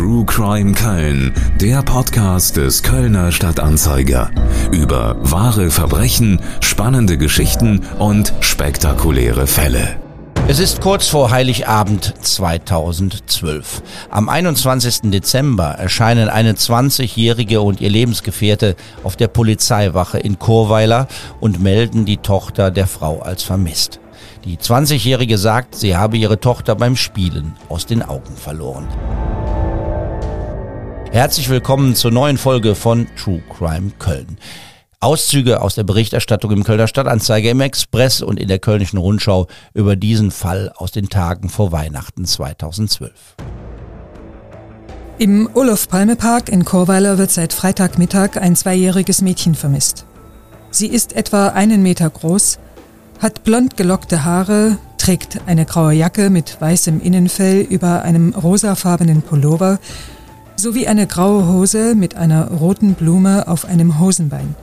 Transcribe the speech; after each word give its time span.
True 0.00 0.24
Crime 0.24 0.72
Köln, 0.72 1.34
der 1.60 1.82
Podcast 1.82 2.56
des 2.56 2.82
Kölner 2.82 3.32
Stadtanzeiger. 3.32 4.30
Über 4.72 5.16
wahre 5.20 5.70
Verbrechen, 5.70 6.40
spannende 6.60 7.18
Geschichten 7.18 7.82
und 7.98 8.32
spektakuläre 8.40 9.46
Fälle. 9.46 10.00
Es 10.48 10.58
ist 10.58 10.80
kurz 10.80 11.08
vor 11.08 11.30
Heiligabend 11.30 12.14
2012. 12.22 13.82
Am 14.08 14.30
21. 14.30 15.10
Dezember 15.10 15.72
erscheinen 15.72 16.30
eine 16.30 16.54
20-Jährige 16.54 17.60
und 17.60 17.82
ihr 17.82 17.90
Lebensgefährte 17.90 18.76
auf 19.04 19.16
der 19.16 19.28
Polizeiwache 19.28 20.18
in 20.18 20.38
Chorweiler 20.38 21.08
und 21.40 21.60
melden 21.60 22.06
die 22.06 22.16
Tochter 22.16 22.70
der 22.70 22.86
Frau 22.86 23.20
als 23.20 23.42
vermisst. 23.42 24.00
Die 24.46 24.56
20-Jährige 24.56 25.36
sagt, 25.36 25.74
sie 25.74 25.94
habe 25.94 26.16
ihre 26.16 26.40
Tochter 26.40 26.74
beim 26.74 26.96
Spielen 26.96 27.54
aus 27.68 27.84
den 27.84 28.02
Augen 28.02 28.34
verloren. 28.34 28.88
Herzlich 31.12 31.48
willkommen 31.48 31.96
zur 31.96 32.12
neuen 32.12 32.38
Folge 32.38 32.76
von 32.76 33.08
True 33.16 33.42
Crime 33.52 33.90
Köln. 33.98 34.38
Auszüge 35.00 35.60
aus 35.60 35.74
der 35.74 35.82
Berichterstattung 35.82 36.52
im 36.52 36.62
Kölner 36.62 36.86
Stadtanzeiger, 36.86 37.50
im 37.50 37.60
Express 37.60 38.22
und 38.22 38.38
in 38.38 38.46
der 38.46 38.60
Kölnischen 38.60 38.96
Rundschau 38.96 39.48
über 39.74 39.96
diesen 39.96 40.30
Fall 40.30 40.72
aus 40.76 40.92
den 40.92 41.08
Tagen 41.08 41.48
vor 41.48 41.72
Weihnachten 41.72 42.26
2012. 42.26 43.10
Im 45.18 45.50
Olof-Palme-Park 45.52 46.48
in 46.48 46.64
Chorweiler 46.64 47.18
wird 47.18 47.32
seit 47.32 47.52
Freitagmittag 47.52 48.36
ein 48.36 48.54
zweijähriges 48.54 49.20
Mädchen 49.20 49.56
vermisst. 49.56 50.06
Sie 50.70 50.86
ist 50.86 51.16
etwa 51.16 51.48
einen 51.48 51.82
Meter 51.82 52.08
groß, 52.08 52.60
hat 53.18 53.42
blond 53.42 53.76
gelockte 53.76 54.24
Haare, 54.24 54.78
trägt 54.96 55.40
eine 55.46 55.66
graue 55.66 55.92
Jacke 55.92 56.30
mit 56.30 56.60
weißem 56.60 57.00
Innenfell 57.00 57.62
über 57.62 58.02
einem 58.02 58.32
rosafarbenen 58.32 59.22
Pullover 59.22 59.80
sowie 60.60 60.86
eine 60.86 61.06
graue 61.06 61.48
Hose 61.48 61.94
mit 61.94 62.14
einer 62.16 62.48
roten 62.48 62.94
Blume 62.94 63.48
auf 63.48 63.64
einem 63.64 63.98
Hosenbein. 63.98 64.54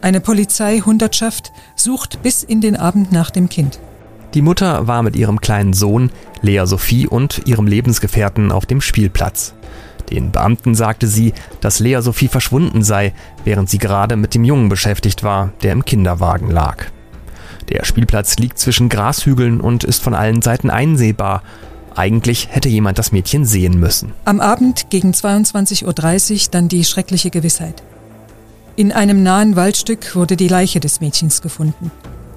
Eine 0.00 0.20
Polizeihundertschaft 0.20 1.52
sucht 1.76 2.22
bis 2.22 2.42
in 2.42 2.60
den 2.60 2.76
Abend 2.76 3.12
nach 3.12 3.30
dem 3.30 3.48
Kind. 3.48 3.78
Die 4.34 4.42
Mutter 4.42 4.86
war 4.86 5.02
mit 5.02 5.16
ihrem 5.16 5.40
kleinen 5.40 5.72
Sohn, 5.72 6.10
Lea 6.42 6.64
Sophie, 6.64 7.06
und 7.06 7.42
ihrem 7.46 7.66
Lebensgefährten 7.66 8.52
auf 8.52 8.66
dem 8.66 8.80
Spielplatz. 8.80 9.54
Den 10.10 10.30
Beamten 10.30 10.74
sagte 10.74 11.06
sie, 11.06 11.32
dass 11.60 11.80
Lea 11.80 12.00
Sophie 12.00 12.28
verschwunden 12.28 12.82
sei, 12.82 13.12
während 13.44 13.68
sie 13.68 13.78
gerade 13.78 14.16
mit 14.16 14.34
dem 14.34 14.44
Jungen 14.44 14.68
beschäftigt 14.68 15.22
war, 15.22 15.52
der 15.62 15.72
im 15.72 15.84
Kinderwagen 15.84 16.50
lag. 16.50 16.86
Der 17.68 17.84
Spielplatz 17.84 18.38
liegt 18.38 18.58
zwischen 18.58 18.88
Grashügeln 18.88 19.60
und 19.60 19.84
ist 19.84 20.02
von 20.02 20.14
allen 20.14 20.40
Seiten 20.42 20.70
einsehbar, 20.70 21.42
eigentlich 21.98 22.48
hätte 22.50 22.68
jemand 22.68 22.98
das 22.98 23.12
Mädchen 23.12 23.44
sehen 23.44 23.78
müssen. 23.78 24.12
Am 24.24 24.40
Abend 24.40 24.88
gegen 24.88 25.10
22.30 25.10 25.84
Uhr 26.44 26.50
dann 26.52 26.68
die 26.68 26.84
schreckliche 26.84 27.30
Gewissheit. 27.30 27.82
In 28.76 28.92
einem 28.92 29.24
nahen 29.24 29.56
Waldstück 29.56 30.14
wurde 30.14 30.36
die 30.36 30.46
Leiche 30.46 30.78
des 30.78 31.00
Mädchens 31.00 31.42
gefunden. 31.42 31.90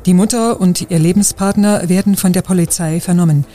Die 0.07 0.15
Mutter 0.15 0.59
und 0.59 0.89
ihr 0.89 0.97
Lebenspartner 0.97 1.87
werden 1.87 2.15
von 2.15 2.33
der 2.33 2.41
Polizei 2.41 2.99
vernommen. 2.99 3.45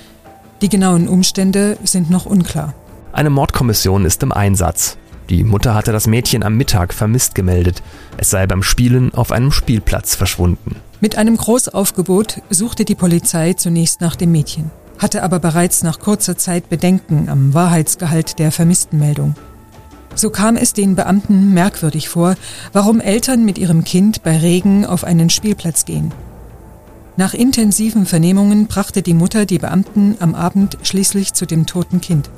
Die 0.62 0.69
genauen 0.69 1.09
Umstände 1.09 1.77
sind 1.83 2.09
noch 2.09 2.25
unklar. 2.25 2.73
Eine 3.12 3.31
Mordkommission 3.31 4.05
ist 4.05 4.23
im 4.23 4.31
Einsatz. 4.31 4.97
Die 5.29 5.43
Mutter 5.43 5.75
hatte 5.75 5.91
das 5.91 6.07
Mädchen 6.07 6.45
am 6.45 6.57
Mittag 6.57 6.95
vermisst 6.95 7.34
gemeldet. 7.34 7.83
Es 8.17 8.31
sei 8.31 8.47
beim 8.47 8.62
Spielen 8.62 9.12
auf 9.12 9.33
einem 9.33 9.51
Spielplatz 9.51 10.15
verschwunden. 10.15 10.77
Mit 11.01 11.19
einem 11.19 11.37
Großaufgebot 11.37 12.43
suchte 12.49 12.84
die 12.84 12.95
Polizei 12.95 13.55
zunächst 13.55 14.01
nach 14.01 14.15
dem 14.15 14.31
Mädchen 14.31 14.71
hatte 14.98 15.22
aber 15.22 15.39
bereits 15.39 15.83
nach 15.83 15.98
kurzer 15.98 16.36
Zeit 16.36 16.69
Bedenken 16.69 17.28
am 17.28 17.55
Wahrheitsgehalt 17.55 18.39
der 18.39 18.52
Vermisstenmeldung. 18.52 19.34
So 20.14 20.30
kam 20.30 20.56
es 20.56 20.72
den 20.72 20.97
Beamten 20.97 21.53
merkwürdig 21.53 22.08
vor, 22.08 22.36
warum 22.72 23.00
Eltern 23.00 23.44
mit 23.44 23.58
ihrem 23.58 23.84
Kind 23.84 24.22
bei 24.22 24.38
Regen 24.38 24.86
auf 24.86 25.05
einen 25.05 25.28
Spielplatz 25.28 25.84
gehen. 25.84 26.12
Nach 27.19 27.34
intensiven 27.34 28.06
Vernehmungen 28.06 28.66
brachte 28.66 29.03
die 29.03 29.15
Mutter 29.15 29.47
die 29.47 29.59
Beamten 29.59 30.16
am 30.21 30.34
Abend 30.34 30.78
schließlich 30.82 31.34
zu 31.34 31.47
dem 31.47 31.66
toten 31.66 32.00
Kind. 32.00 32.31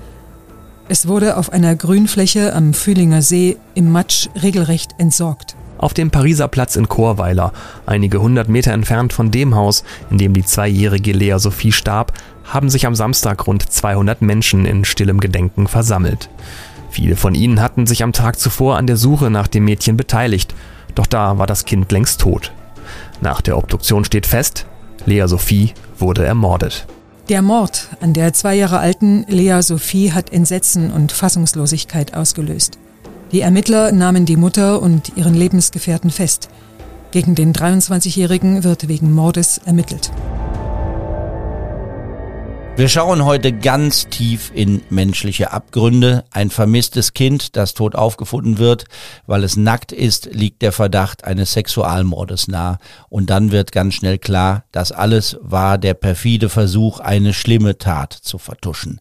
Es 0.88 1.06
wurde 1.06 1.36
auf 1.36 1.52
einer 1.52 1.76
Grünfläche 1.76 2.54
am 2.54 2.74
Fühlinger 2.74 3.22
See 3.22 3.56
im 3.74 3.92
Matsch 3.92 4.28
regelrecht 4.40 4.92
entsorgt. 4.98 5.54
Auf 5.78 5.94
dem 5.94 6.10
Pariser 6.10 6.48
Platz 6.48 6.74
in 6.76 6.88
Chorweiler, 6.88 7.52
einige 7.86 8.20
hundert 8.20 8.48
Meter 8.48 8.72
entfernt 8.72 9.12
von 9.12 9.30
dem 9.30 9.54
Haus, 9.54 9.84
in 10.10 10.18
dem 10.18 10.34
die 10.34 10.44
zweijährige 10.44 11.12
Lea 11.12 11.38
Sophie 11.38 11.72
starb, 11.72 12.12
haben 12.44 12.68
sich 12.68 12.86
am 12.86 12.96
Samstag 12.96 13.46
rund 13.46 13.70
200 13.70 14.20
Menschen 14.20 14.66
in 14.66 14.84
stillem 14.84 15.20
Gedenken 15.20 15.68
versammelt. 15.68 16.28
Viele 16.90 17.14
von 17.14 17.34
ihnen 17.34 17.60
hatten 17.60 17.86
sich 17.86 18.02
am 18.02 18.12
Tag 18.12 18.40
zuvor 18.40 18.76
an 18.76 18.86
der 18.86 18.96
Suche 18.96 19.30
nach 19.30 19.46
dem 19.46 19.64
Mädchen 19.64 19.96
beteiligt, 19.96 20.54
doch 20.94 21.06
da 21.06 21.38
war 21.38 21.46
das 21.46 21.64
Kind 21.64 21.92
längst 21.92 22.20
tot. 22.20 22.52
Nach 23.20 23.40
der 23.40 23.56
Obduktion 23.56 24.04
steht 24.04 24.26
fest, 24.26 24.66
Lea 25.06 25.26
Sophie 25.26 25.74
wurde 25.98 26.24
ermordet. 26.24 26.86
Der 27.28 27.42
Mord 27.42 27.88
an 28.00 28.14
der 28.14 28.32
zwei 28.32 28.54
Jahre 28.54 28.78
alten 28.78 29.24
Lea 29.28 29.60
Sophie 29.60 30.12
hat 30.12 30.32
Entsetzen 30.32 30.90
und 30.90 31.12
Fassungslosigkeit 31.12 32.14
ausgelöst. 32.14 32.78
Die 33.32 33.42
Ermittler 33.42 33.92
nahmen 33.92 34.24
die 34.24 34.38
Mutter 34.38 34.80
und 34.80 35.16
ihren 35.16 35.34
Lebensgefährten 35.34 36.10
fest. 36.10 36.48
Gegen 37.10 37.34
den 37.34 37.52
23-Jährigen 37.52 38.64
wird 38.64 38.88
wegen 38.88 39.12
Mordes 39.12 39.58
ermittelt. 39.58 40.10
Wir 42.76 42.88
schauen 42.88 43.26
heute 43.26 43.52
ganz 43.52 44.06
tief 44.08 44.50
in 44.54 44.80
menschliche 44.88 45.50
Abgründe. 45.50 46.24
Ein 46.30 46.48
vermisstes 46.48 47.12
Kind, 47.12 47.56
das 47.56 47.74
tot 47.74 47.94
aufgefunden 47.96 48.56
wird, 48.56 48.84
weil 49.26 49.44
es 49.44 49.58
nackt 49.58 49.92
ist, 49.92 50.32
liegt 50.32 50.62
der 50.62 50.72
Verdacht 50.72 51.24
eines 51.24 51.52
Sexualmordes 51.52 52.48
nah. 52.48 52.78
Und 53.10 53.28
dann 53.28 53.52
wird 53.52 53.72
ganz 53.72 53.94
schnell 53.94 54.16
klar, 54.16 54.64
das 54.72 54.90
alles 54.90 55.36
war 55.42 55.76
der 55.76 55.94
perfide 55.94 56.48
Versuch, 56.48 57.00
eine 57.00 57.34
schlimme 57.34 57.76
Tat 57.76 58.14
zu 58.14 58.38
vertuschen. 58.38 59.00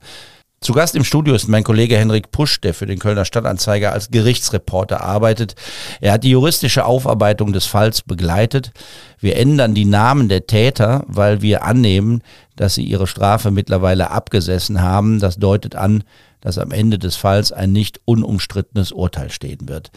Zu 0.60 0.74
Gast 0.74 0.96
im 0.96 1.04
Studio 1.04 1.36
ist 1.36 1.48
mein 1.48 1.64
Kollege 1.64 1.98
Henrik 1.98 2.32
Pusch, 2.32 2.60
der 2.62 2.74
für 2.74 2.88
den 2.88 2.98
Kölner 2.98 3.26
Stadtanzeiger 3.26 3.94
als 3.94 4.10
Gerichtsreporter 4.10 5.02
arbeitet. 5.02 5.54
Er 6.02 6.14
hat 6.14 6.24
die 6.24 6.32
juristische 6.32 6.84
Aufarbeitung 6.84 7.54
des 7.54 7.68
Falls 7.68 8.02
begleitet. 8.02 8.72
Wir 9.20 9.38
ändern 9.38 9.76
die 9.76 9.86
Namen 9.86 10.30
der 10.30 10.48
Täter, 10.48 11.04
weil 11.08 11.44
wir 11.44 11.64
annehmen, 11.64 12.24
dass 12.56 12.74
sie 12.74 12.84
ihre 12.84 13.06
Strafe 13.06 13.52
mittlerweile 13.52 14.10
abgesessen 14.10 14.82
haben. 14.82 15.20
Das 15.20 15.38
deutet 15.38 15.76
an, 15.76 16.04
dass 16.42 16.58
am 16.58 16.72
Ende 16.72 16.98
des 16.98 17.16
Falls 17.16 17.52
ein 17.52 17.72
nicht 17.72 18.02
unumstrittenes 18.06 18.92
Urteil 18.92 19.30
stehen 19.30 19.70
wird. 19.70 19.92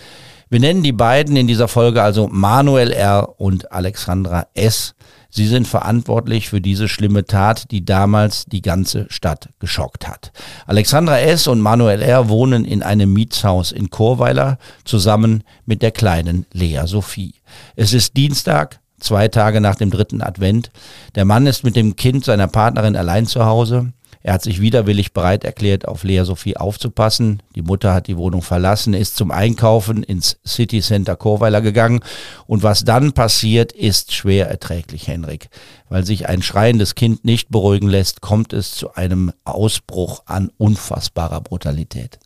Wir 0.50 0.60
nennen 0.60 0.82
die 0.82 0.92
beiden 0.92 1.36
in 1.36 1.46
dieser 1.46 1.68
Folge 1.68 2.02
also 2.02 2.28
Manuel 2.30 2.92
R. 2.92 3.40
und 3.40 3.72
Alexandra 3.72 4.46
S. 4.52 4.94
Sie 5.30 5.46
sind 5.46 5.66
verantwortlich 5.66 6.48
für 6.48 6.60
diese 6.60 6.88
schlimme 6.88 7.24
Tat, 7.24 7.70
die 7.70 7.84
damals 7.84 8.44
die 8.46 8.62
ganze 8.62 9.06
Stadt 9.08 9.48
geschockt 9.60 10.08
hat. 10.08 10.32
Alexandra 10.66 11.20
S. 11.20 11.46
und 11.46 11.60
Manuel 11.60 12.02
R. 12.02 12.28
wohnen 12.28 12.64
in 12.64 12.82
einem 12.82 13.12
Mietshaus 13.12 13.72
in 13.72 13.90
Chorweiler 13.90 14.58
zusammen 14.84 15.44
mit 15.66 15.82
der 15.82 15.92
kleinen 15.92 16.46
Lea 16.52 16.82
Sophie. 16.86 17.34
Es 17.76 17.92
ist 17.92 18.16
Dienstag, 18.16 18.80
zwei 18.98 19.28
Tage 19.28 19.60
nach 19.60 19.76
dem 19.76 19.90
dritten 19.90 20.20
Advent. 20.20 20.70
Der 21.14 21.24
Mann 21.24 21.46
ist 21.46 21.64
mit 21.64 21.76
dem 21.76 21.96
Kind 21.96 22.24
seiner 22.24 22.48
Partnerin 22.48 22.96
allein 22.96 23.26
zu 23.26 23.44
Hause. 23.44 23.92
Er 24.22 24.34
hat 24.34 24.42
sich 24.42 24.60
widerwillig 24.60 25.14
bereit 25.14 25.44
erklärt, 25.44 25.88
auf 25.88 26.04
Lea 26.04 26.24
Sophie 26.24 26.56
aufzupassen. 26.56 27.42
Die 27.54 27.62
Mutter 27.62 27.94
hat 27.94 28.06
die 28.06 28.18
Wohnung 28.18 28.42
verlassen, 28.42 28.92
ist 28.92 29.16
zum 29.16 29.30
Einkaufen 29.30 30.02
ins 30.02 30.38
City 30.46 30.82
Center 30.82 31.16
Chorweiler 31.16 31.62
gegangen. 31.62 32.00
Und 32.46 32.62
was 32.62 32.84
dann 32.84 33.12
passiert, 33.12 33.72
ist 33.72 34.12
schwer 34.12 34.50
erträglich, 34.50 35.08
Henrik. 35.08 35.48
Weil 35.88 36.04
sich 36.04 36.28
ein 36.28 36.42
schreiendes 36.42 36.94
Kind 36.94 37.24
nicht 37.24 37.48
beruhigen 37.48 37.88
lässt, 37.88 38.20
kommt 38.20 38.52
es 38.52 38.72
zu 38.72 38.94
einem 38.94 39.32
Ausbruch 39.44 40.22
an 40.26 40.50
unfassbarer 40.58 41.40
Brutalität. 41.40 42.18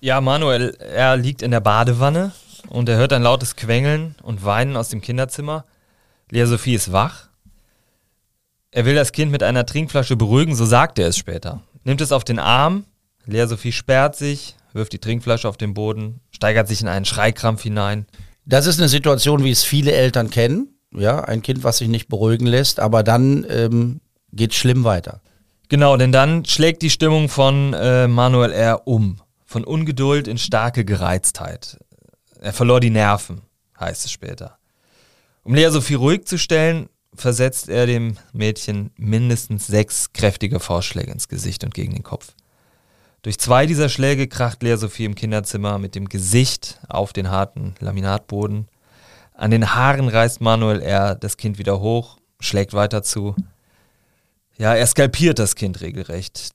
Ja, 0.00 0.20
Manuel, 0.22 0.74
er 0.80 1.16
liegt 1.18 1.42
in 1.42 1.50
der 1.50 1.60
Badewanne 1.60 2.32
und 2.70 2.88
er 2.88 2.96
hört 2.96 3.12
ein 3.12 3.22
lautes 3.22 3.56
Quengeln 3.56 4.14
und 4.22 4.44
Weinen 4.44 4.76
aus 4.76 4.88
dem 4.88 5.02
Kinderzimmer. 5.02 5.66
Lea 6.30 6.46
Sophie 6.46 6.74
ist 6.74 6.92
wach 6.92 7.28
er 8.72 8.86
will 8.86 8.94
das 8.94 9.12
Kind 9.12 9.30
mit 9.30 9.42
einer 9.42 9.66
Trinkflasche 9.66 10.16
beruhigen, 10.16 10.54
so 10.54 10.64
sagt 10.64 10.98
er 10.98 11.06
es 11.06 11.16
später. 11.16 11.62
Nimmt 11.84 12.00
es 12.00 12.10
auf 12.10 12.24
den 12.24 12.38
Arm, 12.38 12.84
Lea 13.26 13.46
Sophie 13.46 13.72
sperrt 13.72 14.16
sich, 14.16 14.56
wirft 14.72 14.92
die 14.94 14.98
Trinkflasche 14.98 15.48
auf 15.48 15.58
den 15.58 15.74
Boden, 15.74 16.20
steigert 16.30 16.66
sich 16.68 16.80
in 16.80 16.88
einen 16.88 17.04
Schreikrampf 17.04 17.62
hinein. 17.62 18.06
Das 18.46 18.66
ist 18.66 18.78
eine 18.78 18.88
Situation, 18.88 19.44
wie 19.44 19.50
es 19.50 19.62
viele 19.62 19.92
Eltern 19.92 20.30
kennen. 20.30 20.68
Ja, 20.94 21.20
ein 21.20 21.42
Kind, 21.42 21.64
was 21.64 21.78
sich 21.78 21.88
nicht 21.88 22.08
beruhigen 22.08 22.46
lässt, 22.46 22.80
aber 22.80 23.02
dann 23.02 23.46
ähm, 23.48 24.00
geht 24.32 24.54
schlimm 24.54 24.84
weiter. 24.84 25.20
Genau, 25.68 25.96
denn 25.96 26.12
dann 26.12 26.44
schlägt 26.44 26.82
die 26.82 26.90
Stimmung 26.90 27.28
von 27.28 27.72
äh, 27.74 28.08
Manuel 28.08 28.52
R. 28.52 28.86
um. 28.86 29.20
Von 29.44 29.64
Ungeduld 29.64 30.28
in 30.28 30.38
starke 30.38 30.84
Gereiztheit. 30.84 31.78
Er 32.40 32.52
verlor 32.52 32.80
die 32.80 32.90
Nerven, 32.90 33.42
heißt 33.78 34.04
es 34.06 34.12
später. 34.12 34.58
Um 35.44 35.54
Lea 35.54 35.68
Sophie 35.70 35.94
ruhig 35.94 36.26
zu 36.26 36.38
stellen, 36.38 36.88
versetzt 37.14 37.68
er 37.68 37.86
dem 37.86 38.16
Mädchen 38.32 38.90
mindestens 38.96 39.66
sechs 39.66 40.12
kräftige 40.12 40.60
Vorschläge 40.60 41.12
ins 41.12 41.28
Gesicht 41.28 41.64
und 41.64 41.74
gegen 41.74 41.92
den 41.92 42.02
Kopf. 42.02 42.34
Durch 43.22 43.38
zwei 43.38 43.66
dieser 43.66 43.88
Schläge 43.88 44.26
kracht 44.26 44.62
Lea 44.62 44.76
Sophie 44.76 45.04
im 45.04 45.14
Kinderzimmer 45.14 45.78
mit 45.78 45.94
dem 45.94 46.08
Gesicht 46.08 46.80
auf 46.88 47.12
den 47.12 47.30
harten 47.30 47.74
Laminatboden. 47.78 48.68
An 49.34 49.50
den 49.50 49.74
Haaren 49.74 50.08
reißt 50.08 50.40
Manuel 50.40 50.80
R. 50.80 51.14
das 51.14 51.36
Kind 51.36 51.58
wieder 51.58 51.80
hoch, 51.80 52.18
schlägt 52.40 52.72
weiter 52.72 53.02
zu. 53.02 53.36
Ja, 54.58 54.74
er 54.74 54.86
skalpiert 54.86 55.38
das 55.38 55.54
Kind 55.54 55.80
regelrecht. 55.80 56.50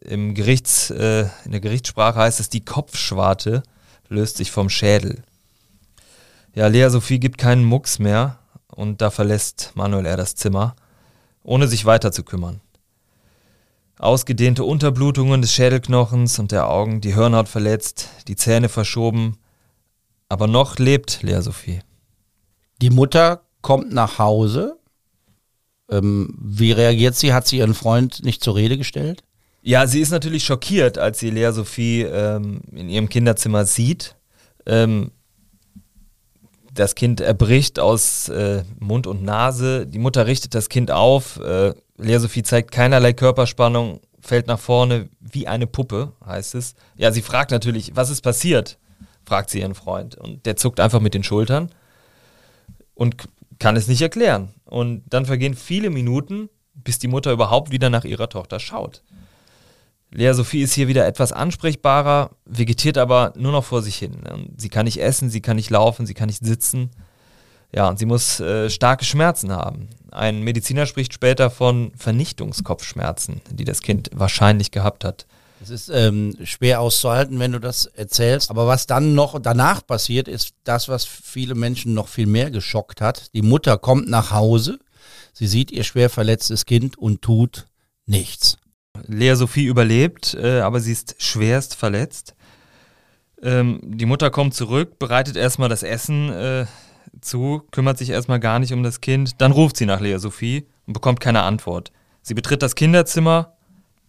Im 0.00 0.34
Gerichts, 0.34 0.90
äh, 0.90 1.26
in 1.44 1.52
der 1.52 1.60
Gerichtssprache 1.60 2.18
heißt 2.18 2.40
es, 2.40 2.48
die 2.48 2.64
Kopfschwarte 2.64 3.62
löst 4.08 4.36
sich 4.36 4.50
vom 4.50 4.68
Schädel. 4.68 5.22
Ja, 6.54 6.66
Lea 6.66 6.88
Sophie 6.90 7.20
gibt 7.20 7.38
keinen 7.38 7.64
Mucks 7.64 7.98
mehr 7.98 8.39
und 8.74 9.00
da 9.00 9.10
verlässt 9.10 9.72
Manuel 9.74 10.06
R. 10.06 10.16
das 10.16 10.34
Zimmer, 10.34 10.76
ohne 11.42 11.68
sich 11.68 11.84
weiter 11.84 12.12
zu 12.12 12.22
kümmern. 12.22 12.60
Ausgedehnte 13.98 14.64
Unterblutungen 14.64 15.42
des 15.42 15.52
Schädelknochens 15.52 16.38
und 16.38 16.52
der 16.52 16.68
Augen, 16.70 17.02
die 17.02 17.14
Hirnhaut 17.14 17.48
verletzt, 17.48 18.08
die 18.28 18.36
Zähne 18.36 18.70
verschoben. 18.70 19.36
Aber 20.28 20.46
noch 20.46 20.78
lebt 20.78 21.22
Lea 21.22 21.40
Sophie. 21.42 21.80
Die 22.80 22.88
Mutter 22.88 23.42
kommt 23.60 23.92
nach 23.92 24.18
Hause. 24.18 24.78
Ähm, 25.90 26.34
wie 26.40 26.72
reagiert 26.72 27.14
sie? 27.14 27.34
Hat 27.34 27.46
sie 27.46 27.58
ihren 27.58 27.74
Freund 27.74 28.24
nicht 28.24 28.42
zur 28.42 28.56
Rede 28.56 28.78
gestellt? 28.78 29.22
Ja, 29.60 29.86
sie 29.86 30.00
ist 30.00 30.10
natürlich 30.10 30.44
schockiert, 30.44 30.96
als 30.96 31.18
sie 31.18 31.28
Lea 31.28 31.50
Sophie 31.52 32.02
ähm, 32.02 32.62
in 32.72 32.88
ihrem 32.88 33.10
Kinderzimmer 33.10 33.66
sieht. 33.66 34.16
Ähm, 34.64 35.10
das 36.80 36.94
Kind 36.94 37.20
erbricht 37.20 37.78
aus 37.78 38.30
äh, 38.30 38.64
Mund 38.78 39.06
und 39.06 39.22
Nase. 39.22 39.86
Die 39.86 39.98
Mutter 39.98 40.26
richtet 40.26 40.54
das 40.54 40.70
Kind 40.70 40.90
auf. 40.90 41.38
Äh, 41.38 41.74
Lea 41.98 42.18
Sophie 42.18 42.42
zeigt 42.42 42.72
keinerlei 42.72 43.12
Körperspannung, 43.12 44.00
fällt 44.18 44.46
nach 44.46 44.58
vorne 44.58 45.10
wie 45.20 45.46
eine 45.46 45.66
Puppe, 45.66 46.12
heißt 46.24 46.54
es. 46.54 46.74
Ja, 46.96 47.12
sie 47.12 47.20
fragt 47.20 47.50
natürlich, 47.50 47.92
was 47.94 48.08
ist 48.08 48.22
passiert? 48.22 48.78
fragt 49.24 49.50
sie 49.50 49.60
ihren 49.60 49.74
Freund. 49.74 50.16
Und 50.16 50.46
der 50.46 50.56
zuckt 50.56 50.80
einfach 50.80 51.00
mit 51.00 51.12
den 51.12 51.22
Schultern 51.22 51.70
und 52.94 53.28
kann 53.58 53.76
es 53.76 53.86
nicht 53.86 54.00
erklären. 54.00 54.54
Und 54.64 55.02
dann 55.10 55.26
vergehen 55.26 55.54
viele 55.54 55.90
Minuten, 55.90 56.48
bis 56.72 56.98
die 56.98 57.08
Mutter 57.08 57.30
überhaupt 57.30 57.70
wieder 57.70 57.90
nach 57.90 58.04
ihrer 58.04 58.30
Tochter 58.30 58.58
schaut. 58.58 59.02
Lea 60.12 60.32
Sophie 60.32 60.62
ist 60.62 60.74
hier 60.74 60.88
wieder 60.88 61.06
etwas 61.06 61.32
ansprechbarer, 61.32 62.30
vegetiert 62.44 62.98
aber 62.98 63.32
nur 63.36 63.52
noch 63.52 63.64
vor 63.64 63.82
sich 63.82 63.96
hin. 63.96 64.16
Sie 64.56 64.68
kann 64.68 64.84
nicht 64.84 65.00
essen, 65.00 65.30
sie 65.30 65.40
kann 65.40 65.56
nicht 65.56 65.70
laufen, 65.70 66.06
sie 66.06 66.14
kann 66.14 66.26
nicht 66.26 66.44
sitzen. 66.44 66.90
Ja, 67.72 67.88
und 67.88 67.98
sie 68.00 68.06
muss 68.06 68.40
äh, 68.40 68.68
starke 68.68 69.04
Schmerzen 69.04 69.52
haben. 69.52 69.88
Ein 70.10 70.42
Mediziner 70.42 70.86
spricht 70.86 71.14
später 71.14 71.50
von 71.50 71.92
Vernichtungskopfschmerzen, 71.96 73.40
die 73.50 73.64
das 73.64 73.80
Kind 73.80 74.10
wahrscheinlich 74.12 74.72
gehabt 74.72 75.04
hat. 75.04 75.26
Es 75.62 75.70
ist 75.70 75.90
ähm, 75.90 76.36
schwer 76.42 76.80
auszuhalten, 76.80 77.38
wenn 77.38 77.52
du 77.52 77.60
das 77.60 77.84
erzählst. 77.84 78.50
Aber 78.50 78.66
was 78.66 78.86
dann 78.86 79.14
noch 79.14 79.38
danach 79.40 79.86
passiert, 79.86 80.26
ist 80.26 80.54
das, 80.64 80.88
was 80.88 81.04
viele 81.04 81.54
Menschen 81.54 81.94
noch 81.94 82.08
viel 82.08 82.26
mehr 82.26 82.50
geschockt 82.50 83.00
hat. 83.00 83.32
Die 83.34 83.42
Mutter 83.42 83.78
kommt 83.78 84.08
nach 84.08 84.32
Hause, 84.32 84.80
sie 85.32 85.46
sieht 85.46 85.70
ihr 85.70 85.84
schwer 85.84 86.10
verletztes 86.10 86.66
Kind 86.66 86.98
und 86.98 87.22
tut 87.22 87.66
nichts. 88.06 88.56
Lea 89.06 89.34
Sophie 89.34 89.66
überlebt, 89.66 90.34
äh, 90.34 90.60
aber 90.60 90.80
sie 90.80 90.92
ist 90.92 91.16
schwerst 91.18 91.74
verletzt. 91.74 92.34
Ähm, 93.42 93.80
die 93.82 94.06
Mutter 94.06 94.30
kommt 94.30 94.54
zurück, 94.54 94.98
bereitet 94.98 95.36
erstmal 95.36 95.68
das 95.68 95.82
Essen 95.82 96.30
äh, 96.30 96.66
zu, 97.20 97.62
kümmert 97.70 97.98
sich 97.98 98.10
erstmal 98.10 98.40
gar 98.40 98.58
nicht 98.58 98.72
um 98.72 98.82
das 98.82 99.00
Kind. 99.00 99.40
Dann 99.40 99.52
ruft 99.52 99.76
sie 99.76 99.86
nach 99.86 100.00
Lea 100.00 100.18
Sophie 100.18 100.66
und 100.86 100.92
bekommt 100.92 101.20
keine 101.20 101.42
Antwort. 101.42 101.92
Sie 102.22 102.34
betritt 102.34 102.62
das 102.62 102.74
Kinderzimmer 102.74 103.54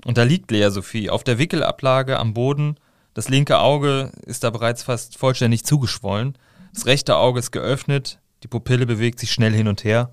und 0.06 0.18
da 0.18 0.24
liegt 0.24 0.52
Lea 0.52 0.70
Sophie 0.70 1.10
auf 1.10 1.24
der 1.24 1.38
Wickelablage 1.38 2.20
am 2.20 2.34
Boden. 2.34 2.76
Das 3.14 3.30
linke 3.30 3.60
Auge 3.60 4.12
ist 4.26 4.44
da 4.44 4.50
bereits 4.50 4.84
fast 4.84 5.18
vollständig 5.18 5.64
zugeschwollen. 5.64 6.38
Das 6.74 6.86
rechte 6.86 7.18
Auge 7.18 7.40
ist 7.40 7.52
geöffnet, 7.52 8.20
die 8.44 8.48
Pupille 8.48 8.86
bewegt 8.86 9.20
sich 9.20 9.32
schnell 9.32 9.54
hin 9.54 9.68
und 9.68 9.84
her. 9.84 10.12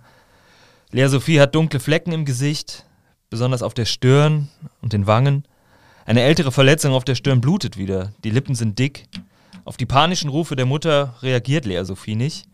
Lea 0.90 1.06
Sophie 1.08 1.40
hat 1.40 1.54
dunkle 1.54 1.80
Flecken 1.80 2.12
im 2.12 2.24
Gesicht, 2.24 2.86
besonders 3.30 3.62
auf 3.62 3.74
der 3.74 3.84
Stirn 3.84 4.48
und 4.80 4.92
den 4.92 5.06
Wangen. 5.06 5.44
Eine 6.06 6.22
ältere 6.22 6.52
Verletzung 6.52 6.92
auf 6.92 7.04
der 7.04 7.14
Stirn 7.14 7.40
blutet 7.40 7.76
wieder, 7.76 8.12
die 8.24 8.30
Lippen 8.30 8.54
sind 8.54 8.78
dick. 8.78 9.08
Auf 9.64 9.76
die 9.76 9.86
panischen 9.86 10.30
Rufe 10.30 10.56
der 10.56 10.66
Mutter 10.66 11.14
reagiert 11.22 11.66
Lea 11.66 11.84
Sophie 11.84 12.16
nicht. 12.16 12.48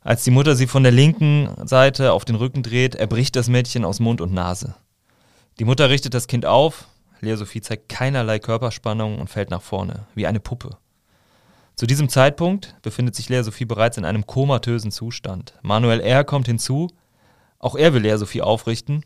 Als 0.00 0.24
die 0.24 0.30
Mutter 0.30 0.56
sie 0.56 0.66
von 0.66 0.82
der 0.82 0.92
linken 0.92 1.48
Seite 1.66 2.12
auf 2.12 2.24
den 2.24 2.36
Rücken 2.36 2.62
dreht, 2.62 2.94
erbricht 2.94 3.36
das 3.36 3.48
Mädchen 3.48 3.84
aus 3.84 4.00
Mund 4.00 4.20
und 4.20 4.34
Nase. 4.34 4.74
Die 5.58 5.64
Mutter 5.64 5.88
richtet 5.88 6.12
das 6.14 6.26
Kind 6.26 6.44
auf, 6.44 6.88
Lea 7.20 7.36
Sophie 7.36 7.60
zeigt 7.60 7.88
keinerlei 7.88 8.38
Körperspannung 8.38 9.18
und 9.18 9.30
fällt 9.30 9.50
nach 9.50 9.62
vorne, 9.62 10.06
wie 10.14 10.26
eine 10.26 10.40
Puppe. 10.40 10.76
Zu 11.76 11.86
diesem 11.86 12.08
Zeitpunkt 12.08 12.76
befindet 12.82 13.14
sich 13.14 13.28
Lea 13.28 13.42
Sophie 13.42 13.64
bereits 13.64 13.96
in 13.96 14.04
einem 14.04 14.26
komatösen 14.26 14.90
Zustand. 14.90 15.54
Manuel 15.62 16.00
R. 16.00 16.24
kommt 16.24 16.46
hinzu, 16.46 16.88
auch 17.58 17.74
er 17.74 17.94
will 17.94 18.02
Lea 18.02 18.16
Sophie 18.16 18.42
aufrichten. 18.42 19.04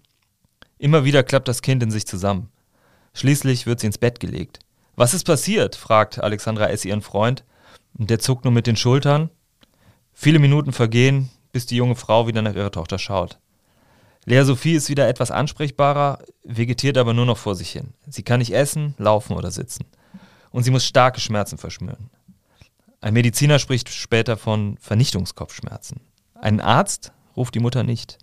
Immer 0.78 1.04
wieder 1.04 1.22
klappt 1.22 1.48
das 1.48 1.62
Kind 1.62 1.82
in 1.82 1.90
sich 1.90 2.06
zusammen. 2.06 2.50
Schließlich 3.14 3.66
wird 3.66 3.80
sie 3.80 3.86
ins 3.86 3.98
Bett 3.98 4.20
gelegt. 4.20 4.60
Was 4.96 5.14
ist 5.14 5.24
passiert? 5.24 5.76
fragt 5.76 6.22
Alexandra 6.22 6.68
S. 6.68 6.84
ihren 6.84 7.02
Freund. 7.02 7.44
Und 7.98 8.10
der 8.10 8.18
zuckt 8.18 8.44
nur 8.44 8.52
mit 8.52 8.66
den 8.66 8.76
Schultern 8.76 9.30
Viele 10.20 10.40
Minuten 10.40 10.72
vergehen, 10.72 11.30
bis 11.52 11.66
die 11.66 11.76
junge 11.76 11.94
Frau 11.94 12.26
wieder 12.26 12.42
nach 12.42 12.56
ihrer 12.56 12.72
Tochter 12.72 12.98
schaut. 12.98 13.38
Lea 14.24 14.42
Sophie 14.42 14.74
ist 14.74 14.88
wieder 14.88 15.06
etwas 15.06 15.30
ansprechbarer, 15.30 16.18
vegetiert 16.42 16.98
aber 16.98 17.14
nur 17.14 17.24
noch 17.24 17.38
vor 17.38 17.54
sich 17.54 17.70
hin. 17.70 17.94
Sie 18.08 18.24
kann 18.24 18.40
nicht 18.40 18.52
essen, 18.52 18.96
laufen 18.98 19.36
oder 19.36 19.52
sitzen. 19.52 19.84
Und 20.50 20.64
sie 20.64 20.72
muss 20.72 20.84
starke 20.84 21.20
Schmerzen 21.20 21.56
verschmüren. 21.56 22.10
Ein 23.00 23.14
Mediziner 23.14 23.60
spricht 23.60 23.90
später 23.90 24.36
von 24.36 24.76
Vernichtungskopfschmerzen. 24.78 26.00
Einen 26.34 26.60
Arzt 26.60 27.12
ruft 27.36 27.54
die 27.54 27.60
Mutter 27.60 27.84
nicht. 27.84 28.18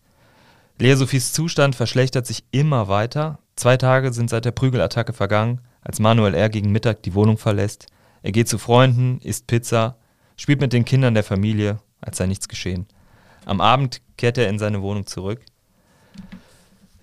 Lea 0.77 0.95
Sophies 0.95 1.33
Zustand 1.33 1.75
verschlechtert 1.75 2.27
sich 2.27 2.43
immer 2.51 2.87
weiter. 2.87 3.39
Zwei 3.55 3.77
Tage 3.77 4.11
sind 4.11 4.29
seit 4.29 4.45
der 4.45 4.51
Prügelattacke 4.51 5.13
vergangen, 5.13 5.61
als 5.81 5.99
Manuel 5.99 6.33
R. 6.33 6.49
gegen 6.49 6.71
Mittag 6.71 7.03
die 7.03 7.13
Wohnung 7.13 7.37
verlässt. 7.37 7.87
Er 8.23 8.31
geht 8.31 8.49
zu 8.49 8.57
Freunden, 8.57 9.19
isst 9.21 9.47
Pizza, 9.47 9.97
spielt 10.35 10.59
mit 10.59 10.73
den 10.73 10.85
Kindern 10.85 11.13
der 11.13 11.23
Familie 11.23 11.79
als 12.05 12.17
sei 12.17 12.27
nichts 12.27 12.47
geschehen. 12.47 12.87
Am 13.45 13.61
Abend 13.61 14.01
kehrt 14.17 14.37
er 14.37 14.49
in 14.49 14.59
seine 14.59 14.81
Wohnung 14.81 15.05
zurück. 15.05 15.41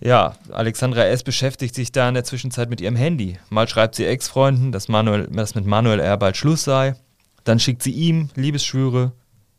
Ja, 0.00 0.36
Alexandra 0.50 1.04
S. 1.04 1.22
beschäftigt 1.22 1.74
sich 1.74 1.92
da 1.92 2.08
in 2.08 2.14
der 2.14 2.24
Zwischenzeit 2.24 2.70
mit 2.70 2.80
ihrem 2.80 2.96
Handy. 2.96 3.38
Mal 3.50 3.68
schreibt 3.68 3.94
sie 3.94 4.06
Ex-Freunden, 4.06 4.72
dass, 4.72 4.86
dass 4.86 5.54
mit 5.54 5.66
Manuel 5.66 6.00
R. 6.00 6.16
bald 6.16 6.36
Schluss 6.36 6.64
sei. 6.64 6.96
Dann 7.44 7.60
schickt 7.60 7.82
sie 7.82 7.92
ihm 7.92 8.30
Liebesschwüre. 8.34 9.12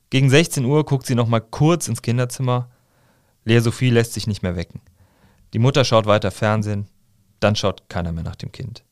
Gegen 0.10 0.30
16 0.30 0.66
Uhr 0.66 0.86
guckt 0.86 1.06
sie 1.06 1.16
nochmal 1.16 1.42
kurz 1.42 1.88
ins 1.88 2.02
Kinderzimmer. 2.02 2.70
Lea 3.46 3.60
Sophie 3.60 3.90
lässt 3.90 4.14
sich 4.14 4.28
nicht 4.28 4.44
mehr 4.44 4.56
wecken. 4.56 4.82
Die 5.54 5.60
Mutter 5.60 5.86
schaut 5.86 6.06
weiter 6.06 6.32
Fernsehen. 6.32 6.88
Dann 7.40 7.56
schaut 7.56 7.90
keiner 7.90 8.12
mehr 8.12 8.24
nach 8.24 8.36
dem 8.36 8.52
Kind. 8.52 8.84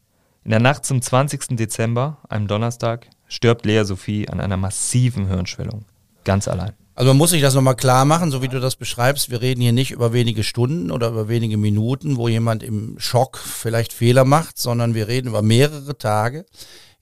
In 0.44 0.52
der 0.52 0.60
Nacht 0.60 0.86
zum 0.86 1.02
20. 1.02 1.56
Dezember, 1.56 2.18
einem 2.28 2.48
Donnerstag, 2.48 3.08
stirbt 3.28 3.66
Lea 3.66 3.84
Sophie 3.84 4.28
an 4.28 4.40
einer 4.40 4.58
massiven 4.58 5.28
Hirnschwellung. 5.28 5.86
Ganz 6.24 6.48
allein. 6.48 6.74
Also 6.96 7.12
man 7.12 7.18
muss 7.18 7.30
sich 7.30 7.42
das 7.42 7.56
nochmal 7.56 7.76
klar 7.76 8.06
machen, 8.06 8.32
so 8.32 8.42
wie 8.42 8.48
du 8.48 8.60
das 8.60 8.76
beschreibst. 8.76 9.32
Wir 9.32 9.42
reden 9.42 9.62
hier 9.62 9.72
nicht 9.72 9.92
über 9.92 10.14
wenige 10.14 10.44
Stunden 10.44 10.92
oder 10.92 11.10
über 11.10 11.30
wenige 11.30 11.58
Minuten, 11.58 12.18
wo 12.18 12.28
jemand 12.28 12.64
im 12.64 13.00
Schock 13.00 13.38
vielleicht 13.38 13.94
Fehler 13.94 14.26
macht, 14.26 14.58
sondern 14.58 14.94
wir 14.94 15.08
reden 15.08 15.30
über 15.30 15.42
mehrere 15.42 15.98
Tage, 15.98 16.46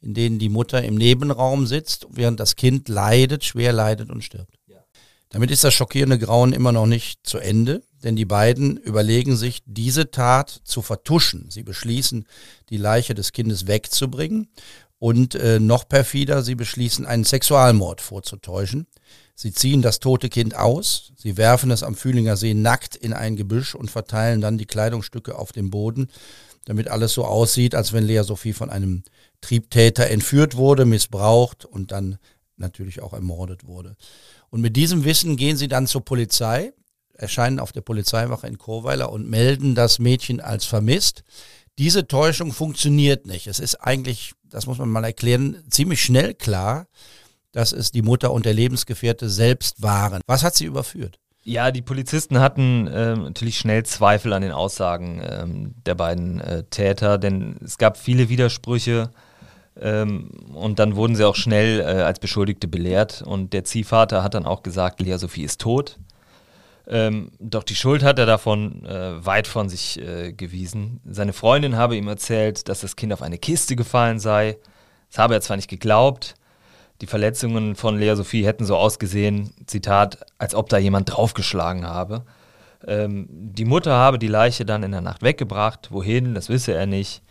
in 0.02 0.14
denen 0.14 0.38
die 0.38 0.50
Mutter 0.50 0.84
im 0.84 0.96
Nebenraum 0.96 1.66
sitzt, 1.66 2.08
während 2.12 2.40
das 2.40 2.56
Kind 2.56 2.88
leidet, 2.88 3.44
schwer 3.44 3.74
leidet 3.74 4.12
und 4.12 4.24
stirbt. 4.24 4.59
Damit 5.30 5.52
ist 5.52 5.64
das 5.64 5.76
schockierende 5.76 6.18
Grauen 6.18 6.54
immer 6.54 6.72
noch 6.72 6.88
nicht 6.88 7.20
zu 7.26 7.38
Ende, 7.38 7.84
denn 8.04 8.16
die 8.16 8.26
beiden 8.26 8.78
überlegen 8.78 9.36
sich, 9.38 9.62
diese 9.66 10.10
Tat 10.10 10.62
zu 10.64 10.82
vertuschen. 10.82 11.52
Sie 11.52 11.62
beschließen, 11.62 12.26
die 12.70 12.78
Leiche 12.78 13.14
des 13.14 13.32
Kindes 13.32 13.68
wegzubringen 13.68 14.48
und 14.98 15.36
äh, 15.36 15.60
noch 15.60 15.88
perfider, 15.88 16.42
sie 16.42 16.56
beschließen, 16.56 17.06
einen 17.06 17.26
Sexualmord 17.26 18.02
vorzutäuschen. 18.02 18.88
Sie 19.36 19.54
ziehen 19.54 19.82
das 19.82 20.00
tote 20.00 20.30
Kind 20.30 20.56
aus, 20.56 21.14
sie 21.16 21.38
werfen 21.38 21.72
es 21.72 21.84
am 21.84 21.96
Fühlinger 21.96 22.36
See 22.36 22.54
nackt 22.54 22.96
in 22.96 23.14
ein 23.14 23.38
Gebüsch 23.38 23.76
und 23.76 23.90
verteilen 23.90 24.42
dann 24.42 24.58
die 24.58 24.66
Kleidungsstücke 24.66 25.38
auf 25.38 25.54
dem 25.54 25.70
Boden, 25.70 26.10
damit 26.66 26.90
alles 26.90 27.14
so 27.14 27.24
aussieht, 27.24 27.76
als 27.76 27.94
wenn 27.94 28.04
Lea 28.04 28.24
Sophie 28.24 28.52
von 28.52 28.70
einem 28.70 29.04
Triebtäter 29.42 30.08
entführt 30.08 30.58
wurde, 30.58 30.86
missbraucht 30.86 31.64
und 31.64 31.92
dann 31.94 32.18
natürlich 32.58 33.02
auch 33.02 33.14
ermordet 33.14 33.66
wurde. 33.66 33.96
Und 34.50 34.62
mit 34.62 34.76
diesem 34.76 35.04
Wissen 35.06 35.36
gehen 35.36 35.58
sie 35.58 35.68
dann 35.68 35.88
zur 35.88 36.04
Polizei, 36.04 36.74
erscheinen 37.14 37.60
auf 37.60 37.72
der 37.72 37.82
Polizeiwache 37.82 38.48
in 38.48 38.58
Chorweiler 38.58 39.12
und 39.12 39.30
melden 39.30 39.76
das 39.76 40.00
Mädchen 40.00 40.42
als 40.42 40.66
vermisst. 40.66 41.24
Diese 41.78 42.08
Täuschung 42.08 42.52
funktioniert 42.52 43.26
nicht. 43.26 43.48
Es 43.48 43.60
ist 43.60 43.76
eigentlich, 43.76 44.34
das 44.44 44.68
muss 44.68 44.78
man 44.78 44.90
mal 44.90 45.04
erklären, 45.04 45.64
ziemlich 45.70 46.04
schnell 46.04 46.34
klar, 46.34 46.88
dass 47.52 47.72
es 47.72 47.92
die 47.92 48.02
Mutter 48.02 48.32
und 48.32 48.46
der 48.46 48.54
Lebensgefährte 48.54 49.30
selbst 49.30 49.82
waren. 49.82 50.22
Was 50.28 50.44
hat 50.44 50.56
sie 50.56 50.66
überführt? 50.66 51.20
Ja, 51.44 51.72
die 51.72 51.82
Polizisten 51.82 52.40
hatten 52.40 52.90
ähm, 52.94 53.24
natürlich 53.24 53.58
schnell 53.58 53.84
Zweifel 53.84 54.34
an 54.34 54.42
den 54.42 54.52
Aussagen 54.52 55.22
ähm, 55.24 55.76
der 55.86 55.96
beiden 55.96 56.42
äh, 56.42 56.64
Täter, 56.66 57.18
denn 57.18 57.58
es 57.64 57.78
gab 57.78 57.98
viele 57.98 58.30
Widersprüche 58.30 59.10
ähm, 59.80 60.30
und 60.54 60.80
dann 60.80 60.96
wurden 60.96 61.16
sie 61.16 61.26
auch 61.26 61.36
schnell 61.36 61.80
äh, 61.80 61.84
als 61.84 62.20
Beschuldigte 62.20 62.68
belehrt 62.68 63.22
und 63.22 63.54
der 63.54 63.64
Ziehvater 63.64 64.24
hat 64.24 64.34
dann 64.34 64.46
auch 64.46 64.64
gesagt, 64.64 65.02
Lea 65.02 65.18
Sophie 65.18 65.44
ist 65.44 65.62
tot. 65.62 65.98
Ähm, 66.88 67.32
doch 67.40 67.64
die 67.64 67.76
Schuld 67.76 68.04
hat 68.04 68.18
er 68.18 68.26
davon 68.26 68.84
äh, 68.86 69.24
weit 69.24 69.48
von 69.48 69.70
sich 69.70 70.00
äh, 70.02 70.34
gewiesen. 70.34 71.02
Seine 71.06 71.34
Freundin 71.34 71.76
habe 71.78 71.96
ihm 71.96 72.08
erzählt, 72.08 72.68
dass 72.68 72.82
das 72.82 72.96
Kind 72.96 73.14
auf 73.14 73.22
eine 73.22 73.38
Kiste 73.38 73.76
gefallen 73.76 74.20
sei. 74.20 74.58
Das 75.10 75.20
habe 75.20 75.36
er 75.36 75.42
zwar 75.42 75.56
nicht 75.56 75.70
geglaubt, 75.70 76.36
die 77.02 77.08
Verletzungen 77.08 77.76
von 77.76 77.98
Lea 77.98 78.16
Sophie 78.16 78.46
hätten 78.46 78.66
so 78.66 78.76
ausgesehen, 78.76 79.52
Zitat, 79.68 80.26
als 80.38 80.54
ob 80.54 80.68
da 80.70 80.78
jemand 80.78 81.16
draufgeschlagen 81.16 81.88
habe. 81.88 82.26
Ähm, 82.86 83.28
die 83.30 83.66
Mutter 83.66 83.94
habe 83.94 84.20
die 84.20 84.28
Leiche 84.28 84.66
dann 84.66 84.84
in 84.84 84.92
der 84.92 85.02
Nacht 85.02 85.24
weggebracht. 85.24 85.92
Wohin, 85.92 86.34
das 86.36 86.50
wisse 86.50 86.74
er 86.74 86.86
nicht. 86.86 87.22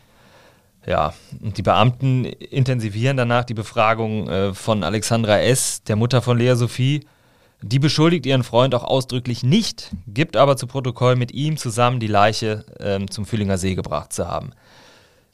Ja, 0.87 1.13
und 1.43 1.59
die 1.59 1.63
Beamten 1.63 2.25
intensivieren 2.25 3.17
danach 3.17 3.45
die 3.45 3.55
Befragung 3.55 4.29
äh, 4.29 4.55
von 4.55 4.85
Alexandra 4.85 5.41
S., 5.41 5.83
der 5.83 5.97
Mutter 5.97 6.23
von 6.23 6.39
Lea 6.39 6.55
Sophie. 6.55 7.07
Die 7.61 7.79
beschuldigt 7.79 8.25
ihren 8.25 8.45
Freund 8.45 8.75
auch 8.75 8.85
ausdrücklich 8.85 9.43
nicht, 9.43 9.91
gibt 10.07 10.37
aber 10.37 10.57
zu 10.57 10.67
Protokoll, 10.67 11.17
mit 11.17 11.33
ihm 11.33 11.57
zusammen 11.57 11.99
die 11.99 12.07
Leiche 12.07 12.65
ähm, 12.79 13.11
zum 13.11 13.27
Füllinger 13.27 13.59
See 13.59 13.75
gebracht 13.75 14.13
zu 14.13 14.29
haben. 14.29 14.53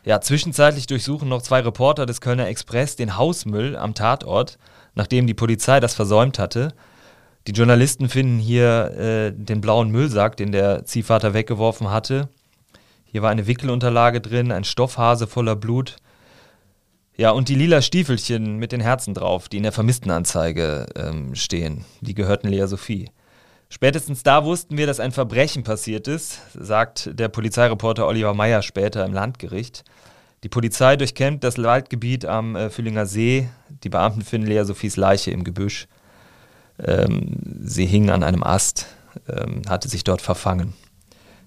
Ja, 0.05 0.21
zwischenzeitlich 0.21 0.87
durchsuchen 0.87 1.29
noch 1.29 1.43
zwei 1.43 1.61
Reporter 1.61 2.07
des 2.07 2.21
Kölner 2.21 2.49
Express 2.49 2.97
den 2.97 3.17
Hausmüll 3.17 3.77
am 3.77 3.95
Tatort, 3.95 4.59
nachdem 4.95 5.27
die 5.27 5.35
Polizei 5.35 5.81
das 5.81 5.95
versäumt 5.95 6.39
hatte. 6.39 6.73
Die 7.47 7.53
Journalisten 7.53 8.09
finden 8.09 8.39
hier 8.39 8.91
äh, 8.97 9.33
den 9.33 9.61
blauen 9.61 9.91
Müllsack, 9.91 10.37
den 10.37 10.53
der 10.53 10.85
Ziehvater 10.87 11.35
weggeworfen 11.35 11.91
hatte. 11.91 12.29
Hier 13.15 13.23
war 13.23 13.31
eine 13.31 13.47
Wickelunterlage 13.47 14.21
drin, 14.21 14.51
ein 14.51 14.65
Stoffhase 14.65 15.29
voller 15.29 15.55
Blut. 15.55 15.99
Ja, 17.17 17.31
und 17.31 17.49
die 17.49 17.55
lila 17.55 17.81
Stiefelchen 17.81 18.57
mit 18.57 18.73
den 18.73 18.81
Herzen 18.81 19.15
drauf, 19.15 19.49
die 19.49 19.59
in 19.59 19.63
der 19.63 19.71
Vermisstenanzeige 19.71 20.87
ähm, 20.97 21.37
stehen. 21.37 21.85
Die 22.01 22.15
gehörten 22.15 22.49
Lea 22.49 22.67
Sophie. 22.67 23.09
Spätestens 23.69 24.25
da 24.25 24.45
wussten 24.45 24.77
wir, 24.77 24.89
dass 24.89 24.99
ein 24.99 25.13
Verbrechen 25.13 25.63
passiert 25.63 26.09
ist, 26.09 26.41
sagt 26.55 27.09
der 27.17 27.29
Polizeireporter 27.29 28.05
Oliver 28.05 28.35
Meyer 28.35 28.63
später 28.63 29.05
im 29.05 29.13
Landgericht. 29.13 29.85
Die 30.43 30.49
Polizei 30.49 30.97
durchkämmt 30.97 31.45
das 31.45 31.57
Waldgebiet 31.57 32.25
am 32.25 32.57
äh, 32.57 32.69
Füllinger 32.69 33.07
See. 33.07 33.49
Die 33.85 33.91
Beamten 33.91 34.23
finden 34.23 34.49
Lea 34.49 34.65
Sophies 34.65 34.97
Leiche 34.97 35.31
im 35.31 35.45
Gebüsch. 35.45 35.87
Ähm, 36.85 37.37
sie 37.63 37.87
hing 37.87 38.11
an 38.11 38.25
einem 38.25 38.43
Ast, 38.43 38.87
ähm, 39.29 39.63
hatte 39.69 39.89
sich 39.89 40.03
dort 40.03 40.21
verfangen. 40.21 40.75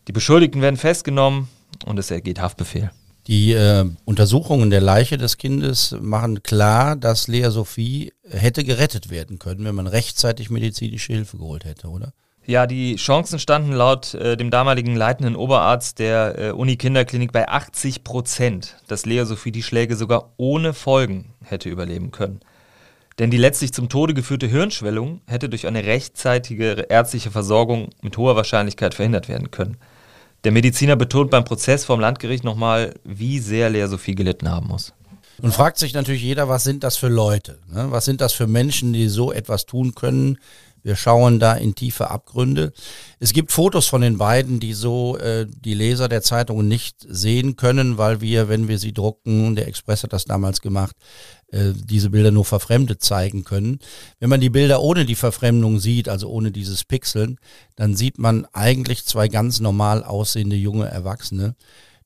Die 0.07 0.13
Beschuldigten 0.13 0.61
werden 0.61 0.77
festgenommen 0.77 1.49
und 1.85 1.99
es 1.99 2.11
ergeht 2.11 2.39
Haftbefehl. 2.39 2.91
Die 3.27 3.51
äh, 3.51 3.85
Untersuchungen 4.05 4.69
der 4.69 4.79
Leiche 4.79 5.17
des 5.17 5.37
Kindes 5.37 5.95
machen 5.99 6.43
klar, 6.43 6.95
dass 6.95 7.27
Lea 7.27 7.49
Sophie 7.49 8.13
hätte 8.29 8.63
gerettet 8.63 9.09
werden 9.09 9.37
können, 9.37 9.65
wenn 9.65 9.75
man 9.75 9.87
rechtzeitig 9.87 10.49
medizinische 10.49 11.11
Hilfe 11.11 11.37
geholt 11.37 11.65
hätte, 11.65 11.89
oder? 11.89 12.13
Ja, 12.45 12.65
die 12.65 12.95
Chancen 12.95 13.39
standen 13.39 13.73
laut 13.73 14.13
äh, 14.13 14.37
dem 14.37 14.49
damaligen 14.49 14.95
leitenden 14.95 15.35
Oberarzt 15.35 15.99
der 15.99 16.39
äh, 16.39 16.51
Uni-Kinderklinik 16.51 17.33
bei 17.33 17.49
80 17.49 18.05
Prozent, 18.05 18.77
dass 18.87 19.05
Lea 19.05 19.25
Sophie 19.25 19.51
die 19.51 19.63
Schläge 19.63 19.97
sogar 19.97 20.31
ohne 20.37 20.73
Folgen 20.73 21.33
hätte 21.43 21.67
überleben 21.67 22.11
können. 22.11 22.39
Denn 23.19 23.31
die 23.31 23.37
letztlich 23.37 23.73
zum 23.73 23.89
Tode 23.89 24.13
geführte 24.13 24.47
Hirnschwellung 24.47 25.19
hätte 25.27 25.49
durch 25.49 25.67
eine 25.67 25.83
rechtzeitige 25.83 26.85
ärztliche 26.87 27.31
Versorgung 27.31 27.89
mit 28.01 28.15
hoher 28.17 28.37
Wahrscheinlichkeit 28.37 28.93
verhindert 28.93 29.27
werden 29.27 29.51
können. 29.51 29.75
Der 30.43 30.51
Mediziner 30.51 30.95
betont 30.95 31.31
beim 31.31 31.45
Prozess 31.45 31.85
vom 31.85 31.99
Landgericht 31.99 32.43
nochmal, 32.43 32.93
wie 33.03 33.39
sehr 33.39 33.69
Lea 33.69 33.87
Sophie 33.87 34.15
gelitten 34.15 34.49
haben 34.49 34.67
muss. 34.67 34.93
Und 35.41 35.53
fragt 35.53 35.77
sich 35.77 35.93
natürlich 35.93 36.23
jeder, 36.23 36.49
was 36.49 36.63
sind 36.63 36.83
das 36.83 36.97
für 36.97 37.09
Leute? 37.09 37.59
Ne? 37.71 37.87
Was 37.91 38.05
sind 38.05 38.21
das 38.21 38.33
für 38.33 38.47
Menschen, 38.47 38.93
die 38.93 39.07
so 39.07 39.31
etwas 39.31 39.65
tun 39.65 39.93
können? 39.93 40.39
Wir 40.83 40.95
schauen 40.95 41.39
da 41.39 41.53
in 41.53 41.75
tiefe 41.75 42.09
Abgründe. 42.09 42.71
Es 43.19 43.33
gibt 43.33 43.51
Fotos 43.51 43.87
von 43.87 44.01
den 44.01 44.17
beiden, 44.17 44.59
die 44.59 44.73
so 44.73 45.17
äh, 45.17 45.45
die 45.45 45.73
Leser 45.73 46.07
der 46.07 46.21
Zeitungen 46.21 46.67
nicht 46.67 47.05
sehen 47.07 47.55
können, 47.55 47.97
weil 47.97 48.21
wir, 48.21 48.47
wenn 48.47 48.67
wir 48.67 48.79
sie 48.79 48.93
drucken, 48.93 49.55
der 49.55 49.67
Express 49.67 50.03
hat 50.03 50.13
das 50.13 50.25
damals 50.25 50.61
gemacht, 50.61 50.95
äh, 51.51 51.71
diese 51.73 52.09
Bilder 52.09 52.31
nur 52.31 52.45
verfremdet 52.45 53.01
zeigen 53.01 53.43
können. 53.43 53.79
Wenn 54.19 54.29
man 54.29 54.41
die 54.41 54.49
Bilder 54.49 54.81
ohne 54.81 55.05
die 55.05 55.15
Verfremdung 55.15 55.79
sieht, 55.79 56.09
also 56.09 56.29
ohne 56.29 56.51
dieses 56.51 56.83
Pixeln, 56.83 57.39
dann 57.75 57.95
sieht 57.95 58.19
man 58.19 58.45
eigentlich 58.53 59.05
zwei 59.05 59.27
ganz 59.27 59.59
normal 59.59 60.03
aussehende 60.03 60.55
junge 60.55 60.87
Erwachsene. 60.87 61.55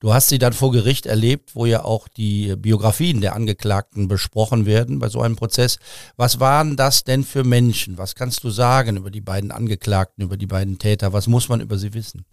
Du 0.02 0.14
hast 0.14 0.30
sie 0.30 0.40
dann 0.40 0.54
vor 0.54 0.72
Gericht 0.72 1.06
erlebt, 1.06 1.56
wo 1.56 1.68
ja 1.68 1.84
auch 1.84 2.08
die 2.08 2.56
Biografien 2.56 3.22
der 3.22 3.36
Angeklagten 3.36 4.08
besprochen 4.08 4.66
werden 4.66 4.98
bei 4.98 5.10
so 5.10 5.22
einem 5.22 5.36
Prozess. 5.36 5.78
Was 6.18 6.40
waren 6.40 6.76
das 6.76 7.04
denn 7.04 7.24
für 7.24 7.44
Menschen? 7.44 8.00
Was 8.00 8.16
kannst 8.16 8.44
du 8.44 8.50
sagen 8.50 8.98
über 8.98 9.12
die 9.12 9.22
beiden 9.22 9.52
Angeklagten, 9.52 10.24
über 10.24 10.38
die 10.38 10.48
beiden 10.48 10.80
Täter? 10.80 11.14
Was 11.14 11.28
muss 11.28 11.50
man 11.50 11.62
über 11.62 11.78
sie 11.78 11.94
wissen? 11.94 12.26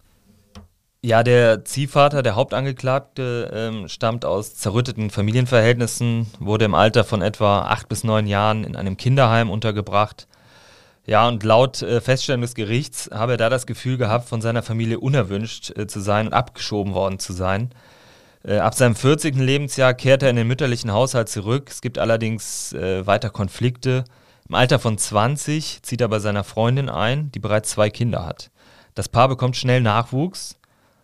Ja, 1.01 1.23
der 1.23 1.63
Ziehvater, 1.63 2.23
der 2.23 2.35
Hauptangeklagte, 2.35 3.49
ähm, 3.53 3.87
stammt 3.87 4.25
aus 4.25 4.55
zerrütteten 4.55 5.09
Familienverhältnissen, 5.09 6.27
wurde 6.39 6.65
im 6.65 6.73
Alter 6.73 7.05
von 7.05 7.21
etwa 7.21 7.61
acht 7.61 7.87
bis 7.87 8.03
neun 8.03 8.27
Jahren 8.27 8.65
in 8.65 8.75
einem 8.75 8.97
Kinderheim 8.97 9.49
untergebracht. 9.49 10.27
Ja, 11.05 11.25
und 11.29 11.43
laut 11.43 11.81
äh, 11.81 12.01
Feststellung 12.01 12.41
des 12.41 12.53
Gerichts 12.53 13.09
habe 13.13 13.33
er 13.33 13.37
da 13.37 13.49
das 13.49 13.65
Gefühl 13.65 13.97
gehabt, 13.97 14.27
von 14.27 14.41
seiner 14.41 14.61
Familie 14.61 14.99
unerwünscht 14.99 15.71
äh, 15.77 15.87
zu 15.87 16.01
sein 16.01 16.27
und 16.27 16.33
abgeschoben 16.33 16.93
worden 16.93 17.17
zu 17.17 17.31
sein. 17.31 17.69
Äh, 18.43 18.57
ab 18.57 18.75
seinem 18.75 18.95
40. 18.95 19.37
Lebensjahr 19.37 19.93
kehrt 19.93 20.21
er 20.21 20.29
in 20.31 20.35
den 20.35 20.47
mütterlichen 20.49 20.91
Haushalt 20.91 21.29
zurück. 21.29 21.69
Es 21.69 21.79
gibt 21.79 21.97
allerdings 21.97 22.73
äh, 22.73 23.07
weiter 23.07 23.29
Konflikte. 23.29 24.03
Im 24.49 24.55
Alter 24.55 24.79
von 24.79 24.97
20 24.97 25.81
zieht 25.81 26.01
er 26.01 26.09
bei 26.09 26.19
seiner 26.19 26.43
Freundin 26.43 26.89
ein, 26.89 27.31
die 27.31 27.39
bereits 27.39 27.69
zwei 27.69 27.89
Kinder 27.89 28.25
hat. 28.25 28.51
Das 28.95 29.07
Paar 29.07 29.29
bekommt 29.29 29.55
schnell 29.55 29.79
Nachwuchs 29.79 30.58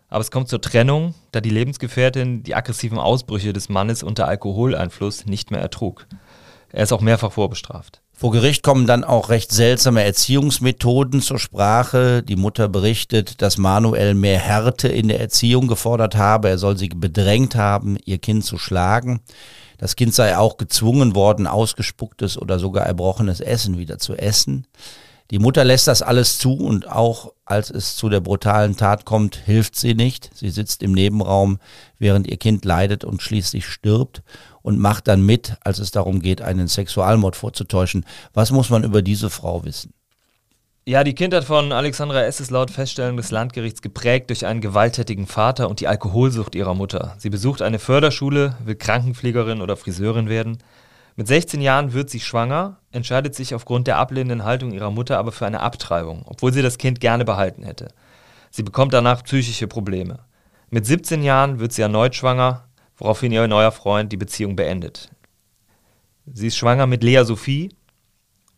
aber 0.08 0.20
es 0.20 0.30
kommt 0.30 0.48
zur 0.48 0.60
Trennung, 0.60 1.14
da 1.32 1.40
die 1.40 1.50
Lebensgefährtin 1.50 2.42
die 2.42 2.54
aggressiven 2.54 2.98
Ausbrüche 2.98 3.52
des 3.52 3.68
Mannes 3.68 4.02
unter 4.02 4.28
Alkoholeinfluss 4.28 5.26
nicht 5.26 5.50
mehr 5.50 5.60
ertrug. 5.60 6.06
Er 6.70 6.84
ist 6.84 6.92
auch 6.92 7.00
mehrfach 7.00 7.32
vorbestraft. 7.32 8.02
Vor 8.18 8.32
Gericht 8.32 8.62
kommen 8.62 8.86
dann 8.86 9.04
auch 9.04 9.28
recht 9.28 9.52
seltsame 9.52 10.02
Erziehungsmethoden 10.02 11.20
zur 11.20 11.38
Sprache. 11.38 12.22
Die 12.22 12.36
Mutter 12.36 12.66
berichtet, 12.66 13.42
dass 13.42 13.58
Manuel 13.58 14.14
mehr 14.14 14.38
Härte 14.38 14.88
in 14.88 15.08
der 15.08 15.20
Erziehung 15.20 15.68
gefordert 15.68 16.16
habe. 16.16 16.48
Er 16.48 16.56
soll 16.56 16.78
sie 16.78 16.88
bedrängt 16.88 17.56
haben, 17.56 17.98
ihr 18.06 18.16
Kind 18.16 18.42
zu 18.42 18.56
schlagen. 18.56 19.20
Das 19.76 19.96
Kind 19.96 20.14
sei 20.14 20.38
auch 20.38 20.56
gezwungen 20.56 21.14
worden, 21.14 21.46
ausgespucktes 21.46 22.38
oder 22.38 22.58
sogar 22.58 22.86
erbrochenes 22.86 23.40
Essen 23.40 23.76
wieder 23.76 23.98
zu 23.98 24.14
essen. 24.14 24.66
Die 25.30 25.38
Mutter 25.40 25.64
lässt 25.64 25.88
das 25.88 26.02
alles 26.02 26.38
zu 26.38 26.54
und 26.54 26.88
auch 26.88 27.32
als 27.44 27.70
es 27.70 27.96
zu 27.96 28.08
der 28.08 28.20
brutalen 28.20 28.76
Tat 28.76 29.04
kommt, 29.04 29.36
hilft 29.36 29.76
sie 29.76 29.94
nicht. 29.94 30.30
Sie 30.34 30.50
sitzt 30.50 30.82
im 30.82 30.92
Nebenraum, 30.92 31.58
während 31.98 32.26
ihr 32.26 32.36
Kind 32.36 32.64
leidet 32.64 33.04
und 33.04 33.22
schließlich 33.22 33.66
stirbt 33.66 34.22
und 34.62 34.78
macht 34.78 35.08
dann 35.08 35.22
mit, 35.22 35.56
als 35.60 35.78
es 35.78 35.92
darum 35.92 36.20
geht, 36.20 36.42
einen 36.42 36.68
Sexualmord 36.68 37.36
vorzutäuschen. 37.36 38.04
Was 38.34 38.50
muss 38.50 38.70
man 38.70 38.84
über 38.84 39.02
diese 39.02 39.30
Frau 39.30 39.64
wissen? 39.64 39.92
Ja, 40.88 41.02
die 41.02 41.14
Kindheit 41.14 41.42
von 41.42 41.72
Alexandra 41.72 42.22
S. 42.22 42.38
ist 42.38 42.52
laut 42.52 42.70
Feststellung 42.70 43.16
des 43.16 43.32
Landgerichts 43.32 43.82
geprägt 43.82 44.30
durch 44.30 44.46
einen 44.46 44.60
gewalttätigen 44.60 45.26
Vater 45.26 45.68
und 45.68 45.80
die 45.80 45.88
Alkoholsucht 45.88 46.54
ihrer 46.54 46.74
Mutter. 46.74 47.16
Sie 47.18 47.30
besucht 47.30 47.60
eine 47.60 47.80
Förderschule, 47.80 48.56
will 48.64 48.76
Krankenpflegerin 48.76 49.62
oder 49.62 49.76
Friseurin 49.76 50.28
werden. 50.28 50.58
Mit 51.16 51.28
16 51.28 51.62
Jahren 51.62 51.94
wird 51.94 52.10
sie 52.10 52.20
schwanger, 52.20 52.78
entscheidet 52.90 53.34
sich 53.34 53.54
aufgrund 53.54 53.86
der 53.86 53.96
ablehnenden 53.96 54.44
Haltung 54.44 54.72
ihrer 54.72 54.90
Mutter 54.90 55.18
aber 55.18 55.32
für 55.32 55.46
eine 55.46 55.60
Abtreibung, 55.60 56.22
obwohl 56.26 56.52
sie 56.52 56.60
das 56.60 56.76
Kind 56.76 57.00
gerne 57.00 57.24
behalten 57.24 57.62
hätte. 57.62 57.88
Sie 58.50 58.62
bekommt 58.62 58.92
danach 58.92 59.24
psychische 59.24 59.66
Probleme. 59.66 60.18
Mit 60.68 60.84
17 60.84 61.22
Jahren 61.22 61.58
wird 61.58 61.72
sie 61.72 61.80
erneut 61.80 62.14
schwanger, 62.14 62.68
woraufhin 62.98 63.32
ihr 63.32 63.48
neuer 63.48 63.72
Freund 63.72 64.12
die 64.12 64.18
Beziehung 64.18 64.56
beendet. 64.56 65.10
Sie 66.30 66.48
ist 66.48 66.56
schwanger 66.56 66.86
mit 66.86 67.02
Lea 67.02 67.24
Sophie, 67.24 67.74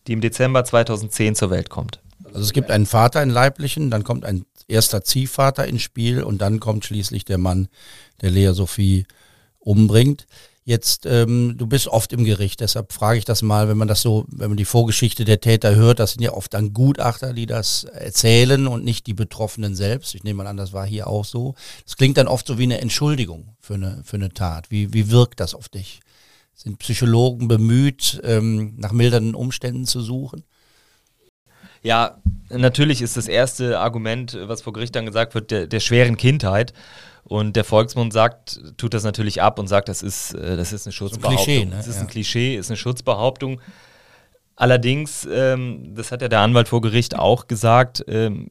die 0.07 0.13
im 0.15 0.21
Dezember 0.21 0.65
2010 0.65 1.37
zur 1.37 1.51
Welt 1.51 1.71
kommt. 1.71 2.01
Also 2.25 2.41
es 2.41 2.53
gibt 2.53 2.71
einen 2.73 2.87
Vater, 2.87 3.21
einen 3.21 3.31
leiblichen, 3.31 3.91
dann 3.91 4.03
kommt 4.03 4.25
ein 4.25 4.45
erster 4.67 5.05
Ziehvater 5.05 5.67
ins 5.67 5.83
Spiel 5.83 6.25
und 6.25 6.39
dann 6.39 6.59
kommt 6.59 6.85
schließlich 6.85 7.25
der 7.25 7.39
Mann, 7.39 7.69
der 8.21 8.31
Lea 8.31 8.53
Sophie 8.53 9.07
umbringt. 9.61 10.27
Jetzt, 10.69 11.07
ähm, 11.07 11.55
du 11.57 11.67
bist 11.67 11.89
oft 11.89 12.13
im 12.13 12.27
Gericht, 12.27 12.61
deshalb 12.61 12.93
frage 12.93 13.17
ich 13.19 13.25
das 13.25 13.41
mal, 13.41 13.71
wenn 13.71 13.79
man 13.79 13.89
das 13.89 14.03
so, 14.03 14.27
wenn 14.29 14.51
man 14.51 14.59
die 14.59 14.67
Vorgeschichte 14.67 15.25
der 15.25 15.41
Täter 15.41 15.75
hört, 15.75 15.99
das 15.99 16.13
sind 16.13 16.21
ja 16.21 16.35
oft 16.35 16.53
dann 16.53 16.75
Gutachter, 16.75 17.33
die 17.33 17.47
das 17.47 17.85
erzählen 17.85 18.67
und 18.67 18.85
nicht 18.85 19.07
die 19.07 19.15
Betroffenen 19.15 19.75
selbst. 19.75 20.15
Ich 20.15 20.25
nehme 20.25 20.43
mal 20.43 20.47
an, 20.47 20.59
das 20.59 20.75
war 20.75 20.87
hier 20.87 21.07
auch 21.07 21.25
so. 21.25 21.55
Das 21.87 21.97
klingt 21.97 22.19
dann 22.19 22.29
oft 22.29 22.47
so 22.47 22.59
wie 22.59 22.65
eine 22.65 22.83
Entschuldigung 22.83 23.57
für 23.61 23.77
eine, 23.77 24.03
für 24.05 24.17
eine 24.17 24.29
Tat. 24.29 24.71
Wie, 24.71 24.93
wie 24.93 25.11
wirkt 25.11 25.41
das 25.41 25.55
auf 25.55 25.71
dich? 25.71 26.01
Sind 26.55 26.79
Psychologen 26.81 27.49
bemüht, 27.49 28.21
ähm, 28.23 28.75
nach 28.77 28.93
mildernden 28.93 29.35
Umständen 29.35 29.87
zu 29.87 30.03
suchen? 30.03 30.45
Ja, 31.83 32.19
natürlich 32.51 33.01
ist 33.01 33.17
das 33.17 33.27
erste 33.27 33.79
Argument, 33.79 34.37
was 34.43 34.61
vor 34.61 34.75
Gericht 34.75 34.95
dann 34.97 35.07
gesagt 35.07 35.35
wird, 35.35 35.51
der, 35.51 35.67
der 35.67 35.81
schweren 35.81 36.19
Kindheit. 36.19 36.75
Und 37.29 37.57
der 37.57 37.65
Volksmund 37.65 38.13
sagt, 38.13 38.59
tut 38.79 38.95
das 38.95 39.05
natürlich 39.05 39.43
ab 39.43 39.59
und 39.59 39.67
sagt, 39.67 39.91
das 39.91 40.03
ist, 40.03 40.33
äh, 40.35 40.57
das 40.57 40.73
ist 40.73 40.87
eine 40.87 40.93
Schutzbehauptung. 40.93 41.37
So 41.37 41.41
ein 41.41 41.45
Klischee, 41.45 41.65
ne? 41.67 41.77
Das 41.77 41.87
ist 41.87 41.97
ja. 41.97 42.01
ein 42.01 42.07
Klischee, 42.09 42.57
ist 42.57 42.71
eine 42.71 42.79
Schutzbehauptung. 42.79 43.61
Allerdings, 44.57 45.29
ähm, 45.31 45.95
das 45.95 46.11
hat 46.11 46.23
ja 46.23 46.29
der 46.29 46.41
Anwalt 46.41 46.69
vor 46.69 46.81
Gericht 46.81 47.17
auch 47.17 47.47
gesagt, 47.47 48.03
ähm, 48.09 48.49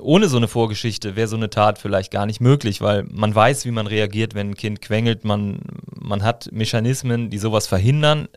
ohne 0.00 0.28
so 0.28 0.36
eine 0.36 0.48
Vorgeschichte 0.48 1.16
wäre 1.16 1.28
so 1.28 1.36
eine 1.36 1.50
Tat 1.50 1.78
vielleicht 1.78 2.10
gar 2.10 2.24
nicht 2.24 2.40
möglich, 2.40 2.80
weil 2.80 3.04
man 3.10 3.34
weiß, 3.34 3.64
wie 3.64 3.70
man 3.70 3.86
reagiert, 3.86 4.34
wenn 4.34 4.50
ein 4.50 4.56
Kind 4.56 4.80
quengelt. 4.80 5.24
Man, 5.24 5.60
man 5.94 6.22
hat 6.22 6.50
Mechanismen, 6.50 7.30
die 7.30 7.38
sowas 7.38 7.66
verhindern, 7.66 8.28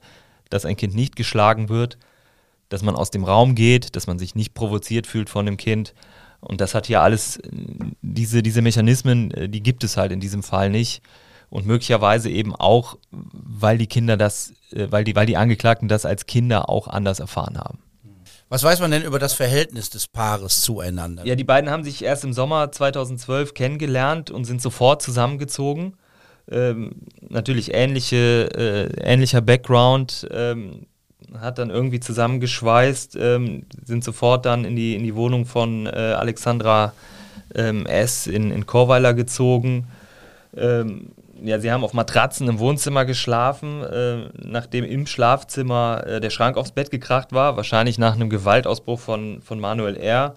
dass 0.50 0.66
ein 0.66 0.76
Kind 0.76 0.96
nicht 0.96 1.16
geschlagen 1.16 1.70
wird, 1.70 1.98
dass 2.70 2.84
man 2.84 2.96
aus 2.96 3.10
dem 3.10 3.24
Raum 3.24 3.56
geht, 3.56 3.96
dass 3.96 4.08
man 4.08 4.20
sich 4.20 4.36
nicht 4.36 4.54
provoziert 4.54 5.08
fühlt 5.08 5.30
von 5.30 5.46
dem 5.46 5.58
Kind. 5.58 5.94
Und 6.42 6.60
das 6.60 6.74
hat 6.76 6.88
hier 6.88 7.02
alles, 7.02 7.40
diese, 8.02 8.44
diese 8.44 8.62
Mechanismen, 8.62 9.32
äh, 9.32 9.50
die 9.50 9.64
gibt 9.64 9.84
es 9.84 9.96
halt 9.96 10.12
in 10.12 10.20
diesem 10.20 10.44
Fall 10.44 10.70
nicht. 10.70 11.02
Und 11.50 11.66
möglicherweise 11.66 12.30
eben 12.30 12.56
auch, 12.56 12.98
weil 13.12 13.78
die 13.78 13.88
Kinder 13.88 14.18
das, 14.18 14.54
äh, 14.72 14.88
weil 14.90 15.04
die, 15.04 15.16
weil 15.16 15.26
die 15.26 15.38
Angeklagten 15.38 15.88
das 15.88 16.06
als 16.06 16.26
Kinder 16.26 16.70
auch 16.70 16.88
anders 16.88 17.20
erfahren 17.20 17.58
haben. 17.58 17.80
Was 18.50 18.64
weiß 18.64 18.82
man 18.82 18.92
denn 18.92 19.04
über 19.04 19.18
das 19.18 19.32
Verhältnis 19.32 19.90
des 19.90 20.10
Paares 20.10 20.60
zueinander? 20.60 21.26
Ja, 21.26 21.36
die 21.36 21.46
beiden 21.46 21.70
haben 21.70 21.86
sich 21.86 22.04
erst 22.04 22.26
im 22.26 22.34
Sommer 22.34 22.70
2012 22.70 23.54
kennengelernt 23.54 24.30
und 24.30 24.44
sind 24.44 24.62
sofort 24.62 25.02
zusammengezogen. 25.02 25.96
Ähm, 26.50 27.04
natürlich 27.22 27.74
ähnliche, 27.74 28.50
äh, 28.54 29.10
ähnlicher 29.10 29.40
Background, 29.40 30.28
ähm, 30.32 30.88
hat 31.40 31.58
dann 31.58 31.70
irgendwie 31.70 32.00
zusammengeschweißt, 32.00 33.16
ähm, 33.20 33.64
sind 33.86 34.04
sofort 34.04 34.46
dann 34.46 34.66
in 34.66 34.76
die, 34.76 34.96
in 34.96 35.04
die 35.04 35.16
Wohnung 35.16 35.46
von 35.46 35.86
äh, 35.86 35.90
Alexandra 35.90 36.94
ähm, 37.56 37.86
S. 37.86 38.28
in, 38.28 38.52
in 38.52 38.66
Chorweiler 38.66 39.14
gezogen. 39.14 39.88
Ähm, 40.56 41.12
ja, 41.44 41.60
sie 41.60 41.72
haben 41.72 41.84
auf 41.84 41.94
Matratzen 41.94 42.48
im 42.48 42.60
Wohnzimmer 42.60 43.06
geschlafen, 43.06 43.84
äh, 43.84 44.30
nachdem 44.38 44.86
im 44.86 45.08
Schlafzimmer 45.08 46.04
äh, 46.06 46.22
der 46.22 46.30
Schrank 46.30 46.58
aufs 46.58 46.72
Bett 46.72 46.92
gekracht 46.92 47.34
war, 47.34 47.58
wahrscheinlich 47.58 47.98
nach 47.98 48.14
einem 48.14 48.30
Gewaltausbruch 48.30 49.00
von, 49.00 49.42
von 49.42 49.60
Manuel 49.60 49.98
R. 49.98 50.36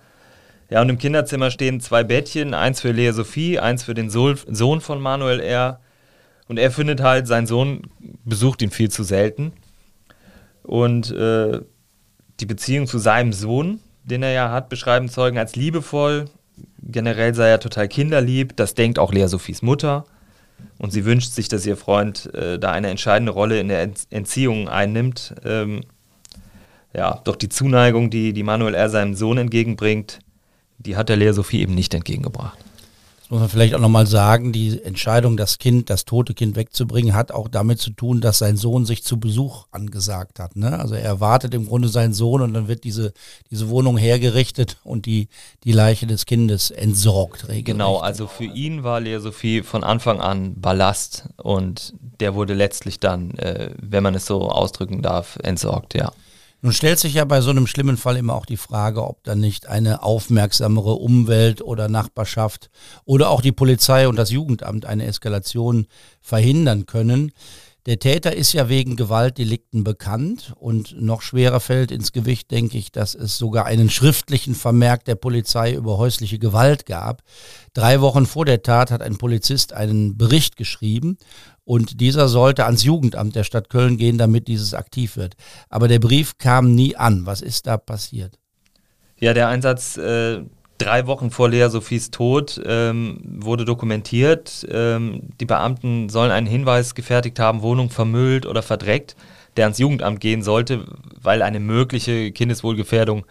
Ja, 0.70 0.80
und 0.80 0.88
im 0.88 0.98
Kinderzimmer 0.98 1.50
stehen 1.50 1.80
zwei 1.80 2.04
Bettchen, 2.04 2.54
eins 2.54 2.80
für 2.80 2.90
Lea 2.90 3.12
Sophie, 3.12 3.58
eins 3.58 3.84
für 3.84 3.94
den 3.94 4.08
Sohn 4.08 4.80
von 4.80 5.00
Manuel 5.00 5.40
R. 5.40 5.80
Und 6.48 6.58
er 6.58 6.70
findet 6.70 7.02
halt, 7.02 7.26
sein 7.26 7.46
Sohn 7.46 7.82
besucht 8.24 8.62
ihn 8.62 8.70
viel 8.70 8.90
zu 8.90 9.02
selten. 9.02 9.52
Und 10.64 11.10
äh, 11.12 11.60
die 12.40 12.46
Beziehung 12.46 12.86
zu 12.86 12.98
seinem 12.98 13.32
Sohn, 13.32 13.80
den 14.02 14.22
er 14.22 14.32
ja 14.32 14.50
hat, 14.50 14.68
beschreiben 14.68 15.08
Zeugen 15.08 15.38
als 15.38 15.54
liebevoll. 15.54 16.24
Generell 16.82 17.34
sei 17.34 17.48
er 17.48 17.60
total 17.60 17.88
kinderlieb. 17.88 18.56
Das 18.56 18.74
denkt 18.74 18.98
auch 18.98 19.12
Lea 19.12 19.26
Sophies 19.28 19.62
Mutter. 19.62 20.04
Und 20.78 20.92
sie 20.92 21.04
wünscht 21.04 21.32
sich, 21.32 21.48
dass 21.48 21.66
ihr 21.66 21.76
Freund 21.76 22.32
äh, 22.34 22.58
da 22.58 22.72
eine 22.72 22.88
entscheidende 22.88 23.32
Rolle 23.32 23.60
in 23.60 23.68
der 23.68 23.88
Entziehung 24.10 24.68
einnimmt. 24.68 25.34
Ähm, 25.44 25.82
ja, 26.94 27.20
doch 27.24 27.36
die 27.36 27.48
Zuneigung, 27.48 28.10
die, 28.10 28.32
die 28.32 28.42
Manuel 28.42 28.74
R. 28.74 28.88
seinem 28.88 29.14
Sohn 29.14 29.38
entgegenbringt, 29.38 30.20
die 30.78 30.96
hat 30.96 31.08
der 31.08 31.16
Lea 31.16 31.32
Sophie 31.32 31.60
eben 31.60 31.74
nicht 31.74 31.92
entgegengebracht. 31.94 32.58
Das 33.24 33.30
muss 33.30 33.40
man 33.40 33.48
vielleicht 33.48 33.74
auch 33.74 33.80
nochmal 33.80 34.06
sagen, 34.06 34.52
die 34.52 34.82
Entscheidung, 34.82 35.38
das 35.38 35.56
Kind, 35.56 35.88
das 35.88 36.04
tote 36.04 36.34
Kind 36.34 36.56
wegzubringen, 36.56 37.14
hat 37.14 37.32
auch 37.32 37.48
damit 37.48 37.80
zu 37.80 37.88
tun, 37.88 38.20
dass 38.20 38.36
sein 38.36 38.58
Sohn 38.58 38.84
sich 38.84 39.02
zu 39.02 39.18
Besuch 39.18 39.64
angesagt 39.70 40.38
hat. 40.38 40.56
Ne? 40.56 40.78
Also 40.78 40.94
er 40.94 41.04
erwartet 41.04 41.54
im 41.54 41.66
Grunde 41.66 41.88
seinen 41.88 42.12
Sohn 42.12 42.42
und 42.42 42.52
dann 42.52 42.68
wird 42.68 42.84
diese, 42.84 43.14
diese 43.50 43.70
Wohnung 43.70 43.96
hergerichtet 43.96 44.76
und 44.84 45.06
die, 45.06 45.28
die 45.64 45.72
Leiche 45.72 46.06
des 46.06 46.26
Kindes 46.26 46.70
entsorgt. 46.70 47.44
Regelrecht. 47.44 47.64
Genau, 47.64 47.96
also 47.96 48.26
für 48.26 48.44
ihn 48.44 48.84
war 48.84 49.00
Lea 49.00 49.16
Sophie 49.20 49.62
von 49.62 49.84
Anfang 49.84 50.20
an 50.20 50.60
Ballast 50.60 51.30
und 51.38 51.94
der 52.20 52.34
wurde 52.34 52.52
letztlich 52.52 53.00
dann, 53.00 53.30
äh, 53.38 53.70
wenn 53.80 54.02
man 54.02 54.14
es 54.14 54.26
so 54.26 54.50
ausdrücken 54.50 55.00
darf, 55.00 55.38
entsorgt, 55.42 55.94
ja. 55.94 56.12
Nun 56.64 56.72
stellt 56.72 56.98
sich 56.98 57.12
ja 57.12 57.26
bei 57.26 57.42
so 57.42 57.50
einem 57.50 57.66
schlimmen 57.66 57.98
Fall 57.98 58.16
immer 58.16 58.34
auch 58.34 58.46
die 58.46 58.56
Frage, 58.56 59.06
ob 59.06 59.22
dann 59.22 59.38
nicht 59.38 59.66
eine 59.66 60.02
aufmerksamere 60.02 60.94
Umwelt 60.94 61.60
oder 61.60 61.90
Nachbarschaft 61.90 62.70
oder 63.04 63.28
auch 63.28 63.42
die 63.42 63.52
Polizei 63.52 64.08
und 64.08 64.16
das 64.16 64.30
Jugendamt 64.30 64.86
eine 64.86 65.04
Eskalation 65.04 65.86
verhindern 66.22 66.86
können. 66.86 67.32
Der 67.84 67.98
Täter 67.98 68.34
ist 68.34 68.54
ja 68.54 68.70
wegen 68.70 68.96
Gewaltdelikten 68.96 69.84
bekannt 69.84 70.54
und 70.56 70.98
noch 70.98 71.20
schwerer 71.20 71.60
fällt 71.60 71.90
ins 71.90 72.12
Gewicht, 72.12 72.50
denke 72.50 72.78
ich, 72.78 72.90
dass 72.90 73.14
es 73.14 73.36
sogar 73.36 73.66
einen 73.66 73.90
schriftlichen 73.90 74.54
Vermerk 74.54 75.04
der 75.04 75.16
Polizei 75.16 75.74
über 75.74 75.98
häusliche 75.98 76.38
Gewalt 76.38 76.86
gab. 76.86 77.22
Drei 77.74 78.00
Wochen 78.00 78.24
vor 78.24 78.46
der 78.46 78.62
Tat 78.62 78.90
hat 78.90 79.02
ein 79.02 79.18
Polizist 79.18 79.74
einen 79.74 80.16
Bericht 80.16 80.56
geschrieben 80.56 81.18
und 81.64 82.00
dieser 82.00 82.28
sollte 82.28 82.66
ans 82.66 82.84
Jugendamt 82.84 83.34
der 83.34 83.44
Stadt 83.44 83.70
Köln 83.70 83.96
gehen, 83.96 84.18
damit 84.18 84.48
dieses 84.48 84.74
aktiv 84.74 85.16
wird. 85.16 85.34
Aber 85.68 85.88
der 85.88 85.98
Brief 85.98 86.38
kam 86.38 86.74
nie 86.74 86.96
an. 86.96 87.26
Was 87.26 87.40
ist 87.40 87.66
da 87.66 87.76
passiert? 87.76 88.38
Ja, 89.18 89.32
der 89.32 89.48
Einsatz 89.48 89.96
äh, 89.96 90.42
drei 90.78 91.06
Wochen 91.06 91.30
vor 91.30 91.48
Lea 91.48 91.68
Sophies 91.68 92.10
Tod 92.10 92.60
ähm, 92.66 93.20
wurde 93.24 93.64
dokumentiert. 93.64 94.66
Ähm, 94.70 95.28
die 95.40 95.46
Beamten 95.46 96.08
sollen 96.08 96.30
einen 96.30 96.46
Hinweis 96.46 96.94
gefertigt 96.94 97.38
haben, 97.38 97.62
Wohnung 97.62 97.90
vermüllt 97.90 98.44
oder 98.44 98.62
verdreckt, 98.62 99.16
der 99.56 99.64
ans 99.64 99.78
Jugendamt 99.78 100.20
gehen 100.20 100.42
sollte, 100.42 100.84
weil 101.20 101.42
eine 101.42 101.60
mögliche 101.60 102.32
Kindeswohlgefährdung 102.32 103.24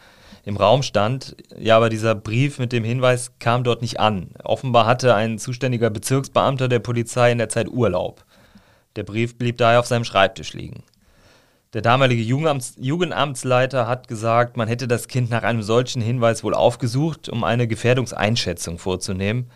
im 0.45 0.57
Raum 0.57 0.83
stand. 0.83 1.35
Ja, 1.57 1.77
aber 1.77 1.89
dieser 1.89 2.15
Brief 2.15 2.59
mit 2.59 2.71
dem 2.71 2.83
Hinweis 2.83 3.31
kam 3.39 3.63
dort 3.63 3.81
nicht 3.81 3.99
an. 3.99 4.31
Offenbar 4.43 4.85
hatte 4.85 5.15
ein 5.15 5.39
zuständiger 5.39 5.89
Bezirksbeamter 5.89 6.67
der 6.67 6.79
Polizei 6.79 7.31
in 7.31 7.37
der 7.37 7.49
Zeit 7.49 7.69
Urlaub. 7.69 8.25
Der 8.95 9.03
Brief 9.03 9.37
blieb 9.37 9.57
daher 9.57 9.79
auf 9.79 9.87
seinem 9.87 10.03
Schreibtisch 10.03 10.53
liegen. 10.53 10.83
Der 11.73 11.81
damalige 11.81 12.21
Jugendamts 12.21 12.75
Jugendamtsleiter 12.77 13.87
hat 13.87 14.07
gesagt, 14.07 14.57
man 14.57 14.67
hätte 14.67 14.87
das 14.87 15.07
Kind 15.07 15.31
nach 15.31 15.41
einem 15.41 15.63
solchen 15.63 16.03
Hinweis 16.03 16.43
wohl 16.43 16.53
aufgesucht, 16.53 17.29
um 17.29 17.43
eine 17.43 17.67
Gefährdungseinschätzung 17.67 18.77
vorzunehmen. 18.77 19.49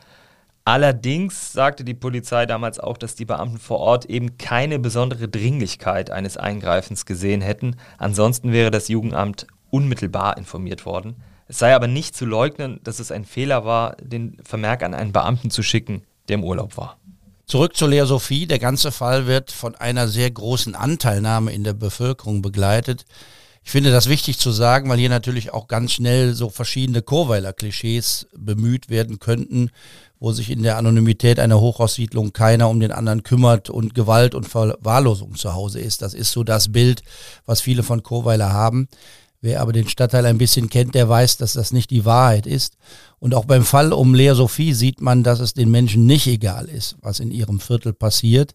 Allerdings 0.65 1.54
sagte 1.54 1.84
die 1.84 1.93
Polizei 1.93 2.45
damals 2.45 2.80
auch, 2.80 2.97
dass 2.97 3.15
die 3.15 3.23
Beamten 3.23 3.58
vor 3.58 3.80
Ort 3.80 4.06
eben 4.06 4.38
keine 4.38 4.80
besondere 4.80 5.30
Dringlichkeit 5.30 6.10
eines 6.10 6.36
Eingreifens 6.36 7.06
gesehen 7.06 7.41
hätten. 7.41 7.78
Ansonsten 7.97 8.52
wäre 8.52 8.71
das 8.71 8.88
Jugendamt 8.88 9.47
unmittelbar 9.70 10.38
informiert 10.38 10.86
worden. 10.86 11.16
Es 11.48 11.60
sei 11.60 11.76
aber 11.76 11.88
nicht 11.88 12.16
zu 12.16 12.26
leugnen, 12.26 12.80
dass 12.84 13.00
es 13.00 13.12
ein 13.12 13.26
Fehler 13.26 13.66
war, 13.66 13.96
den 14.02 14.38
Vermerk 14.44 14.84
an 14.84 14.94
einen 14.94 15.14
Beamten 15.14 15.50
zu 15.50 15.64
schicken, 15.64 16.04
der 16.28 16.36
im 16.36 16.44
Urlaub 16.44 16.78
war. 16.78 16.98
Zurück 17.46 17.78
zu 17.78 17.88
Lea 17.88 18.04
Sophie. 18.06 18.46
Der 18.46 18.60
ganze 18.60 18.92
Fall 18.92 19.26
wird 19.26 19.52
von 19.52 19.76
einer 19.76 20.10
sehr 20.10 20.30
großen 20.30 20.76
Anteilnahme 20.76 21.54
in 21.54 21.64
der 21.64 21.74
Bevölkerung 21.74 22.42
begleitet. 22.42 23.06
Ich 23.64 23.72
finde 23.72 23.92
das 23.92 24.08
wichtig 24.10 24.38
zu 24.38 24.52
sagen, 24.52 24.90
weil 24.90 24.98
hier 24.98 25.10
natürlich 25.10 25.54
auch 25.54 25.68
ganz 25.68 25.94
schnell 25.94 26.34
so 26.34 26.50
verschiedene 26.50 27.02
Chorweiler-Klischees 27.02 28.28
bemüht 28.34 28.90
werden 28.90 29.20
könnten, 29.20 29.72
wo 30.20 30.32
sich 30.32 30.50
in 30.50 30.64
der 30.64 30.78
Anonymität 30.78 31.40
einer 31.40 31.60
Hochhaussiedlung 31.60 32.34
keiner 32.34 32.70
um 32.70 32.80
den 32.80 32.92
anderen 32.92 33.24
kümmert 33.24 33.70
und 33.70 33.94
Gewalt 33.94 34.36
und 34.36 34.48
Verwahrlosung 34.48 35.36
zu 35.36 35.54
Hause 35.54 35.80
ist. 35.80 36.02
Das 36.02 36.14
ist 36.14 36.32
so 36.32 36.44
das 36.44 36.72
Bild, 36.72 37.02
was 37.46 37.62
viele 37.62 37.84
von 37.84 38.04
Chorweiler 38.04 38.52
haben. 38.52 38.88
Wer 39.39 39.62
aber 39.62 39.71
den 39.71 39.88
Stadtteil 39.88 40.26
ein 40.26 40.39
bisschen 40.39 40.69
kennt, 40.69 40.95
der 40.95 41.08
weiß, 41.08 41.38
dass 41.38 41.54
das 41.54 41.71
nicht 41.71 41.91
die 41.91 42.06
Wahrheit 42.06 42.47
ist. 42.47 42.78
Und 43.19 43.36
auch 43.36 43.45
beim 43.45 43.63
Fall 43.63 43.93
um 43.93 44.15
Lea 44.15 44.34
Sophie 44.34 44.73
sieht 44.73 45.00
man, 45.02 45.23
dass 45.23 45.39
es 45.39 45.54
den 45.54 45.69
Menschen 45.69 46.06
nicht 46.06 46.28
egal 46.28 46.65
ist, 46.65 46.95
was 47.02 47.19
in 47.19 47.32
ihrem 47.32 47.60
Viertel 47.60 47.93
passiert. 47.93 48.54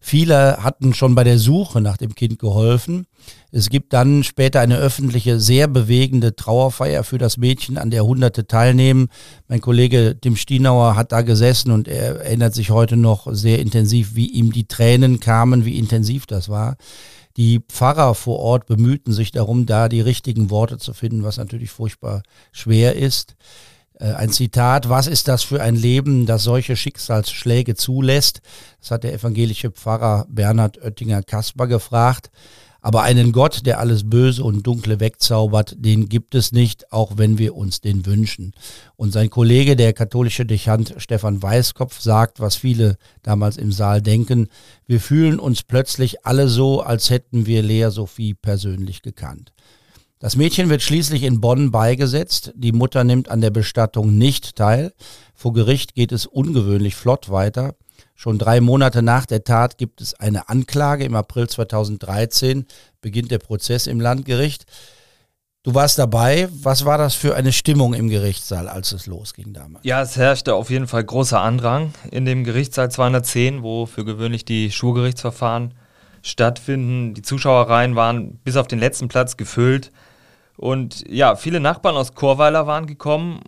Viele 0.00 0.62
hatten 0.62 0.94
schon 0.94 1.14
bei 1.14 1.24
der 1.24 1.38
Suche 1.38 1.80
nach 1.80 1.96
dem 1.96 2.14
Kind 2.14 2.38
geholfen. 2.38 3.06
Es 3.50 3.68
gibt 3.68 3.92
dann 3.92 4.22
später 4.22 4.60
eine 4.60 4.76
öffentliche, 4.76 5.40
sehr 5.40 5.66
bewegende 5.66 6.36
Trauerfeier 6.36 7.02
für 7.02 7.18
das 7.18 7.36
Mädchen, 7.36 7.78
an 7.78 7.90
der 7.90 8.04
Hunderte 8.04 8.46
teilnehmen. 8.46 9.08
Mein 9.48 9.60
Kollege 9.60 10.16
Tim 10.20 10.36
Stienauer 10.36 10.94
hat 10.94 11.10
da 11.10 11.22
gesessen 11.22 11.72
und 11.72 11.88
er 11.88 12.20
erinnert 12.20 12.54
sich 12.54 12.70
heute 12.70 12.96
noch 12.96 13.26
sehr 13.32 13.58
intensiv, 13.58 14.14
wie 14.14 14.26
ihm 14.26 14.52
die 14.52 14.68
Tränen 14.68 15.18
kamen, 15.20 15.64
wie 15.64 15.78
intensiv 15.78 16.26
das 16.26 16.48
war. 16.48 16.76
Die 17.38 17.60
Pfarrer 17.60 18.16
vor 18.16 18.40
Ort 18.40 18.66
bemühten 18.66 19.12
sich 19.12 19.30
darum, 19.30 19.64
da 19.64 19.88
die 19.88 20.00
richtigen 20.00 20.50
Worte 20.50 20.76
zu 20.76 20.92
finden, 20.92 21.22
was 21.22 21.36
natürlich 21.36 21.70
furchtbar 21.70 22.24
schwer 22.50 22.96
ist. 22.96 23.36
Äh, 23.94 24.12
ein 24.14 24.30
Zitat, 24.30 24.88
was 24.88 25.06
ist 25.06 25.28
das 25.28 25.44
für 25.44 25.62
ein 25.62 25.76
Leben, 25.76 26.26
das 26.26 26.42
solche 26.42 26.74
Schicksalsschläge 26.74 27.76
zulässt? 27.76 28.40
Das 28.80 28.90
hat 28.90 29.04
der 29.04 29.14
evangelische 29.14 29.70
Pfarrer 29.70 30.26
Bernhard 30.28 30.78
Oettinger 30.82 31.22
Kasper 31.22 31.68
gefragt. 31.68 32.32
Aber 32.80 33.02
einen 33.02 33.32
Gott, 33.32 33.66
der 33.66 33.80
alles 33.80 34.08
Böse 34.08 34.44
und 34.44 34.66
Dunkle 34.66 35.00
wegzaubert, 35.00 35.74
den 35.78 36.08
gibt 36.08 36.34
es 36.34 36.52
nicht, 36.52 36.92
auch 36.92 37.12
wenn 37.16 37.36
wir 37.36 37.56
uns 37.56 37.80
den 37.80 38.06
wünschen. 38.06 38.52
Und 38.96 39.12
sein 39.12 39.30
Kollege, 39.30 39.74
der 39.74 39.92
katholische 39.92 40.46
Dechant 40.46 40.94
Stefan 40.98 41.42
Weißkopf, 41.42 42.00
sagt, 42.00 42.38
was 42.38 42.54
viele 42.54 42.96
damals 43.22 43.56
im 43.56 43.72
Saal 43.72 44.00
denken, 44.00 44.48
wir 44.86 45.00
fühlen 45.00 45.40
uns 45.40 45.64
plötzlich 45.64 46.24
alle 46.24 46.48
so, 46.48 46.80
als 46.80 47.10
hätten 47.10 47.46
wir 47.46 47.62
Lea 47.62 47.90
Sophie 47.90 48.34
persönlich 48.34 49.02
gekannt. 49.02 49.52
Das 50.20 50.34
Mädchen 50.34 50.68
wird 50.68 50.82
schließlich 50.82 51.22
in 51.22 51.40
Bonn 51.40 51.70
beigesetzt. 51.70 52.52
Die 52.56 52.72
Mutter 52.72 53.04
nimmt 53.04 53.28
an 53.28 53.40
der 53.40 53.50
Bestattung 53.50 54.18
nicht 54.18 54.56
teil. 54.56 54.92
Vor 55.32 55.52
Gericht 55.52 55.94
geht 55.94 56.10
es 56.10 56.26
ungewöhnlich 56.26 56.96
flott 56.96 57.30
weiter. 57.30 57.76
Schon 58.20 58.36
drei 58.36 58.60
Monate 58.60 59.00
nach 59.00 59.26
der 59.26 59.44
Tat 59.44 59.78
gibt 59.78 60.00
es 60.00 60.12
eine 60.14 60.48
Anklage. 60.48 61.04
Im 61.04 61.14
April 61.14 61.48
2013 61.48 62.66
beginnt 63.00 63.30
der 63.30 63.38
Prozess 63.38 63.86
im 63.86 64.00
Landgericht. 64.00 64.66
Du 65.62 65.76
warst 65.76 66.00
dabei. 66.00 66.48
Was 66.50 66.84
war 66.84 66.98
das 66.98 67.14
für 67.14 67.36
eine 67.36 67.52
Stimmung 67.52 67.94
im 67.94 68.08
Gerichtssaal, 68.08 68.68
als 68.68 68.90
es 68.90 69.06
losging 69.06 69.52
damals? 69.52 69.84
Ja, 69.84 70.02
es 70.02 70.16
herrschte 70.16 70.56
auf 70.56 70.68
jeden 70.68 70.88
Fall 70.88 71.04
großer 71.04 71.40
Andrang 71.40 71.92
in 72.10 72.24
dem 72.24 72.42
Gerichtssaal 72.42 72.90
210, 72.90 73.62
wo 73.62 73.86
für 73.86 74.04
gewöhnlich 74.04 74.44
die 74.44 74.72
Schwurgerichtsverfahren 74.72 75.74
stattfinden. 76.20 77.14
Die 77.14 77.22
Zuschauerreihen 77.22 77.94
waren 77.94 78.38
bis 78.38 78.56
auf 78.56 78.66
den 78.66 78.80
letzten 78.80 79.06
Platz 79.06 79.36
gefüllt. 79.36 79.92
Und 80.56 81.08
ja, 81.08 81.36
viele 81.36 81.60
Nachbarn 81.60 81.94
aus 81.94 82.16
Chorweiler 82.16 82.66
waren 82.66 82.86
gekommen, 82.86 83.42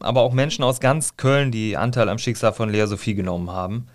aber 0.00 0.22
auch 0.22 0.32
Menschen 0.32 0.64
aus 0.64 0.80
ganz 0.80 1.16
Köln, 1.16 1.52
die 1.52 1.76
Anteil 1.76 2.08
am 2.08 2.18
Schicksal 2.18 2.52
von 2.52 2.70
Lea 2.70 2.86
Sophie 2.86 3.14
genommen 3.14 3.52
haben. 3.52 3.86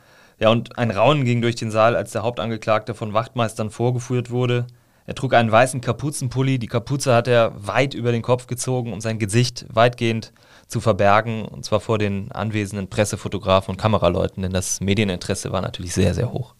Ja, 0.41 0.49
und 0.49 0.75
ein 0.79 0.89
Raunen 0.89 1.23
ging 1.23 1.41
durch 1.41 1.55
den 1.55 1.69
Saal, 1.69 1.95
als 1.95 2.13
der 2.13 2.23
Hauptangeklagte 2.23 2.95
von 2.95 3.13
Wachtmeistern 3.13 3.69
vorgeführt 3.69 4.31
wurde. 4.31 4.65
Er 5.05 5.13
trug 5.13 5.35
einen 5.35 5.51
weißen 5.51 5.81
Kapuzenpulli, 5.81 6.57
die 6.57 6.67
Kapuze 6.67 7.13
hat 7.13 7.27
er 7.27 7.53
weit 7.67 7.93
über 7.93 8.11
den 8.11 8.23
Kopf 8.23 8.47
gezogen, 8.47 8.91
um 8.91 9.01
sein 9.01 9.19
Gesicht 9.19 9.67
weitgehend 9.71 10.33
zu 10.67 10.79
verbergen, 10.79 11.45
und 11.45 11.63
zwar 11.63 11.79
vor 11.79 11.99
den 11.99 12.31
anwesenden 12.31 12.89
Pressefotografen 12.89 13.71
und 13.71 13.77
Kameraleuten, 13.77 14.41
denn 14.41 14.51
das 14.51 14.81
Medieninteresse 14.81 15.51
war 15.51 15.61
natürlich 15.61 15.93
sehr, 15.93 16.15
sehr 16.15 16.33
hoch. 16.33 16.55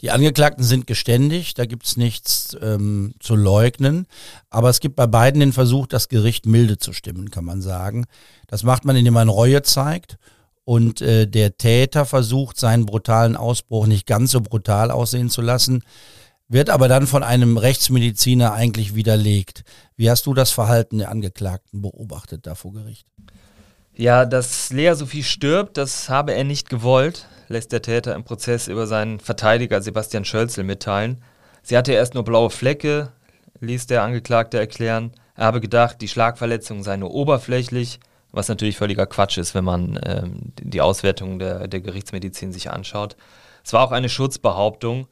Die 0.00 0.10
Angeklagten 0.10 0.64
sind 0.64 0.86
geständig, 0.86 1.54
da 1.54 1.66
gibt 1.66 1.84
es 1.84 1.96
nichts 1.96 2.56
ähm, 2.60 3.14
zu 3.20 3.36
leugnen. 3.36 4.06
Aber 4.50 4.68
es 4.68 4.80
gibt 4.80 4.96
bei 4.96 5.06
beiden 5.06 5.38
den 5.38 5.52
Versuch, 5.52 5.86
das 5.86 6.08
Gericht 6.08 6.44
milde 6.44 6.78
zu 6.78 6.92
stimmen, 6.92 7.30
kann 7.30 7.44
man 7.44 7.62
sagen. 7.62 8.06
Das 8.48 8.64
macht 8.64 8.84
man, 8.84 8.96
indem 8.96 9.14
man 9.14 9.28
Reue 9.28 9.62
zeigt. 9.62 10.18
Und 10.64 11.00
äh, 11.00 11.26
der 11.26 11.56
Täter 11.56 12.04
versucht, 12.06 12.58
seinen 12.58 12.86
brutalen 12.86 13.36
Ausbruch 13.36 13.86
nicht 13.86 14.06
ganz 14.06 14.30
so 14.30 14.40
brutal 14.40 14.90
aussehen 14.90 15.28
zu 15.28 15.42
lassen, 15.42 15.82
wird 16.48 16.70
aber 16.70 16.88
dann 16.88 17.06
von 17.06 17.22
einem 17.22 17.56
Rechtsmediziner 17.56 18.52
eigentlich 18.52 18.94
widerlegt. 18.94 19.64
Wie 19.96 20.10
hast 20.10 20.26
du 20.26 20.34
das 20.34 20.50
Verhalten 20.50 20.98
der 20.98 21.10
Angeklagten 21.10 21.82
beobachtet 21.82 22.46
da 22.46 22.54
vor 22.54 22.72
Gericht? 22.72 23.06
Ja, 23.94 24.24
dass 24.24 24.70
Lea 24.70 24.94
Sophie 24.94 25.22
stirbt, 25.22 25.76
das 25.76 26.08
habe 26.08 26.34
er 26.34 26.44
nicht 26.44 26.70
gewollt 26.70 27.26
lässt 27.52 27.70
der 27.70 27.82
Täter 27.82 28.14
im 28.14 28.24
Prozess 28.24 28.66
über 28.66 28.86
seinen 28.86 29.20
Verteidiger 29.20 29.80
Sebastian 29.80 30.24
Schölzel 30.24 30.64
mitteilen. 30.64 31.22
Sie 31.62 31.76
hatte 31.76 31.92
erst 31.92 32.14
nur 32.14 32.24
blaue 32.24 32.50
Flecke, 32.50 33.12
ließ 33.60 33.86
der 33.86 34.02
Angeklagte 34.02 34.58
erklären. 34.58 35.12
Er 35.36 35.46
habe 35.46 35.60
gedacht, 35.60 36.00
die 36.00 36.08
Schlagverletzungen 36.08 36.82
seien 36.82 37.00
nur 37.00 37.14
oberflächlich, 37.14 38.00
was 38.32 38.48
natürlich 38.48 38.76
völliger 38.76 39.06
Quatsch 39.06 39.38
ist, 39.38 39.54
wenn 39.54 39.64
man 39.64 40.00
ähm, 40.04 40.52
die 40.60 40.80
Auswertung 40.80 41.38
der, 41.38 41.68
der 41.68 41.80
Gerichtsmedizin 41.80 42.52
sich 42.52 42.70
anschaut. 42.70 43.16
Es 43.64 43.72
war 43.72 43.82
auch 43.82 43.92
eine 43.92 44.08
Schutzbehauptung, 44.08 45.06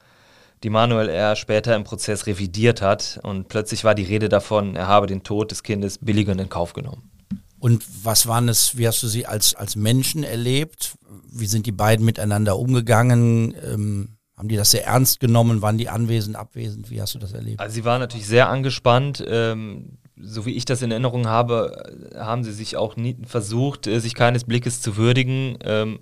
die 0.62 0.70
Manuel 0.70 1.09
R. 1.09 1.37
später 1.37 1.76
im 1.76 1.85
Prozess 1.85 2.26
revidiert 2.26 2.83
hat 2.83 3.20
und 3.22 3.48
plötzlich 3.48 3.85
war 3.85 3.94
die 3.94 4.04
Rede 4.04 4.28
davon, 4.28 4.74
er 4.76 4.88
habe 4.88 5.06
den 5.06 5.22
Tod 5.22 5.50
des 5.50 5.62
Kindes 5.62 5.98
billigend 5.98 6.40
in 6.40 6.48
Kauf 6.48 6.72
genommen. 6.72 7.11
Und 7.59 7.85
was 8.02 8.26
waren 8.26 8.48
es, 8.48 8.78
wie 8.78 8.88
hast 8.88 9.02
du 9.02 9.06
sie 9.06 9.26
als, 9.26 9.54
als 9.54 9.76
Menschen 9.76 10.24
erlebt? 10.24 10.94
Wie 11.30 11.46
sind 11.46 11.66
die 11.66 11.72
beiden 11.72 12.06
miteinander 12.06 12.59
umgegangen? 12.59 13.54
Ähm, 13.62 14.16
haben 14.35 14.48
die 14.48 14.56
das 14.56 14.70
sehr 14.70 14.87
ernst 14.87 15.20
genommen? 15.20 15.61
Waren 15.61 15.76
die 15.76 15.90
anwesend, 15.90 16.37
abwesend? 16.37 16.90
Wie 16.90 17.02
hast 17.02 17.14
du 17.14 17.18
das 17.18 17.35
erlebt? 17.35 17.61
Also 17.61 17.74
sie 17.74 17.85
waren 17.85 18.00
natürlich 18.00 18.26
sehr 18.26 18.48
angespannt. 18.48 19.22
Ähm, 19.28 19.98
so 20.22 20.46
wie 20.46 20.56
ich 20.56 20.64
das 20.64 20.83
in 20.83 20.90
Erinnerung 20.90 21.26
habe, 21.26 22.11
haben 22.16 22.44
sie 22.44 22.52
sich 22.52 22.76
auch 22.76 22.96
nie 22.96 23.16
versucht, 23.26 23.87
äh, 23.87 24.00
sich 24.00 24.14
keines 24.14 24.44
Blickes 24.44 24.83
zu 24.83 24.96
würdigen, 24.96 25.59
ähm, 25.64 26.00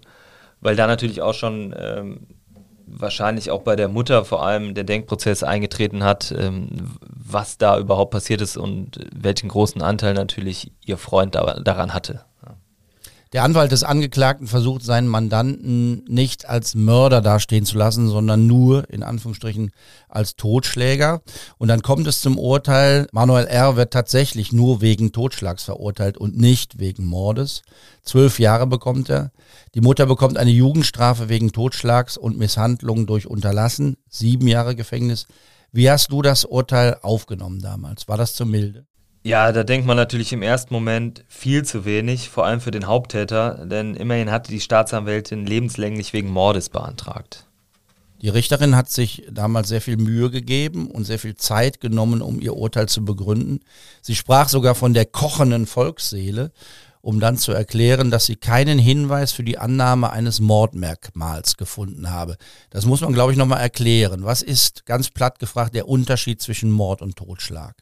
weil 0.61 0.77
da 0.77 0.87
natürlich 0.87 1.23
auch 1.23 1.35
schon 1.35 1.75
ähm, 1.79 2.27
wahrscheinlich 2.87 3.51
auch 3.51 3.63
bei 3.63 3.77
der 3.77 3.89
Mutter 3.89 4.25
vor 4.25 4.45
allem 4.45 4.75
der 4.75 4.85
Denkprozess 4.85 5.43
eingetreten 5.43 6.05
hat, 6.05 6.35
ähm, 6.37 6.69
was 7.01 7.59
da 7.59 7.79
überhaupt 7.79 8.13
passiert 8.13 8.41
ist 8.41 8.57
und 8.57 8.99
welchen 9.15 9.49
großen 9.49 9.83
Anteil 9.83 10.15
natürlich 10.15 10.73
ihr 10.85 10.97
Freund 10.97 11.35
da, 11.35 11.61
daran 11.61 11.93
hatte. 11.93 12.25
Der 13.35 13.45
Anwalt 13.45 13.73
des 13.73 13.83
Angeklagten 13.83 14.47
versucht 14.47 14.83
seinen 14.83 15.07
Mandanten 15.07 16.03
nicht 16.09 16.49
als 16.49 16.75
Mörder 16.75 17.21
dastehen 17.21 17.67
zu 17.67 17.77
lassen, 17.77 18.09
sondern 18.09 18.47
nur 18.47 18.89
in 18.89 19.03
Anführungsstrichen 19.03 19.71
als 20.09 20.37
Totschläger. 20.37 21.21
Und 21.59 21.69
dann 21.69 21.83
kommt 21.83 22.07
es 22.07 22.23
zum 22.23 22.39
Urteil. 22.39 23.07
Manuel 23.13 23.47
R. 23.47 23.77
wird 23.77 23.93
tatsächlich 23.93 24.53
nur 24.53 24.81
wegen 24.81 25.13
Totschlags 25.13 25.65
verurteilt 25.65 26.17
und 26.17 26.39
nicht 26.39 26.79
wegen 26.79 27.05
Mordes. 27.05 27.63
Zwölf 28.03 28.39
Jahre 28.39 28.67
bekommt 28.67 29.11
er. 29.11 29.31
Die 29.75 29.83
Mutter 29.83 30.07
bekommt 30.07 30.39
eine 30.39 30.51
Jugendstrafe 30.51 31.29
wegen 31.29 31.53
Totschlags 31.53 32.17
und 32.17 32.39
Misshandlung 32.39 33.07
durch 33.07 33.27
Unterlassen. 33.27 33.99
Sieben 34.09 34.49
Jahre 34.49 34.75
Gefängnis. 34.75 35.27
Wie 35.71 35.91
hast 35.91 36.13
du 36.13 36.23
das 36.23 36.47
Urteil 36.47 36.97
aufgenommen 37.03 37.61
damals? 37.61 38.09
War 38.09 38.17
das 38.17 38.35
zu 38.35 38.47
milde? 38.47 38.87
Ja, 39.23 39.53
da 39.53 39.65
denkt 39.65 39.87
man 39.87 39.97
natürlich 39.97 40.33
im 40.33 40.43
ersten 40.43 40.73
Moment 40.73 41.25
viel 41.29 41.65
zu 41.65 41.85
wenig, 41.85 42.29
vor 42.29 42.47
allem 42.47 42.61
für 42.61 42.71
den 42.71 42.87
Haupttäter, 42.87 43.67
denn 43.67 43.95
immerhin 43.95 44.31
hatte 44.31 44.51
die 44.51 44.61
Staatsanwältin 44.61 45.45
lebenslänglich 45.45 46.13
wegen 46.13 46.31
Mordes 46.31 46.69
beantragt. 46.69 47.45
Die 48.21 48.29
Richterin 48.29 48.75
hat 48.75 48.91
sich 48.91 49.25
damals 49.31 49.69
sehr 49.69 49.81
viel 49.81 49.97
Mühe 49.97 50.31
gegeben 50.31 50.91
und 50.91 51.05
sehr 51.05 51.21
viel 51.21 51.37
Zeit 51.37 51.81
genommen, 51.81 52.21
um 52.21 52.41
ihr 52.41 52.57
Urteil 52.57 52.89
zu 52.89 53.05
begründen. 53.05 53.61
Sie 54.03 54.17
sprach 54.17 54.49
sogar 54.49 54.75
von 54.75 54.93
der 54.93 55.05
kochenden 55.05 55.67
Volksseele, 55.67 56.51
um 57.01 57.21
dann 57.21 57.37
zu 57.37 57.53
erklären, 57.53 58.11
dass 58.11 58.27
sie 58.27 58.35
keinen 58.35 58.79
Hinweis 58.79 59.31
für 59.31 59.45
die 59.45 59.59
Annahme 59.59 60.11
eines 60.11 60.41
Mordmerkmals 60.41 61.57
gefunden 61.57 62.11
habe. 62.11 62.37
Das 62.71 62.87
muss 62.87 63.03
man, 63.03 63.13
glaube 63.13 63.31
ich, 63.33 63.39
nochmal 63.39 63.61
erklären. 63.61 64.25
Was 64.25 64.43
ist, 64.43 64.85
ganz 64.85 65.11
platt 65.11 65.39
gefragt, 65.39 65.77
der 65.77 65.89
Unterschied 65.89 66.43
zwischen 66.43 66.73
Mord 66.73 67.03
und 67.03 67.15
Totschlag? 67.15 67.77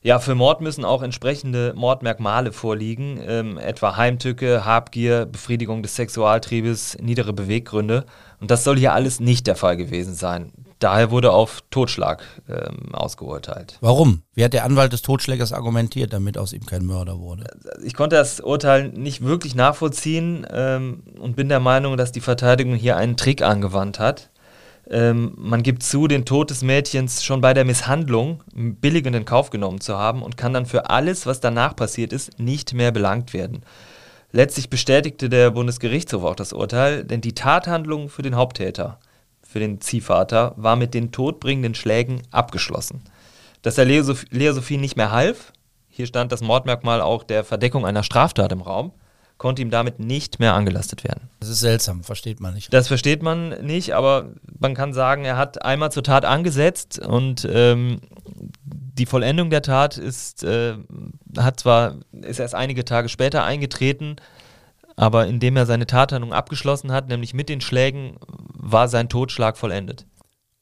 Ja, 0.00 0.20
für 0.20 0.36
Mord 0.36 0.60
müssen 0.60 0.84
auch 0.84 1.02
entsprechende 1.02 1.74
Mordmerkmale 1.74 2.52
vorliegen, 2.52 3.20
ähm, 3.26 3.58
etwa 3.58 3.96
Heimtücke, 3.96 4.64
Habgier, 4.64 5.26
Befriedigung 5.26 5.82
des 5.82 5.96
Sexualtriebes, 5.96 6.98
niedere 7.00 7.32
Beweggründe. 7.32 8.04
Und 8.40 8.50
das 8.52 8.62
soll 8.62 8.78
hier 8.78 8.92
alles 8.92 9.18
nicht 9.18 9.48
der 9.48 9.56
Fall 9.56 9.76
gewesen 9.76 10.14
sein. 10.14 10.52
Daher 10.78 11.10
wurde 11.10 11.32
auf 11.32 11.64
Totschlag 11.70 12.22
ähm, 12.48 12.94
ausgeurteilt. 12.94 13.78
Warum? 13.80 14.22
Wie 14.34 14.44
hat 14.44 14.52
der 14.52 14.64
Anwalt 14.64 14.92
des 14.92 15.02
Totschlägers 15.02 15.52
argumentiert, 15.52 16.12
damit 16.12 16.38
aus 16.38 16.52
ihm 16.52 16.64
kein 16.64 16.86
Mörder 16.86 17.18
wurde? 17.18 17.46
Ich 17.82 17.94
konnte 17.94 18.14
das 18.14 18.38
Urteil 18.38 18.90
nicht 18.90 19.24
wirklich 19.24 19.56
nachvollziehen 19.56 20.46
ähm, 20.52 21.02
und 21.18 21.34
bin 21.34 21.48
der 21.48 21.58
Meinung, 21.58 21.96
dass 21.96 22.12
die 22.12 22.20
Verteidigung 22.20 22.74
hier 22.74 22.96
einen 22.96 23.16
Trick 23.16 23.42
angewandt 23.42 23.98
hat. 23.98 24.30
Ähm, 24.90 25.32
man 25.36 25.62
gibt 25.62 25.82
zu, 25.82 26.08
den 26.08 26.24
Tod 26.24 26.50
des 26.50 26.62
Mädchens 26.62 27.22
schon 27.22 27.40
bei 27.40 27.52
der 27.52 27.64
Misshandlung 27.64 28.42
billigend 28.54 29.14
in 29.16 29.24
Kauf 29.24 29.50
genommen 29.50 29.80
zu 29.80 29.98
haben 29.98 30.22
und 30.22 30.36
kann 30.36 30.54
dann 30.54 30.66
für 30.66 30.88
alles, 30.88 31.26
was 31.26 31.40
danach 31.40 31.76
passiert 31.76 32.12
ist, 32.12 32.38
nicht 32.38 32.72
mehr 32.72 32.90
belangt 32.90 33.34
werden. 33.34 33.62
Letztlich 34.30 34.70
bestätigte 34.70 35.28
der 35.28 35.50
Bundesgerichtshof 35.50 36.24
auch 36.24 36.36
das 36.36 36.52
Urteil, 36.52 37.04
denn 37.04 37.20
die 37.20 37.34
Tathandlung 37.34 38.08
für 38.08 38.22
den 38.22 38.36
Haupttäter, 38.36 38.98
für 39.42 39.58
den 39.58 39.80
Ziehvater, 39.80 40.54
war 40.56 40.76
mit 40.76 40.94
den 40.94 41.12
todbringenden 41.12 41.74
Schlägen 41.74 42.22
abgeschlossen. 42.30 43.02
Dass 43.62 43.74
der 43.74 43.86
Lea 43.86 44.02
Sophie 44.02 44.76
nicht 44.76 44.96
mehr 44.96 45.12
half, 45.12 45.52
hier 45.88 46.06
stand 46.06 46.30
das 46.30 46.42
Mordmerkmal 46.42 47.00
auch 47.00 47.24
der 47.24 47.42
Verdeckung 47.42 47.84
einer 47.84 48.02
Straftat 48.02 48.52
im 48.52 48.60
Raum, 48.60 48.92
konnte 49.38 49.62
ihm 49.62 49.70
damit 49.70 50.00
nicht 50.00 50.40
mehr 50.40 50.54
angelastet 50.54 51.04
werden. 51.04 51.30
Das 51.40 51.48
ist 51.48 51.60
seltsam, 51.60 52.02
versteht 52.02 52.40
man 52.40 52.54
nicht. 52.54 52.72
Das 52.74 52.88
versteht 52.88 53.22
man 53.22 53.50
nicht, 53.64 53.94
aber 53.94 54.34
man 54.58 54.74
kann 54.74 54.92
sagen, 54.92 55.24
er 55.24 55.36
hat 55.36 55.64
einmal 55.64 55.92
zur 55.92 56.02
Tat 56.02 56.24
angesetzt 56.24 56.98
und 56.98 57.48
ähm, 57.50 58.00
die 58.64 59.06
Vollendung 59.06 59.48
der 59.48 59.62
Tat 59.62 59.96
ist, 59.96 60.42
äh, 60.42 60.74
hat 61.36 61.60
zwar, 61.60 61.96
ist 62.12 62.40
erst 62.40 62.56
einige 62.56 62.84
Tage 62.84 63.08
später 63.08 63.44
eingetreten, 63.44 64.16
aber 64.96 65.28
indem 65.28 65.56
er 65.56 65.66
seine 65.66 65.86
Tathandlung 65.86 66.32
abgeschlossen 66.32 66.90
hat, 66.90 67.08
nämlich 67.08 67.32
mit 67.32 67.48
den 67.48 67.60
Schlägen, 67.60 68.18
war 68.52 68.88
sein 68.88 69.08
Totschlag 69.08 69.56
vollendet. 69.56 70.04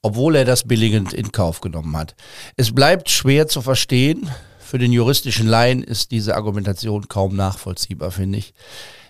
Obwohl 0.02 0.36
er 0.36 0.44
das 0.44 0.68
billigend 0.68 1.14
in 1.14 1.32
Kauf 1.32 1.62
genommen 1.62 1.96
hat. 1.96 2.14
Es 2.56 2.74
bleibt 2.74 3.08
schwer 3.08 3.48
zu 3.48 3.62
verstehen, 3.62 4.30
für 4.66 4.78
den 4.78 4.92
juristischen 4.92 5.46
Laien 5.46 5.82
ist 5.82 6.10
diese 6.10 6.34
Argumentation 6.34 7.08
kaum 7.08 7.36
nachvollziehbar, 7.36 8.10
finde 8.10 8.38
ich. 8.38 8.52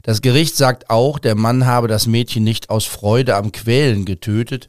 Das 0.02 0.20
Gericht 0.20 0.54
sagt 0.54 0.90
auch, 0.90 1.18
der 1.18 1.34
Mann 1.34 1.66
habe 1.66 1.88
das 1.88 2.06
Mädchen 2.06 2.44
nicht 2.44 2.70
aus 2.70 2.84
Freude 2.84 3.34
am 3.34 3.50
Quälen 3.50 4.04
getötet. 4.04 4.68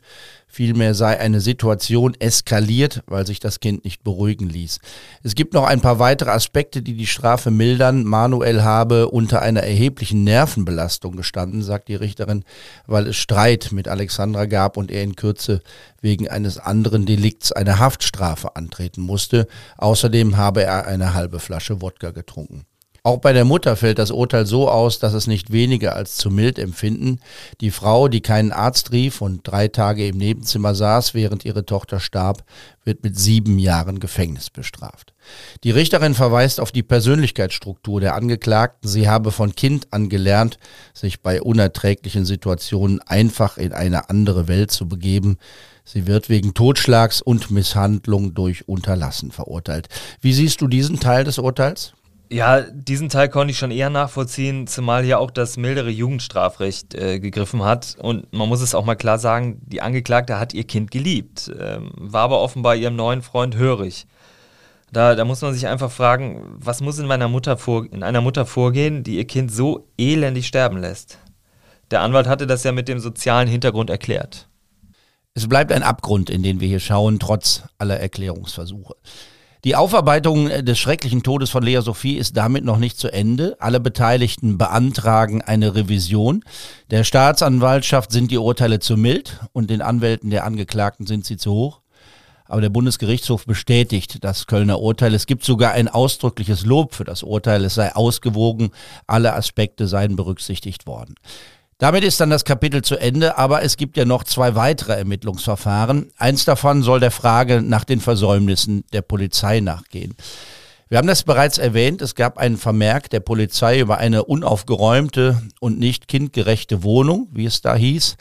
Vielmehr 0.58 0.96
sei 0.96 1.20
eine 1.20 1.40
Situation 1.40 2.16
eskaliert, 2.18 3.04
weil 3.06 3.28
sich 3.28 3.40
das 3.40 3.60
Kind 3.60 3.86
nicht 3.86 4.04
beruhigen 4.04 4.50
ließ. 4.50 4.80
Es 5.22 5.36
gibt 5.36 5.54
noch 5.54 5.66
ein 5.66 5.82
paar 5.82 6.00
weitere 6.00 6.32
Aspekte, 6.32 6.82
die 6.82 6.96
die 6.96 7.06
Strafe 7.06 7.52
mildern. 7.52 8.04
Manuel 8.06 8.64
habe 8.64 9.10
unter 9.10 9.44
einer 9.44 9.62
erheblichen 9.62 10.24
Nervenbelastung 10.24 11.16
gestanden, 11.16 11.62
sagt 11.62 11.90
die 11.90 11.96
Richterin, 11.96 12.44
weil 12.88 13.06
es 13.06 13.18
Streit 13.18 13.70
mit 13.72 13.88
Alexandra 13.88 14.48
gab 14.48 14.78
und 14.78 14.90
er 14.90 15.04
in 15.04 15.16
Kürze 15.16 15.62
wegen 16.02 16.28
eines 16.28 16.58
anderen 16.58 17.06
Delikts 17.06 17.52
eine 17.52 17.78
Haftstrafe 17.78 18.56
antreten 18.56 19.02
musste. 19.02 19.46
Außerdem 19.78 20.38
habe 20.38 20.64
er 20.64 20.88
eine 20.88 21.14
halbe 21.14 21.40
Flasche 21.40 21.84
Wodka 21.84 22.10
getrunken. 22.10 22.66
Auch 23.08 23.20
bei 23.20 23.32
der 23.32 23.46
Mutter 23.46 23.78
fällt 23.78 24.00
das 24.00 24.12
Urteil 24.12 24.46
so 24.46 24.70
aus, 24.70 25.00
dass 25.00 25.14
es 25.14 25.28
nicht 25.28 25.54
weniger 25.54 25.96
als 25.96 26.18
zu 26.18 26.30
mild 26.30 26.60
empfinden. 26.60 27.22
Die 27.62 27.72
Frau, 27.72 28.10
die 28.10 28.20
keinen 28.20 28.52
Arzt 28.52 28.92
rief 28.92 29.22
und 29.22 29.48
drei 29.48 29.70
Tage 29.70 30.06
im 30.06 30.18
Nebenzimmer 30.18 30.76
saß, 30.76 31.14
während 31.14 31.46
ihre 31.46 31.66
Tochter 31.66 32.02
starb, 32.02 32.44
wird 32.84 33.06
mit 33.06 33.18
sieben 33.18 33.60
Jahren 33.60 34.02
Gefängnis 34.02 34.50
bestraft. 34.50 35.14
Die 35.64 35.72
Richterin 35.72 36.16
verweist 36.16 36.60
auf 36.60 36.74
die 36.74 36.84
Persönlichkeitsstruktur 36.84 38.02
der 38.02 38.14
Angeklagten. 38.14 38.90
Sie 38.90 39.08
habe 39.08 39.32
von 39.32 39.56
Kind 39.56 39.88
an 39.92 40.10
gelernt, 40.10 40.60
sich 40.94 41.22
bei 41.22 41.42
unerträglichen 41.42 42.26
Situationen 42.26 43.00
einfach 43.04 43.58
in 43.58 43.72
eine 43.72 44.10
andere 44.10 44.50
Welt 44.50 44.72
zu 44.72 44.86
begeben. 44.86 45.38
Sie 45.86 46.08
wird 46.08 46.28
wegen 46.28 46.54
Totschlags 46.54 47.22
und 47.22 47.52
Misshandlung 47.52 48.34
durch 48.34 48.68
Unterlassen 48.68 49.32
verurteilt. 49.32 49.88
Wie 50.20 50.34
siehst 50.34 50.60
du 50.60 50.68
diesen 50.68 51.00
Teil 51.00 51.24
des 51.24 51.38
Urteils? 51.38 51.94
Ja, 52.30 52.62
diesen 52.62 53.08
Teil 53.08 53.30
konnte 53.30 53.52
ich 53.52 53.58
schon 53.58 53.72
eher 53.72 53.90
nachvollziehen, 53.90 54.68
zumal 54.68 55.06
ja 55.06 55.18
auch 55.18 55.32
das 55.32 55.56
mildere 55.56 55.90
Jugendstrafrecht 55.90 56.94
äh, 56.94 57.20
gegriffen 57.20 57.64
hat. 57.64 57.96
Und 58.00 58.34
man 58.34 58.50
muss 58.50 58.62
es 58.62 58.76
auch 58.76 58.84
mal 58.84 58.96
klar 58.96 59.18
sagen, 59.18 59.62
die 59.66 59.82
Angeklagte 59.82 60.38
hat 60.38 60.54
ihr 60.54 60.66
Kind 60.66 60.92
geliebt, 60.92 61.50
ähm, 61.58 61.92
war 61.96 62.24
aber 62.24 62.42
offenbar 62.42 62.76
ihrem 62.76 62.98
neuen 62.98 63.22
Freund 63.22 63.56
hörig. 63.56 64.08
Da, 64.92 65.16
da 65.16 65.26
muss 65.26 65.42
man 65.42 65.54
sich 65.54 65.68
einfach 65.68 65.92
fragen, 65.92 66.42
was 66.58 66.82
muss 66.82 67.00
in, 67.00 67.08
meiner 67.08 67.28
Mutter 67.28 67.58
vor, 67.58 67.86
in 67.92 68.04
einer 68.04 68.22
Mutter 68.22 68.46
vorgehen, 68.46 69.04
die 69.04 69.18
ihr 69.18 69.26
Kind 69.26 69.52
so 69.52 69.88
elendig 69.98 70.48
sterben 70.48 70.78
lässt? 70.78 71.20
Der 71.92 72.02
Anwalt 72.02 72.28
hatte 72.28 72.48
das 72.48 72.64
ja 72.64 72.74
mit 72.74 72.90
dem 72.90 73.00
sozialen 73.00 73.48
Hintergrund 73.48 73.90
erklärt. 73.90 74.50
Es 75.34 75.48
bleibt 75.48 75.72
ein 75.72 75.84
Abgrund, 75.84 76.30
in 76.30 76.44
den 76.44 76.60
wir 76.60 76.68
hier 76.68 76.80
schauen, 76.80 77.20
trotz 77.20 77.64
aller 77.78 78.00
Erklärungsversuche. 78.00 78.96
Die 79.64 79.76
Aufarbeitung 79.76 80.50
äh, 80.50 80.64
des 80.64 80.78
schrecklichen 80.78 81.24
Todes 81.24 81.50
von 81.50 81.64
Lea 81.64 81.82
Sophie 81.82 82.18
ist 82.18 82.38
damit 82.38 82.64
noch 82.64 82.78
nicht 82.78 83.00
zu 83.00 83.12
Ende. 83.12 83.56
Alle 83.60 83.80
Beteiligten 83.80 84.58
beantragen 84.58 85.42
eine 85.42 85.76
Revision. 85.76 86.44
Der 86.92 87.04
Staatsanwaltschaft 87.04 88.12
sind 88.12 88.32
die 88.32 88.38
Urteile 88.38 88.80
zu 88.80 88.98
mild 88.98 89.40
und 89.54 89.70
den 89.70 89.82
Anwälten 89.82 90.30
der 90.30 90.46
Angeklagten 90.46 91.08
sind 91.08 91.26
sie 91.26 91.38
zu 91.38 91.52
hoch. 91.52 91.82
Aber 92.46 92.62
der 92.62 92.70
Bundesgerichtshof 92.70 93.46
bestätigt 93.46 94.24
das 94.24 94.48
Kölner 94.48 94.80
Urteil. 94.80 95.14
Es 95.14 95.26
gibt 95.26 95.44
sogar 95.44 95.74
ein 95.74 95.90
ausdrückliches 95.90 96.64
Lob 96.64 96.94
für 96.94 97.04
das 97.04 97.24
Urteil. 97.24 97.66
Es 97.66 97.76
sei 97.76 97.94
ausgewogen, 97.94 98.72
alle 99.06 99.34
Aspekte 99.34 99.88
seien 99.88 100.16
berücksichtigt 100.16 100.88
worden. 100.88 101.16
Damit 101.80 102.04
ist 102.04 102.20
dann 102.20 102.32
das 102.32 102.44
Kapitel 102.44 102.82
zu 102.82 102.98
Ende, 102.98 103.38
aber 103.38 103.62
es 103.62 103.78
gibt 103.78 103.98
ja 103.98 104.06
noch 104.06 104.24
zwei 104.24 104.56
weitere 104.56 104.94
Ermittlungsverfahren. 104.94 106.12
Eins 106.18 106.44
davon 106.44 106.82
soll 106.82 107.00
der 107.00 107.12
Frage 107.12 107.62
nach 107.62 107.84
den 107.84 108.00
Versäumnissen 108.00 108.84
der 108.94 109.04
Polizei 109.04 109.60
nachgehen. 109.60 110.16
Wir 110.90 110.98
haben 110.98 111.08
das 111.08 111.24
bereits 111.24 111.60
erwähnt, 111.60 112.02
es 112.02 112.16
gab 112.16 112.40
einen 112.40 112.58
Vermerk 112.58 113.12
der 113.12 113.20
Polizei 113.20 113.80
über 113.80 114.00
eine 114.00 114.24
unaufgeräumte 114.24 115.40
und 115.60 115.78
nicht 115.78 116.08
kindgerechte 116.08 116.82
Wohnung, 116.82 117.28
wie 117.32 117.46
es 117.46 117.62
da 117.62 117.76
hieß. 117.76 118.16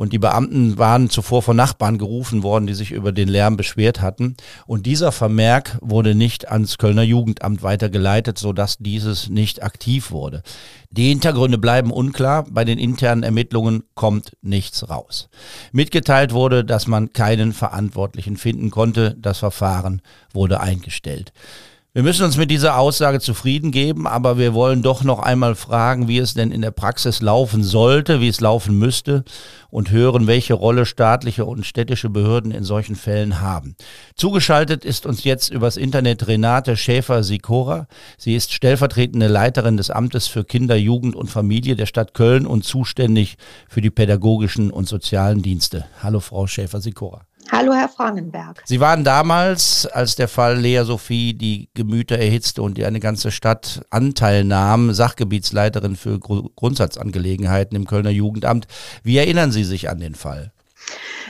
Und 0.00 0.14
die 0.14 0.18
Beamten 0.18 0.78
waren 0.78 1.10
zuvor 1.10 1.42
von 1.42 1.58
Nachbarn 1.58 1.98
gerufen 1.98 2.42
worden, 2.42 2.66
die 2.66 2.72
sich 2.72 2.90
über 2.90 3.12
den 3.12 3.28
Lärm 3.28 3.58
beschwert 3.58 4.00
hatten. 4.00 4.34
Und 4.66 4.86
dieser 4.86 5.12
Vermerk 5.12 5.76
wurde 5.82 6.14
nicht 6.14 6.50
ans 6.50 6.78
Kölner 6.78 7.02
Jugendamt 7.02 7.62
weitergeleitet, 7.62 8.38
sodass 8.38 8.78
dieses 8.78 9.28
nicht 9.28 9.62
aktiv 9.62 10.10
wurde. 10.10 10.42
Die 10.88 11.10
Hintergründe 11.10 11.58
bleiben 11.58 11.90
unklar. 11.90 12.46
Bei 12.48 12.64
den 12.64 12.78
internen 12.78 13.22
Ermittlungen 13.22 13.82
kommt 13.94 14.32
nichts 14.40 14.88
raus. 14.88 15.28
Mitgeteilt 15.70 16.32
wurde, 16.32 16.64
dass 16.64 16.86
man 16.86 17.12
keinen 17.12 17.52
Verantwortlichen 17.52 18.38
finden 18.38 18.70
konnte. 18.70 19.14
Das 19.18 19.40
Verfahren 19.40 20.00
wurde 20.32 20.60
eingestellt. 20.60 21.34
Wir 21.92 22.04
müssen 22.04 22.24
uns 22.24 22.36
mit 22.36 22.52
dieser 22.52 22.78
Aussage 22.78 23.18
zufrieden 23.18 23.72
geben, 23.72 24.06
aber 24.06 24.38
wir 24.38 24.54
wollen 24.54 24.80
doch 24.80 25.02
noch 25.02 25.18
einmal 25.18 25.56
fragen, 25.56 26.06
wie 26.06 26.18
es 26.18 26.34
denn 26.34 26.52
in 26.52 26.62
der 26.62 26.70
Praxis 26.70 27.20
laufen 27.20 27.64
sollte, 27.64 28.20
wie 28.20 28.28
es 28.28 28.40
laufen 28.40 28.78
müsste 28.78 29.24
und 29.70 29.90
hören, 29.90 30.28
welche 30.28 30.54
Rolle 30.54 30.86
staatliche 30.86 31.46
und 31.46 31.66
städtische 31.66 32.08
Behörden 32.08 32.52
in 32.52 32.62
solchen 32.62 32.94
Fällen 32.94 33.40
haben. 33.40 33.74
Zugeschaltet 34.14 34.84
ist 34.84 35.04
uns 35.04 35.24
jetzt 35.24 35.48
übers 35.48 35.76
Internet 35.76 36.28
Renate 36.28 36.76
Schäfer-Sikora. 36.76 37.88
Sie 38.16 38.36
ist 38.36 38.52
stellvertretende 38.52 39.26
Leiterin 39.26 39.76
des 39.76 39.90
Amtes 39.90 40.28
für 40.28 40.44
Kinder, 40.44 40.76
Jugend 40.76 41.16
und 41.16 41.28
Familie 41.28 41.74
der 41.74 41.86
Stadt 41.86 42.14
Köln 42.14 42.46
und 42.46 42.62
zuständig 42.62 43.36
für 43.68 43.80
die 43.80 43.90
pädagogischen 43.90 44.70
und 44.70 44.86
sozialen 44.88 45.42
Dienste. 45.42 45.86
Hallo, 46.00 46.20
Frau 46.20 46.46
Schäfer-Sikora. 46.46 47.22
Hallo, 47.50 47.72
Herr 47.72 47.88
Frangenberg. 47.88 48.62
Sie 48.64 48.80
waren 48.80 49.04
damals, 49.04 49.86
als 49.86 50.14
der 50.16 50.28
Fall 50.28 50.58
Lea 50.58 50.82
Sophie 50.84 51.34
die 51.34 51.68
Gemüter 51.74 52.18
erhitzte 52.18 52.62
und 52.62 52.78
die 52.78 52.84
eine 52.84 53.00
ganze 53.00 53.30
Stadt 53.30 53.82
Anteil 53.90 54.44
nahm, 54.44 54.92
Sachgebietsleiterin 54.92 55.96
für 55.96 56.18
Grundsatzangelegenheiten 56.18 57.76
im 57.76 57.86
Kölner 57.86 58.10
Jugendamt. 58.10 58.66
Wie 59.02 59.16
erinnern 59.18 59.52
Sie 59.52 59.64
sich 59.64 59.88
an 59.88 59.98
den 59.98 60.14
Fall? 60.14 60.52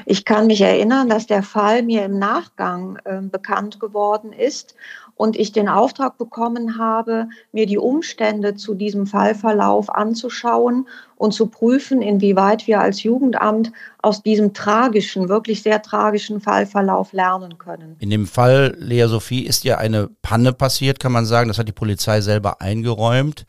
Ich 0.06 0.24
kann 0.24 0.46
mich 0.46 0.60
erinnern, 0.60 1.08
dass 1.08 1.26
der 1.26 1.42
Fall 1.42 1.82
mir 1.82 2.04
im 2.04 2.18
Nachgang 2.18 2.98
äh, 3.04 3.20
bekannt 3.20 3.80
geworden 3.80 4.32
ist 4.32 4.74
und 5.20 5.36
ich 5.36 5.52
den 5.52 5.68
Auftrag 5.68 6.16
bekommen 6.16 6.78
habe, 6.78 7.28
mir 7.52 7.66
die 7.66 7.76
Umstände 7.76 8.54
zu 8.54 8.72
diesem 8.72 9.06
Fallverlauf 9.06 9.94
anzuschauen 9.94 10.88
und 11.16 11.34
zu 11.34 11.48
prüfen, 11.48 12.00
inwieweit 12.00 12.66
wir 12.66 12.80
als 12.80 13.02
Jugendamt 13.02 13.70
aus 14.00 14.22
diesem 14.22 14.54
tragischen, 14.54 15.28
wirklich 15.28 15.62
sehr 15.62 15.82
tragischen 15.82 16.40
Fallverlauf 16.40 17.12
lernen 17.12 17.58
können. 17.58 17.96
In 17.98 18.08
dem 18.08 18.26
Fall 18.26 18.74
Lea 18.78 19.08
Sophie 19.08 19.42
ist 19.42 19.62
ja 19.64 19.76
eine 19.76 20.08
Panne 20.22 20.54
passiert, 20.54 20.98
kann 20.98 21.12
man 21.12 21.26
sagen. 21.26 21.48
Das 21.48 21.58
hat 21.58 21.68
die 21.68 21.72
Polizei 21.72 22.22
selber 22.22 22.62
eingeräumt. 22.62 23.44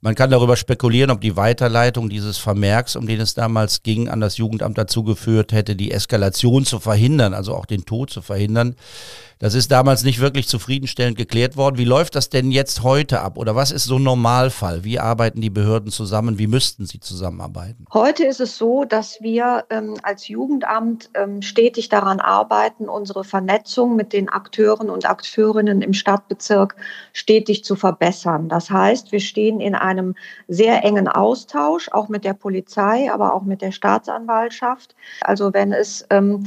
Man 0.00 0.14
kann 0.14 0.30
darüber 0.30 0.56
spekulieren, 0.56 1.10
ob 1.10 1.20
die 1.20 1.36
Weiterleitung 1.36 2.08
dieses 2.08 2.38
Vermerks, 2.38 2.96
um 2.96 3.06
den 3.06 3.20
es 3.20 3.34
damals 3.34 3.82
ging, 3.82 4.08
an 4.08 4.20
das 4.20 4.38
Jugendamt 4.38 4.78
dazu 4.78 5.04
geführt 5.04 5.52
hätte, 5.52 5.76
die 5.76 5.90
Eskalation 5.90 6.64
zu 6.64 6.80
verhindern, 6.80 7.34
also 7.34 7.54
auch 7.54 7.66
den 7.66 7.84
Tod 7.84 8.08
zu 8.08 8.22
verhindern. 8.22 8.76
Das 9.40 9.54
ist 9.54 9.70
damals 9.70 10.04
nicht 10.04 10.20
wirklich 10.20 10.48
zufriedenstellend 10.48 11.16
geklärt 11.16 11.56
worden. 11.56 11.78
Wie 11.78 11.86
läuft 11.86 12.14
das 12.14 12.28
denn 12.28 12.50
jetzt 12.50 12.82
heute 12.82 13.22
ab? 13.22 13.38
Oder 13.38 13.56
was 13.56 13.70
ist 13.70 13.84
so 13.84 13.96
ein 13.96 14.02
Normalfall? 14.02 14.84
Wie 14.84 14.98
arbeiten 15.00 15.40
die 15.40 15.48
Behörden 15.48 15.90
zusammen? 15.90 16.38
Wie 16.38 16.46
müssten 16.46 16.84
sie 16.84 17.00
zusammenarbeiten? 17.00 17.86
Heute 17.94 18.26
ist 18.26 18.40
es 18.40 18.58
so, 18.58 18.84
dass 18.84 19.22
wir 19.22 19.64
ähm, 19.70 19.94
als 20.02 20.28
Jugendamt 20.28 21.08
ähm, 21.14 21.40
stetig 21.40 21.88
daran 21.88 22.20
arbeiten, 22.20 22.90
unsere 22.90 23.24
Vernetzung 23.24 23.96
mit 23.96 24.12
den 24.12 24.28
Akteuren 24.28 24.90
und 24.90 25.08
Akteurinnen 25.08 25.80
im 25.80 25.94
Stadtbezirk 25.94 26.76
stetig 27.14 27.64
zu 27.64 27.76
verbessern. 27.76 28.50
Das 28.50 28.68
heißt, 28.68 29.10
wir 29.10 29.20
stehen 29.20 29.58
in 29.60 29.74
einem 29.74 30.16
sehr 30.48 30.84
engen 30.84 31.08
Austausch, 31.08 31.88
auch 31.92 32.10
mit 32.10 32.26
der 32.26 32.34
Polizei, 32.34 33.10
aber 33.10 33.32
auch 33.32 33.44
mit 33.44 33.62
der 33.62 33.72
Staatsanwaltschaft. 33.72 34.94
Also 35.22 35.54
wenn 35.54 35.72
es 35.72 36.04
ähm, 36.10 36.44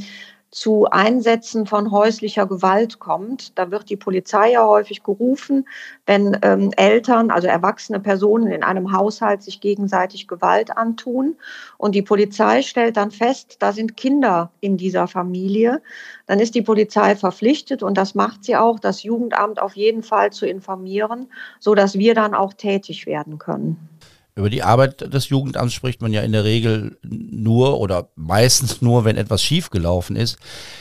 zu 0.54 0.86
Einsätzen 0.88 1.66
von 1.66 1.90
häuslicher 1.90 2.46
Gewalt 2.46 3.00
kommt. 3.00 3.58
Da 3.58 3.72
wird 3.72 3.90
die 3.90 3.96
Polizei 3.96 4.52
ja 4.52 4.64
häufig 4.64 5.02
gerufen, 5.02 5.66
wenn 6.06 6.38
ähm, 6.42 6.70
Eltern, 6.76 7.32
also 7.32 7.48
erwachsene 7.48 7.98
Personen 7.98 8.46
in 8.46 8.62
einem 8.62 8.92
Haushalt 8.92 9.42
sich 9.42 9.60
gegenseitig 9.60 10.28
Gewalt 10.28 10.76
antun. 10.76 11.36
Und 11.76 11.96
die 11.96 12.02
Polizei 12.02 12.62
stellt 12.62 12.96
dann 12.96 13.10
fest, 13.10 13.56
da 13.58 13.72
sind 13.72 13.96
Kinder 13.96 14.52
in 14.60 14.76
dieser 14.76 15.08
Familie. 15.08 15.82
Dann 16.26 16.38
ist 16.38 16.54
die 16.54 16.62
Polizei 16.62 17.16
verpflichtet, 17.16 17.82
und 17.82 17.98
das 17.98 18.14
macht 18.14 18.44
sie 18.44 18.54
auch, 18.54 18.78
das 18.78 19.02
Jugendamt 19.02 19.60
auf 19.60 19.74
jeden 19.74 20.04
Fall 20.04 20.30
zu 20.30 20.46
informieren, 20.46 21.26
so 21.58 21.74
dass 21.74 21.98
wir 21.98 22.14
dann 22.14 22.32
auch 22.32 22.54
tätig 22.54 23.06
werden 23.06 23.38
können. 23.38 23.88
Über 24.36 24.50
die 24.50 24.64
Arbeit 24.64 25.12
des 25.14 25.28
Jugendamts 25.28 25.74
spricht 25.74 26.02
man 26.02 26.12
ja 26.12 26.22
in 26.22 26.32
der 26.32 26.42
Regel 26.42 26.98
nur 27.02 27.78
oder 27.78 28.08
meistens 28.16 28.82
nur, 28.82 29.04
wenn 29.04 29.16
etwas 29.16 29.42
schiefgelaufen 29.42 30.16
ist. 30.16 30.38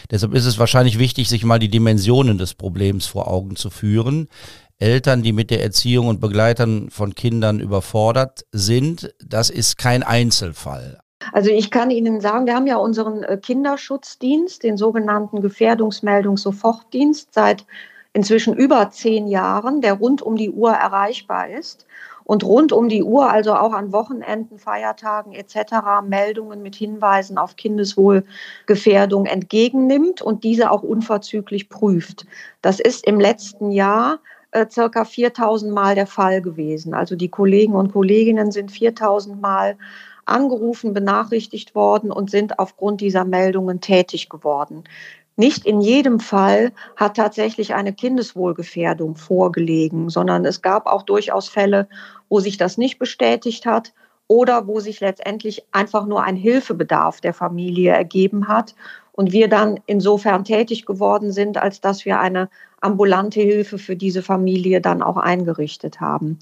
Deshalb 0.10 0.34
ist 0.34 0.46
es 0.46 0.58
wahrscheinlich 0.58 0.98
wichtig, 0.98 1.30
sich 1.30 1.46
mal 1.46 1.60
die 1.60 1.70
Dimensionen 1.70 2.40
des 2.40 2.56
Problems 2.56 3.06
vor 3.06 3.28
Augen 3.28 3.56
zu 3.56 3.70
führen. 3.70 4.28
Eltern, 4.80 5.22
die 5.22 5.34
mit 5.34 5.52
der 5.52 5.62
Erziehung 5.62 6.08
und 6.08 6.20
Begleitern 6.20 6.90
von 6.90 7.14
Kindern 7.14 7.60
überfordert 7.60 8.44
sind, 8.52 9.14
das 9.24 9.52
ist 9.52 9.78
kein 9.78 10.02
Einzelfall. 10.02 11.00
Also 11.32 11.52
ich 11.52 11.70
kann 11.72 11.92
Ihnen 11.92 12.22
sagen, 12.22 12.48
wir 12.48 12.56
haben 12.56 12.68
ja 12.68 12.78
unseren 12.78 13.24
äh, 13.24 13.38
Kinderschutzdienst, 13.38 14.64
den 14.64 14.78
sogenannten 14.78 15.42
Gefährdungsmeldung-Sofortdienst 15.42 17.34
seit 17.34 17.66
inzwischen 18.14 18.56
über 18.56 18.90
zehn 18.92 19.28
Jahren, 19.28 19.82
der 19.82 19.94
rund 19.94 20.22
um 20.22 20.36
die 20.36 20.52
Uhr 20.52 20.72
erreichbar 20.72 21.50
ist. 21.50 21.86
Und 22.24 22.44
rund 22.44 22.72
um 22.72 22.90
die 22.90 23.04
Uhr, 23.04 23.30
also 23.30 23.54
auch 23.54 23.74
an 23.74 23.92
Wochenenden, 23.92 24.60
Feiertagen 24.60 25.34
etc., 25.34 26.04
Meldungen 26.06 26.62
mit 26.62 26.76
Hinweisen 26.76 27.38
auf 27.38 27.56
Kindeswohlgefährdung 27.56 29.26
entgegennimmt 29.26 30.22
und 30.22 30.44
diese 30.44 30.72
auch 30.72 30.84
unverzüglich 30.84 31.70
prüft. 31.70 32.26
Das 32.62 32.80
ist 32.80 33.06
im 33.06 33.20
letzten 33.20 33.72
Jahr 33.72 34.20
äh, 34.52 34.66
circa 34.70 35.06
4000 35.06 35.74
Mal 35.74 35.96
der 35.96 36.08
Fall 36.08 36.42
gewesen. 36.42 36.94
Also 36.94 37.16
die 37.16 37.30
Kollegen 37.30 37.74
und 37.74 37.92
Kolleginnen 37.92 38.52
sind 38.52 38.72
4000 38.72 39.42
Mal 39.42 39.78
angerufen, 40.26 40.94
benachrichtigt 40.94 41.76
worden 41.76 42.12
und 42.12 42.30
sind 42.30 42.60
aufgrund 42.60 43.02
dieser 43.02 43.26
Meldungen 43.26 43.82
tätig 43.82 44.30
geworden. 44.30 44.84
Nicht 45.36 45.66
in 45.66 45.82
jedem 45.82 46.20
Fall 46.20 46.72
hat 46.96 47.18
tatsächlich 47.18 47.74
eine 47.74 47.94
Kindeswohlgefährdung 47.94 49.16
vorgelegen, 49.16 50.10
sondern 50.10 50.46
es 50.46 50.62
gab 50.62 50.86
auch 50.86 51.04
durchaus 51.04 51.50
Fälle, 51.50 51.88
wo 52.30 52.40
sich 52.40 52.58
das 52.58 52.78
nicht 52.78 53.00
bestätigt 53.00 53.66
hat 53.66 53.94
oder 54.28 54.68
wo 54.68 54.80
sich 54.80 55.00
letztendlich 55.00 55.64
einfach 55.72 56.06
nur 56.06 56.24
ein 56.24 56.36
Hilfebedarf 56.36 57.20
der 57.22 57.34
Familie 57.34 57.92
ergeben 57.92 58.48
hat 58.48 58.76
und 59.12 59.32
wir 59.32 59.48
dann 59.48 59.80
insofern 59.86 60.44
tätig 60.44 60.86
geworden 60.86 61.32
sind, 61.32 61.58
als 61.58 61.82
dass 61.82 62.06
wir 62.06 62.20
eine 62.20 62.50
ambulante 62.82 63.42
Hilfe 63.42 63.78
für 63.78 63.96
diese 63.96 64.22
Familie 64.22 64.82
dann 64.82 65.02
auch 65.02 65.18
eingerichtet 65.18 66.02
haben. 66.02 66.40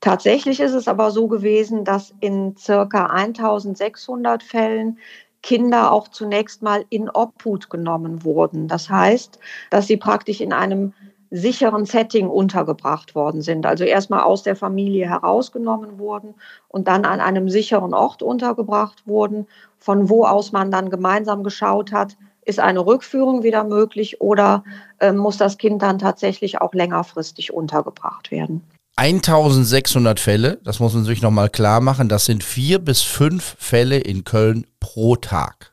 Tatsächlich 0.00 0.60
ist 0.60 0.74
es 0.74 0.88
aber 0.88 1.10
so 1.10 1.26
gewesen, 1.28 1.84
dass 1.84 2.14
in 2.20 2.56
circa 2.56 3.06
1600 3.06 4.42
Fällen 4.42 4.98
Kinder 5.46 5.92
auch 5.92 6.08
zunächst 6.08 6.60
mal 6.62 6.84
in 6.90 7.08
Obhut 7.08 7.70
genommen 7.70 8.24
wurden. 8.24 8.66
Das 8.66 8.90
heißt, 8.90 9.38
dass 9.70 9.86
sie 9.86 9.96
praktisch 9.96 10.40
in 10.40 10.52
einem 10.52 10.92
sicheren 11.30 11.84
Setting 11.86 12.26
untergebracht 12.26 13.14
worden 13.14 13.42
sind. 13.42 13.64
Also 13.64 13.84
erstmal 13.84 14.24
aus 14.24 14.42
der 14.42 14.56
Familie 14.56 15.08
herausgenommen 15.08 16.00
wurden 16.00 16.34
und 16.66 16.88
dann 16.88 17.04
an 17.04 17.20
einem 17.20 17.48
sicheren 17.48 17.94
Ort 17.94 18.24
untergebracht 18.24 19.06
wurden, 19.06 19.46
von 19.78 20.08
wo 20.08 20.24
aus 20.24 20.50
man 20.50 20.72
dann 20.72 20.90
gemeinsam 20.90 21.44
geschaut 21.44 21.92
hat, 21.92 22.16
ist 22.44 22.58
eine 22.58 22.84
Rückführung 22.84 23.44
wieder 23.44 23.62
möglich 23.62 24.20
oder 24.20 24.64
äh, 24.98 25.12
muss 25.12 25.36
das 25.36 25.58
Kind 25.58 25.80
dann 25.80 26.00
tatsächlich 26.00 26.60
auch 26.60 26.74
längerfristig 26.74 27.54
untergebracht 27.54 28.32
werden? 28.32 28.62
1600 28.96 30.18
Fälle, 30.18 30.58
das 30.64 30.80
muss 30.80 30.94
man 30.94 31.04
sich 31.04 31.20
nochmal 31.20 31.50
klar 31.50 31.80
machen, 31.80 32.08
das 32.08 32.24
sind 32.24 32.42
vier 32.42 32.78
bis 32.78 33.02
fünf 33.02 33.56
Fälle 33.58 33.98
in 33.98 34.24
Köln 34.24 34.66
pro 34.80 35.16
Tag. 35.16 35.72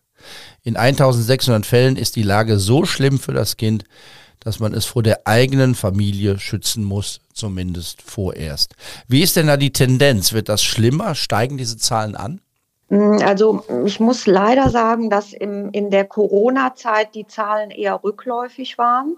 In 0.62 0.76
1600 0.76 1.66
Fällen 1.66 1.96
ist 1.96 2.18
die 2.18 2.24
Lage 2.24 2.60
so 2.60 2.86
schlimm 2.86 3.20
für 3.20 3.34
das 3.34 3.56
Kind, 3.58 3.86
dass 4.42 4.60
man 4.60 4.74
es 4.74 4.86
vor 4.86 5.04
der 5.04 5.26
eigenen 5.26 5.74
Familie 5.74 6.38
schützen 6.38 6.84
muss, 6.84 7.22
zumindest 7.34 8.02
vorerst. 8.02 8.76
Wie 9.08 9.22
ist 9.22 9.38
denn 9.38 9.48
da 9.48 9.56
die 9.56 9.72
Tendenz? 9.72 10.34
Wird 10.34 10.50
das 10.50 10.62
schlimmer? 10.62 11.16
Steigen 11.16 11.58
diese 11.58 11.78
Zahlen 11.78 12.16
an? 12.16 12.42
Mm, 12.90 13.20
also 13.24 13.64
ich 13.86 14.02
muss 14.02 14.28
leider 14.28 14.70
sagen, 14.70 15.10
dass 15.10 15.32
im, 15.32 15.70
in 15.72 15.90
der 15.90 16.06
Corona-Zeit 16.06 17.16
die 17.16 17.26
Zahlen 17.26 17.72
eher 17.72 18.04
rückläufig 18.04 18.78
waren. 18.78 19.16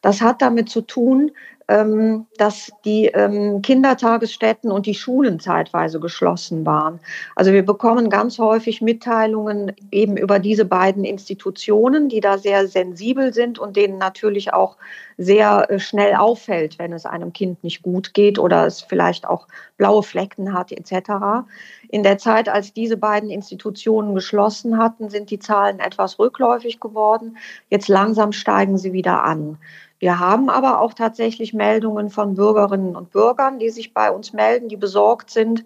Das 0.00 0.20
hat 0.20 0.42
damit 0.42 0.68
zu 0.68 0.82
tun, 0.82 1.32
dass 1.68 2.72
die 2.86 3.06
ähm, 3.06 3.60
Kindertagesstätten 3.60 4.70
und 4.70 4.86
die 4.86 4.94
Schulen 4.94 5.38
zeitweise 5.38 6.00
geschlossen 6.00 6.64
waren. 6.64 6.98
Also 7.36 7.52
wir 7.52 7.62
bekommen 7.62 8.08
ganz 8.08 8.38
häufig 8.38 8.80
Mitteilungen 8.80 9.72
eben 9.90 10.16
über 10.16 10.38
diese 10.38 10.64
beiden 10.64 11.04
Institutionen, 11.04 12.08
die 12.08 12.20
da 12.20 12.38
sehr 12.38 12.68
sensibel 12.68 13.34
sind 13.34 13.58
und 13.58 13.76
denen 13.76 13.98
natürlich 13.98 14.54
auch 14.54 14.78
sehr 15.18 15.70
äh, 15.70 15.78
schnell 15.78 16.14
auffällt, 16.14 16.78
wenn 16.78 16.94
es 16.94 17.04
einem 17.04 17.34
Kind 17.34 17.62
nicht 17.62 17.82
gut 17.82 18.14
geht 18.14 18.38
oder 18.38 18.66
es 18.66 18.80
vielleicht 18.80 19.26
auch 19.26 19.46
blaue 19.76 20.02
Flecken 20.02 20.54
hat 20.54 20.72
etc. 20.72 21.46
In 21.90 22.02
der 22.02 22.16
Zeit, 22.16 22.48
als 22.48 22.72
diese 22.72 22.96
beiden 22.96 23.28
Institutionen 23.28 24.14
geschlossen 24.14 24.78
hatten, 24.78 25.10
sind 25.10 25.30
die 25.30 25.38
Zahlen 25.38 25.80
etwas 25.80 26.18
rückläufig 26.18 26.80
geworden. 26.80 27.36
Jetzt 27.68 27.88
langsam 27.88 28.32
steigen 28.32 28.78
sie 28.78 28.94
wieder 28.94 29.22
an. 29.24 29.58
Wir 29.98 30.20
haben 30.20 30.48
aber 30.48 30.80
auch 30.80 30.94
tatsächlich 30.94 31.52
Meldungen 31.52 32.08
von 32.08 32.34
Bürgerinnen 32.34 32.94
und 32.94 33.10
Bürgern, 33.10 33.58
die 33.58 33.70
sich 33.70 33.92
bei 33.92 34.10
uns 34.10 34.32
melden, 34.32 34.68
die 34.68 34.76
besorgt 34.76 35.30
sind, 35.30 35.64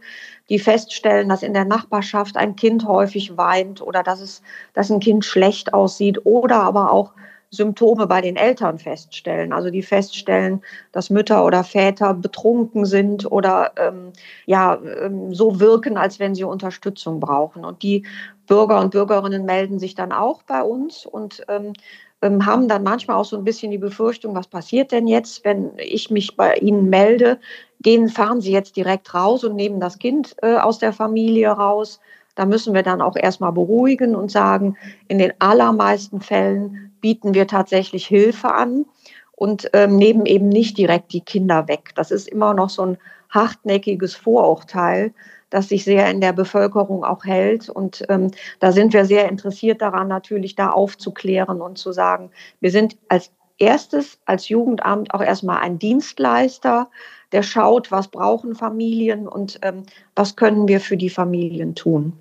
die 0.48 0.58
feststellen, 0.58 1.28
dass 1.28 1.42
in 1.42 1.52
der 1.52 1.66
Nachbarschaft 1.66 2.36
ein 2.36 2.56
Kind 2.56 2.86
häufig 2.86 3.36
weint 3.36 3.82
oder 3.82 4.02
dass 4.02 4.20
es, 4.20 4.42
dass 4.72 4.90
ein 4.90 5.00
Kind 5.00 5.24
schlecht 5.24 5.74
aussieht 5.74 6.24
oder 6.24 6.62
aber 6.62 6.92
auch 6.92 7.12
Symptome 7.52 8.06
bei 8.06 8.22
den 8.22 8.36
Eltern 8.36 8.78
feststellen. 8.78 9.52
Also 9.52 9.68
die 9.68 9.82
feststellen, 9.82 10.62
dass 10.90 11.10
Mütter 11.10 11.44
oder 11.44 11.62
Väter 11.64 12.14
betrunken 12.14 12.86
sind 12.86 13.30
oder 13.30 13.72
ähm, 13.76 14.12
ja 14.46 14.80
ähm, 15.02 15.34
so 15.34 15.60
wirken, 15.60 15.98
als 15.98 16.18
wenn 16.18 16.34
sie 16.34 16.44
Unterstützung 16.44 17.20
brauchen. 17.20 17.66
Und 17.66 17.82
die 17.82 18.06
Bürger 18.46 18.80
und 18.80 18.92
Bürgerinnen 18.92 19.44
melden 19.44 19.78
sich 19.78 19.94
dann 19.94 20.12
auch 20.12 20.42
bei 20.42 20.62
uns 20.62 21.04
und 21.04 21.44
ähm, 21.48 21.74
haben 22.22 22.68
dann 22.68 22.84
manchmal 22.84 23.16
auch 23.16 23.24
so 23.24 23.36
ein 23.36 23.44
bisschen 23.44 23.70
die 23.70 23.78
Befürchtung, 23.78 24.34
was 24.34 24.46
passiert 24.46 24.92
denn 24.92 25.08
jetzt, 25.08 25.44
wenn 25.44 25.72
ich 25.78 26.10
mich 26.10 26.36
bei 26.36 26.54
Ihnen 26.54 26.88
melde? 26.88 27.38
Gehen, 27.80 28.08
fahren 28.08 28.40
Sie 28.40 28.52
jetzt 28.52 28.76
direkt 28.76 29.12
raus 29.12 29.42
und 29.44 29.56
nehmen 29.56 29.80
das 29.80 29.98
Kind 29.98 30.36
äh, 30.42 30.56
aus 30.56 30.78
der 30.78 30.92
Familie 30.92 31.48
raus? 31.50 32.00
Da 32.34 32.46
müssen 32.46 32.74
wir 32.74 32.82
dann 32.82 33.02
auch 33.02 33.16
erstmal 33.16 33.52
beruhigen 33.52 34.14
und 34.14 34.30
sagen, 34.30 34.76
in 35.08 35.18
den 35.18 35.32
allermeisten 35.40 36.20
Fällen 36.20 36.92
bieten 37.00 37.34
wir 37.34 37.46
tatsächlich 37.46 38.06
Hilfe 38.06 38.54
an 38.54 38.86
und 39.32 39.68
ähm, 39.72 39.96
nehmen 39.96 40.24
eben 40.24 40.48
nicht 40.48 40.78
direkt 40.78 41.12
die 41.12 41.20
Kinder 41.20 41.68
weg. 41.68 41.90
Das 41.96 42.10
ist 42.10 42.28
immer 42.28 42.54
noch 42.54 42.70
so 42.70 42.86
ein 42.86 42.98
hartnäckiges 43.30 44.14
Vorurteil, 44.14 45.12
das 45.52 45.68
sich 45.68 45.84
sehr 45.84 46.10
in 46.10 46.20
der 46.20 46.32
Bevölkerung 46.32 47.04
auch 47.04 47.24
hält. 47.24 47.68
Und 47.68 48.04
ähm, 48.08 48.30
da 48.58 48.72
sind 48.72 48.92
wir 48.92 49.04
sehr 49.04 49.28
interessiert 49.28 49.82
daran, 49.82 50.08
natürlich 50.08 50.54
da 50.54 50.70
aufzuklären 50.70 51.60
und 51.60 51.78
zu 51.78 51.92
sagen, 51.92 52.30
wir 52.60 52.70
sind 52.70 52.96
als 53.08 53.30
erstes 53.58 54.18
als 54.24 54.48
Jugendamt 54.48 55.14
auch 55.14 55.22
erstmal 55.22 55.58
ein 55.58 55.78
Dienstleister, 55.78 56.88
der 57.30 57.42
schaut, 57.42 57.90
was 57.90 58.08
brauchen 58.08 58.54
Familien 58.54 59.28
und 59.28 59.58
ähm, 59.62 59.84
was 60.16 60.36
können 60.36 60.68
wir 60.68 60.80
für 60.80 60.96
die 60.96 61.10
Familien 61.10 61.74
tun. 61.74 62.12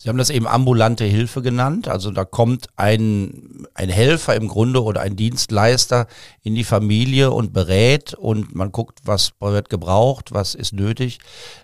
Sie 0.00 0.08
haben 0.08 0.16
das 0.16 0.30
eben 0.30 0.46
ambulante 0.46 1.04
Hilfe 1.04 1.42
genannt. 1.42 1.88
Also 1.88 2.12
da 2.12 2.24
kommt 2.24 2.68
ein, 2.76 3.66
ein 3.74 3.88
Helfer 3.88 4.36
im 4.36 4.46
Grunde 4.46 4.84
oder 4.84 5.00
ein 5.00 5.16
Dienstleister 5.16 6.06
in 6.44 6.54
die 6.54 6.62
Familie 6.62 7.32
und 7.32 7.52
berät 7.52 8.14
und 8.14 8.54
man 8.54 8.70
guckt, 8.70 9.00
was 9.04 9.32
wird 9.40 9.68
gebraucht, 9.68 10.32
was 10.32 10.54
ist 10.54 10.72
nötig. 10.72 11.18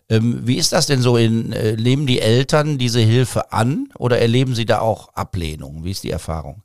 Ähm, 0.08 0.40
wie 0.42 0.56
ist 0.56 0.72
das 0.72 0.86
denn 0.86 1.00
so? 1.00 1.16
In, 1.16 1.52
äh, 1.52 1.76
nehmen 1.76 2.08
die 2.08 2.20
Eltern 2.20 2.76
diese 2.76 2.98
Hilfe 2.98 3.52
an 3.52 3.90
oder 3.96 4.18
erleben 4.18 4.56
sie 4.56 4.66
da 4.66 4.80
auch 4.80 5.10
Ablehnung? 5.14 5.84
Wie 5.84 5.92
ist 5.92 6.02
die 6.02 6.10
Erfahrung? 6.10 6.62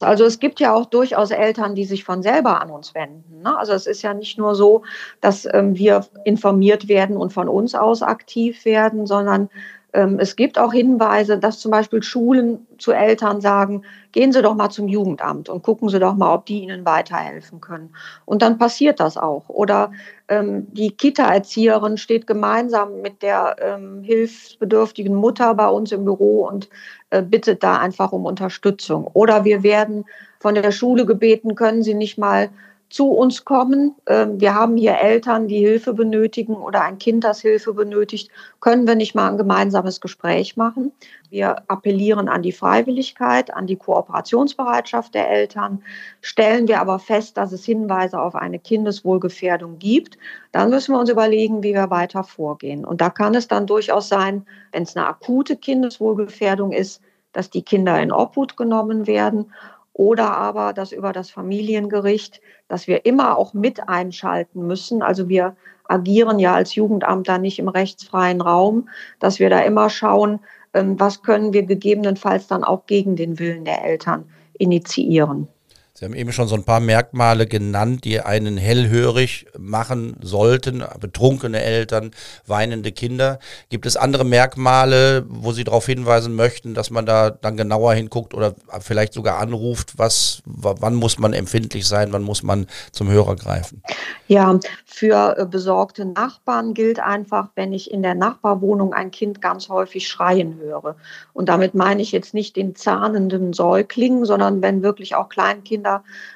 Also 0.00 0.24
es 0.24 0.40
gibt 0.40 0.58
ja 0.58 0.74
auch 0.74 0.86
durchaus 0.86 1.30
Eltern, 1.30 1.76
die 1.76 1.84
sich 1.84 2.02
von 2.02 2.22
selber 2.22 2.60
an 2.60 2.70
uns 2.70 2.92
wenden. 2.92 3.42
Ne? 3.42 3.56
Also 3.56 3.72
es 3.72 3.86
ist 3.86 4.02
ja 4.02 4.14
nicht 4.14 4.36
nur 4.36 4.56
so, 4.56 4.82
dass 5.20 5.46
ähm, 5.52 5.76
wir 5.76 6.06
informiert 6.24 6.88
werden 6.88 7.16
und 7.16 7.32
von 7.32 7.48
uns 7.48 7.76
aus 7.76 8.02
aktiv 8.02 8.64
werden, 8.64 9.06
sondern 9.06 9.48
es 9.94 10.34
gibt 10.34 10.58
auch 10.58 10.72
Hinweise, 10.72 11.38
dass 11.38 11.60
zum 11.60 11.70
Beispiel 11.70 12.02
Schulen 12.02 12.66
zu 12.78 12.90
Eltern 12.90 13.40
sagen, 13.40 13.82
gehen 14.10 14.32
Sie 14.32 14.42
doch 14.42 14.56
mal 14.56 14.68
zum 14.70 14.88
Jugendamt 14.88 15.48
und 15.48 15.62
gucken 15.62 15.88
Sie 15.88 16.00
doch 16.00 16.16
mal, 16.16 16.34
ob 16.34 16.46
die 16.46 16.62
Ihnen 16.62 16.84
weiterhelfen 16.84 17.60
können. 17.60 17.94
Und 18.24 18.42
dann 18.42 18.58
passiert 18.58 18.98
das 18.98 19.16
auch. 19.16 19.48
Oder 19.48 19.92
ähm, 20.26 20.66
die 20.72 20.90
Kita-Erzieherin 20.90 21.96
steht 21.96 22.26
gemeinsam 22.26 23.02
mit 23.02 23.22
der 23.22 23.54
ähm, 23.60 24.02
hilfsbedürftigen 24.02 25.14
Mutter 25.14 25.54
bei 25.54 25.68
uns 25.68 25.92
im 25.92 26.04
Büro 26.04 26.44
und 26.48 26.68
äh, 27.10 27.22
bittet 27.22 27.62
da 27.62 27.78
einfach 27.78 28.10
um 28.10 28.24
Unterstützung. 28.24 29.06
Oder 29.12 29.44
wir 29.44 29.62
werden 29.62 30.06
von 30.40 30.56
der 30.56 30.72
Schule 30.72 31.06
gebeten, 31.06 31.54
können 31.54 31.84
Sie 31.84 31.94
nicht 31.94 32.18
mal 32.18 32.50
zu 32.88 33.10
uns 33.10 33.44
kommen. 33.44 33.94
Ähm, 34.06 34.40
wir 34.40 34.54
haben 34.54 34.76
hier 34.76 34.98
Eltern, 34.98 35.48
die 35.48 35.58
Hilfe 35.58 35.94
benötigen 35.94 36.54
oder 36.54 36.82
ein 36.82 36.98
Kind, 36.98 37.24
das 37.24 37.40
Hilfe 37.40 37.72
benötigt. 37.74 38.30
Können 38.60 38.86
wir 38.86 38.94
nicht 38.94 39.14
mal 39.14 39.30
ein 39.30 39.36
gemeinsames 39.36 40.00
Gespräch 40.00 40.56
machen? 40.56 40.92
Wir 41.30 41.68
appellieren 41.68 42.28
an 42.28 42.42
die 42.42 42.52
Freiwilligkeit, 42.52 43.52
an 43.52 43.66
die 43.66 43.76
Kooperationsbereitschaft 43.76 45.14
der 45.14 45.28
Eltern. 45.28 45.82
Stellen 46.20 46.68
wir 46.68 46.80
aber 46.80 46.98
fest, 46.98 47.36
dass 47.36 47.52
es 47.52 47.64
Hinweise 47.64 48.20
auf 48.20 48.34
eine 48.34 48.58
Kindeswohlgefährdung 48.58 49.78
gibt, 49.78 50.16
dann 50.52 50.70
müssen 50.70 50.94
wir 50.94 51.00
uns 51.00 51.10
überlegen, 51.10 51.62
wie 51.62 51.74
wir 51.74 51.90
weiter 51.90 52.22
vorgehen. 52.22 52.84
Und 52.84 53.00
da 53.00 53.10
kann 53.10 53.34
es 53.34 53.48
dann 53.48 53.66
durchaus 53.66 54.08
sein, 54.08 54.46
wenn 54.72 54.84
es 54.84 54.96
eine 54.96 55.08
akute 55.08 55.56
Kindeswohlgefährdung 55.56 56.70
ist, 56.72 57.02
dass 57.32 57.50
die 57.50 57.62
Kinder 57.62 58.00
in 58.00 58.12
Obhut 58.12 58.56
genommen 58.56 59.08
werden 59.08 59.46
oder 59.94 60.36
aber 60.36 60.74
dass 60.74 60.92
über 60.92 61.12
das 61.12 61.30
Familiengericht, 61.30 62.42
dass 62.68 62.86
wir 62.86 63.06
immer 63.06 63.38
auch 63.38 63.54
mit 63.54 63.88
einschalten 63.88 64.66
müssen. 64.66 65.02
Also 65.02 65.28
wir 65.28 65.56
agieren 65.88 66.38
ja 66.38 66.54
als 66.54 66.74
Jugendamt 66.74 67.28
da 67.28 67.38
nicht 67.38 67.58
im 67.58 67.68
rechtsfreien 67.68 68.40
Raum, 68.40 68.88
dass 69.20 69.38
wir 69.38 69.48
da 69.48 69.60
immer 69.60 69.88
schauen, 69.88 70.40
ähm, 70.74 70.98
was 70.98 71.22
können 71.22 71.52
wir 71.52 71.62
gegebenenfalls 71.62 72.48
dann 72.48 72.64
auch 72.64 72.86
gegen 72.86 73.16
den 73.16 73.38
Willen 73.38 73.64
der 73.64 73.84
Eltern 73.84 74.24
initiieren. 74.58 75.48
Sie 75.96 76.04
haben 76.04 76.14
eben 76.14 76.32
schon 76.32 76.48
so 76.48 76.56
ein 76.56 76.64
paar 76.64 76.80
Merkmale 76.80 77.46
genannt, 77.46 78.04
die 78.04 78.20
einen 78.20 78.56
hellhörig 78.56 79.46
machen 79.56 80.16
sollten. 80.20 80.82
Betrunkene 80.98 81.62
Eltern, 81.62 82.10
weinende 82.48 82.90
Kinder. 82.90 83.38
Gibt 83.68 83.86
es 83.86 83.96
andere 83.96 84.24
Merkmale, 84.24 85.24
wo 85.28 85.52
Sie 85.52 85.62
darauf 85.62 85.86
hinweisen 85.86 86.34
möchten, 86.34 86.74
dass 86.74 86.90
man 86.90 87.06
da 87.06 87.30
dann 87.30 87.56
genauer 87.56 87.94
hinguckt 87.94 88.34
oder 88.34 88.56
vielleicht 88.80 89.12
sogar 89.12 89.38
anruft, 89.38 89.96
was, 89.96 90.42
wann 90.44 90.96
muss 90.96 91.20
man 91.20 91.32
empfindlich 91.32 91.86
sein, 91.86 92.12
wann 92.12 92.24
muss 92.24 92.42
man 92.42 92.66
zum 92.90 93.08
Hörer 93.08 93.36
greifen? 93.36 93.80
Ja, 94.26 94.58
für 94.84 95.36
äh, 95.38 95.46
besorgte 95.46 96.06
Nachbarn 96.06 96.74
gilt 96.74 96.98
einfach, 96.98 97.50
wenn 97.54 97.72
ich 97.72 97.92
in 97.92 98.02
der 98.02 98.16
Nachbarwohnung 98.16 98.94
ein 98.94 99.12
Kind 99.12 99.40
ganz 99.40 99.68
häufig 99.68 100.08
schreien 100.08 100.58
höre. 100.58 100.96
Und 101.34 101.48
damit 101.48 101.74
meine 101.74 102.02
ich 102.02 102.10
jetzt 102.10 102.34
nicht 102.34 102.56
den 102.56 102.74
zahnenden 102.74 103.52
Säugling, 103.52 104.24
sondern 104.24 104.60
wenn 104.60 104.82
wirklich 104.82 105.14
auch 105.14 105.28
Kleinkinder 105.28 105.93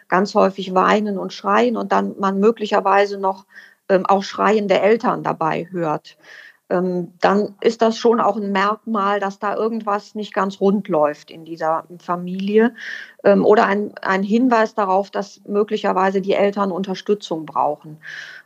Ganz 0.09 0.35
häufig 0.35 0.75
weinen 0.75 1.19
und 1.19 1.33
schreien 1.33 1.77
und 1.77 1.91
dann 1.91 2.15
man 2.19 2.39
möglicherweise 2.39 3.19
noch 3.19 3.47
ähm, 3.89 4.07
auch 4.07 4.23
schreiende 4.23 4.81
Eltern 4.81 5.23
dabei 5.23 5.67
hört. 5.71 6.17
Ähm, 6.71 7.15
dann 7.21 7.55
ist 7.63 7.81
das 7.81 7.97
schon 7.97 8.21
auch 8.21 8.37
ein 8.37 8.53
Merkmal, 8.53 9.21
dass 9.21 9.39
da 9.39 9.57
irgendwas 9.57 10.15
nicht 10.15 10.35
ganz 10.35 10.61
rund 10.61 10.89
läuft 10.89 11.31
in 11.31 11.47
dieser 11.47 11.85
Familie 11.99 12.75
ähm, 13.25 13.45
oder 13.45 13.67
ein, 13.67 13.95
ein 14.03 14.23
Hinweis 14.23 14.75
darauf, 14.75 15.11
dass 15.11 15.41
möglicherweise 15.47 16.21
die 16.21 16.35
Eltern 16.35 16.71
Unterstützung 16.71 17.47
brauchen. 17.47 17.99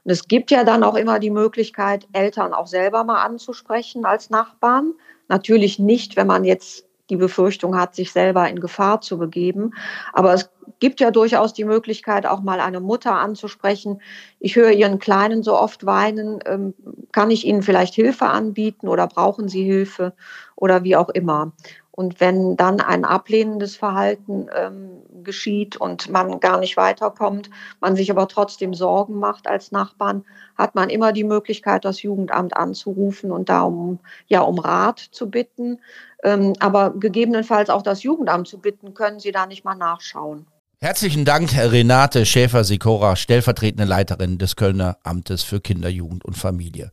Und 0.04 0.10
es 0.10 0.28
gibt 0.28 0.52
ja 0.52 0.62
dann 0.62 0.84
auch 0.84 0.94
immer 0.94 1.18
die 1.18 1.30
Möglichkeit, 1.30 2.06
Eltern 2.12 2.54
auch 2.54 2.68
selber 2.68 3.02
mal 3.02 3.22
anzusprechen 3.22 4.04
als 4.04 4.30
Nachbarn. 4.30 4.92
Natürlich 5.26 5.80
nicht, 5.80 6.16
wenn 6.16 6.28
man 6.28 6.44
jetzt 6.44 6.86
die 7.10 7.16
Befürchtung 7.16 7.76
hat, 7.76 7.96
sich 7.96 8.12
selber 8.12 8.48
in 8.48 8.60
Gefahr 8.60 9.00
zu 9.00 9.18
begeben. 9.18 9.74
Aber 10.12 10.32
es 10.32 10.51
gibt 10.80 11.00
ja 11.00 11.10
durchaus 11.10 11.52
die 11.52 11.64
Möglichkeit, 11.64 12.26
auch 12.26 12.42
mal 12.42 12.60
eine 12.60 12.80
Mutter 12.80 13.14
anzusprechen. 13.14 14.00
Ich 14.40 14.56
höre 14.56 14.70
Ihren 14.70 14.98
Kleinen 14.98 15.42
so 15.42 15.56
oft 15.58 15.86
weinen. 15.86 16.40
Ähm, 16.46 16.74
kann 17.12 17.30
ich 17.30 17.46
Ihnen 17.46 17.62
vielleicht 17.62 17.94
Hilfe 17.94 18.26
anbieten 18.26 18.88
oder 18.88 19.06
brauchen 19.06 19.48
Sie 19.48 19.64
Hilfe 19.64 20.14
oder 20.56 20.84
wie 20.84 20.96
auch 20.96 21.08
immer? 21.10 21.52
Und 21.94 22.20
wenn 22.20 22.56
dann 22.56 22.80
ein 22.80 23.04
ablehnendes 23.04 23.76
Verhalten 23.76 24.48
ähm, 24.56 25.02
geschieht 25.22 25.76
und 25.76 26.08
man 26.08 26.40
gar 26.40 26.58
nicht 26.58 26.78
weiterkommt, 26.78 27.50
man 27.80 27.96
sich 27.96 28.10
aber 28.10 28.28
trotzdem 28.28 28.72
Sorgen 28.72 29.18
macht 29.18 29.46
als 29.46 29.72
Nachbarn, 29.72 30.24
hat 30.56 30.74
man 30.74 30.88
immer 30.88 31.12
die 31.12 31.24
Möglichkeit, 31.24 31.84
das 31.84 32.02
Jugendamt 32.02 32.56
anzurufen 32.56 33.30
und 33.30 33.50
da 33.50 33.62
um, 33.62 33.98
ja, 34.26 34.40
um 34.40 34.58
Rat 34.58 35.00
zu 35.00 35.30
bitten. 35.30 35.80
Ähm, 36.24 36.54
aber 36.60 36.90
gegebenenfalls 36.90 37.68
auch 37.68 37.82
das 37.82 38.02
Jugendamt 38.02 38.48
zu 38.48 38.58
bitten, 38.58 38.94
können 38.94 39.20
Sie 39.20 39.32
da 39.32 39.46
nicht 39.46 39.64
mal 39.64 39.74
nachschauen. 39.74 40.46
Herzlichen 40.80 41.24
Dank, 41.24 41.56
Renate 41.56 42.26
Schäfer-Sikora, 42.26 43.16
stellvertretende 43.16 43.84
Leiterin 43.84 44.38
des 44.38 44.56
Kölner 44.56 44.96
Amtes 45.04 45.42
für 45.42 45.60
Kinder, 45.60 45.88
Jugend 45.88 46.24
und 46.24 46.36
Familie. 46.36 46.90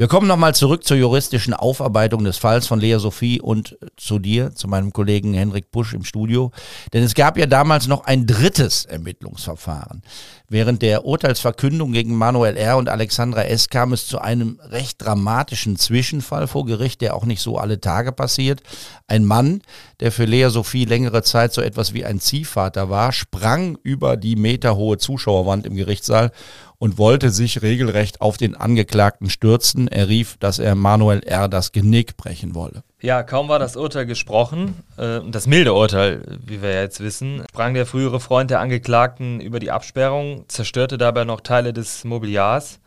Wir 0.00 0.06
kommen 0.06 0.28
nochmal 0.28 0.54
zurück 0.54 0.84
zur 0.84 0.96
juristischen 0.96 1.54
Aufarbeitung 1.54 2.22
des 2.22 2.38
Falls 2.38 2.68
von 2.68 2.78
Lea 2.78 2.98
Sophie 3.00 3.40
und 3.40 3.76
zu 3.96 4.20
dir, 4.20 4.54
zu 4.54 4.68
meinem 4.68 4.92
Kollegen 4.92 5.34
Henrik 5.34 5.72
Busch 5.72 5.92
im 5.92 6.04
Studio. 6.04 6.52
Denn 6.92 7.02
es 7.02 7.16
gab 7.16 7.36
ja 7.36 7.46
damals 7.46 7.88
noch 7.88 8.04
ein 8.04 8.24
drittes 8.24 8.84
Ermittlungsverfahren. 8.84 10.02
Während 10.48 10.82
der 10.82 11.04
Urteilsverkündung 11.04 11.90
gegen 11.90 12.14
Manuel 12.14 12.56
R. 12.56 12.76
und 12.76 12.88
Alexandra 12.88 13.42
S. 13.42 13.70
kam 13.70 13.92
es 13.92 14.06
zu 14.06 14.20
einem 14.20 14.60
recht 14.62 15.02
dramatischen 15.02 15.76
Zwischenfall 15.76 16.46
vor 16.46 16.64
Gericht, 16.64 17.00
der 17.00 17.16
auch 17.16 17.24
nicht 17.24 17.42
so 17.42 17.58
alle 17.58 17.80
Tage 17.80 18.12
passiert. 18.12 18.62
Ein 19.08 19.24
Mann, 19.24 19.62
der 19.98 20.12
für 20.12 20.26
Lea 20.26 20.48
Sophie 20.48 20.84
längere 20.84 21.24
Zeit 21.24 21.52
so 21.52 21.60
etwas 21.60 21.92
wie 21.92 22.04
ein 22.04 22.20
Ziehvater 22.20 22.88
war, 22.88 23.10
sprang 23.10 23.76
über 23.82 24.16
die 24.16 24.36
meterhohe 24.36 24.96
Zuschauerwand 24.96 25.66
im 25.66 25.74
Gerichtssaal 25.74 26.30
und 26.78 26.98
wollte 26.98 27.30
sich 27.30 27.62
regelrecht 27.62 28.20
auf 28.20 28.36
den 28.36 28.54
Angeklagten 28.54 29.30
stürzen. 29.30 29.88
Er 29.88 30.08
rief, 30.08 30.36
dass 30.38 30.58
er 30.58 30.74
Manuel 30.74 31.20
R. 31.20 31.48
das 31.48 31.72
Genick 31.72 32.16
brechen 32.16 32.54
wolle. 32.54 32.82
Ja, 33.00 33.22
kaum 33.22 33.48
war 33.48 33.58
das 33.58 33.76
Urteil 33.76 34.06
gesprochen, 34.06 34.76
äh, 34.96 35.20
das 35.28 35.46
milde 35.46 35.72
Urteil, 35.74 36.38
wie 36.44 36.62
wir 36.62 36.80
jetzt 36.80 37.00
wissen, 37.00 37.44
sprang 37.48 37.74
der 37.74 37.86
frühere 37.86 38.20
Freund 38.20 38.50
der 38.50 38.60
Angeklagten 38.60 39.40
über 39.40 39.60
die 39.60 39.70
Absperrung, 39.70 40.44
zerstörte 40.48 40.98
dabei 40.98 41.24
noch 41.24 41.40
Teile 41.40 41.72
des 41.72 42.04
Mobiliars. 42.04 42.80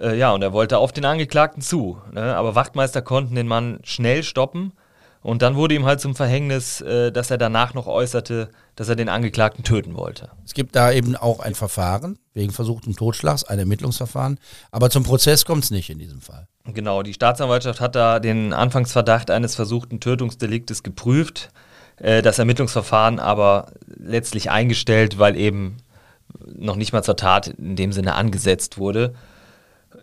Äh, 0.00 0.16
ja, 0.16 0.32
und 0.32 0.42
er 0.42 0.52
wollte 0.52 0.78
auf 0.78 0.92
den 0.92 1.04
Angeklagten 1.04 1.62
zu. 1.62 1.98
Ne? 2.12 2.36
Aber 2.36 2.54
Wachtmeister 2.54 3.02
konnten 3.02 3.34
den 3.34 3.48
Mann 3.48 3.80
schnell 3.84 4.22
stoppen 4.22 4.72
und 5.22 5.42
dann 5.42 5.56
wurde 5.56 5.74
ihm 5.74 5.84
halt 5.84 6.00
zum 6.00 6.14
Verhängnis, 6.14 6.80
äh, 6.80 7.10
dass 7.10 7.30
er 7.30 7.38
danach 7.38 7.74
noch 7.74 7.86
äußerte, 7.86 8.50
dass 8.76 8.88
er 8.88 8.96
den 8.96 9.08
Angeklagten 9.08 9.64
töten 9.64 9.96
wollte. 9.96 10.30
Es 10.44 10.54
gibt 10.54 10.76
da 10.76 10.92
eben 10.92 11.16
auch 11.16 11.40
ein 11.40 11.54
Verfahren 11.54 12.18
wegen 12.34 12.52
versuchten 12.52 12.94
Totschlags, 12.94 13.44
ein 13.44 13.58
Ermittlungsverfahren. 13.58 14.38
Aber 14.70 14.90
zum 14.90 15.02
Prozess 15.02 15.44
kommt 15.44 15.64
es 15.64 15.70
nicht 15.70 15.90
in 15.90 15.98
diesem 15.98 16.20
Fall. 16.20 16.46
Genau, 16.64 17.02
die 17.02 17.14
Staatsanwaltschaft 17.14 17.80
hat 17.80 17.96
da 17.96 18.20
den 18.20 18.52
Anfangsverdacht 18.52 19.30
eines 19.30 19.54
versuchten 19.54 20.00
Tötungsdeliktes 20.00 20.82
geprüft, 20.82 21.50
äh, 21.96 22.22
das 22.22 22.38
Ermittlungsverfahren 22.38 23.18
aber 23.18 23.72
letztlich 23.86 24.50
eingestellt, 24.50 25.18
weil 25.18 25.36
eben 25.36 25.78
noch 26.46 26.76
nicht 26.76 26.92
mal 26.92 27.02
zur 27.02 27.16
Tat 27.16 27.48
in 27.48 27.76
dem 27.76 27.92
Sinne 27.92 28.14
angesetzt 28.14 28.78
wurde. 28.78 29.14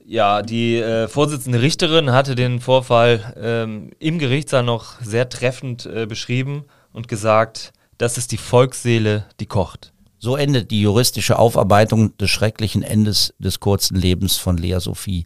Ja, 0.06 0.42
die 0.42 0.78
äh, 0.78 1.08
Vorsitzende 1.08 1.62
Richterin 1.62 2.12
hatte 2.12 2.36
den 2.36 2.60
Vorfall 2.60 3.34
ähm, 3.38 3.92
im 4.00 4.20
Gerichtssaal 4.20 4.64
noch 4.64 5.02
sehr 5.02 5.30
treffend 5.30 5.86
äh, 5.86 6.06
beschrieben 6.06 6.66
und 6.92 7.08
gesagt, 7.08 7.74
das 7.98 8.18
ist 8.18 8.32
die 8.32 8.38
Volksseele, 8.38 9.26
die 9.40 9.46
kocht. 9.46 9.94
So 10.18 10.36
endet 10.36 10.72
die 10.72 10.82
juristische 10.82 11.38
Aufarbeitung 11.38 12.18
des 12.18 12.30
schrecklichen 12.30 12.84
Endes 12.84 13.34
des 13.38 13.60
kurzen 13.60 13.96
Lebens 13.96 14.38
von 14.38 14.58
Lea 14.58 14.80
Sophie. 14.80 15.26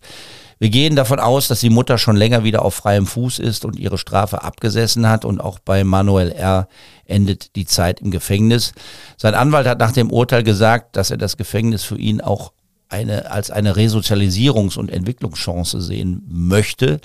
Wir 0.59 0.69
gehen 0.69 0.97
davon 0.97 1.19
aus, 1.19 1.47
dass 1.47 1.61
die 1.61 1.69
Mutter 1.69 1.97
schon 1.97 2.17
länger 2.17 2.43
wieder 2.43 2.65
auf 2.65 2.73
freiem 2.75 3.05
Fuß 3.05 3.39
ist 3.39 3.63
und 3.63 3.79
ihre 3.79 3.97
Strafe 3.97 4.43
abgesessen 4.43 5.07
hat 5.07 5.23
und 5.23 5.39
auch 5.39 5.59
bei 5.59 5.85
Manuel 5.85 6.31
R. 6.33 6.67
endet 7.05 7.55
die 7.55 7.65
Zeit 7.65 8.01
im 8.01 8.11
Gefängnis. 8.11 8.73
Sein 9.15 9.35
Anwalt 9.35 9.67
hat 9.67 9.79
nach 9.79 9.93
dem 9.93 10.11
Urteil 10.11 10.43
gesagt, 10.43 10.97
dass 10.97 11.11
er 11.11 11.17
das 11.17 11.37
Gefängnis 11.37 11.83
für 11.83 11.97
ihn 11.97 12.19
auch 12.19 12.51
eine, 12.89 13.31
als 13.31 13.51
eine 13.51 13.75
Resozialisierungs- 13.75 14.77
und 14.77 14.91
Entwicklungschance 14.91 15.79
sehen 15.79 16.23
möchte. 16.27 16.99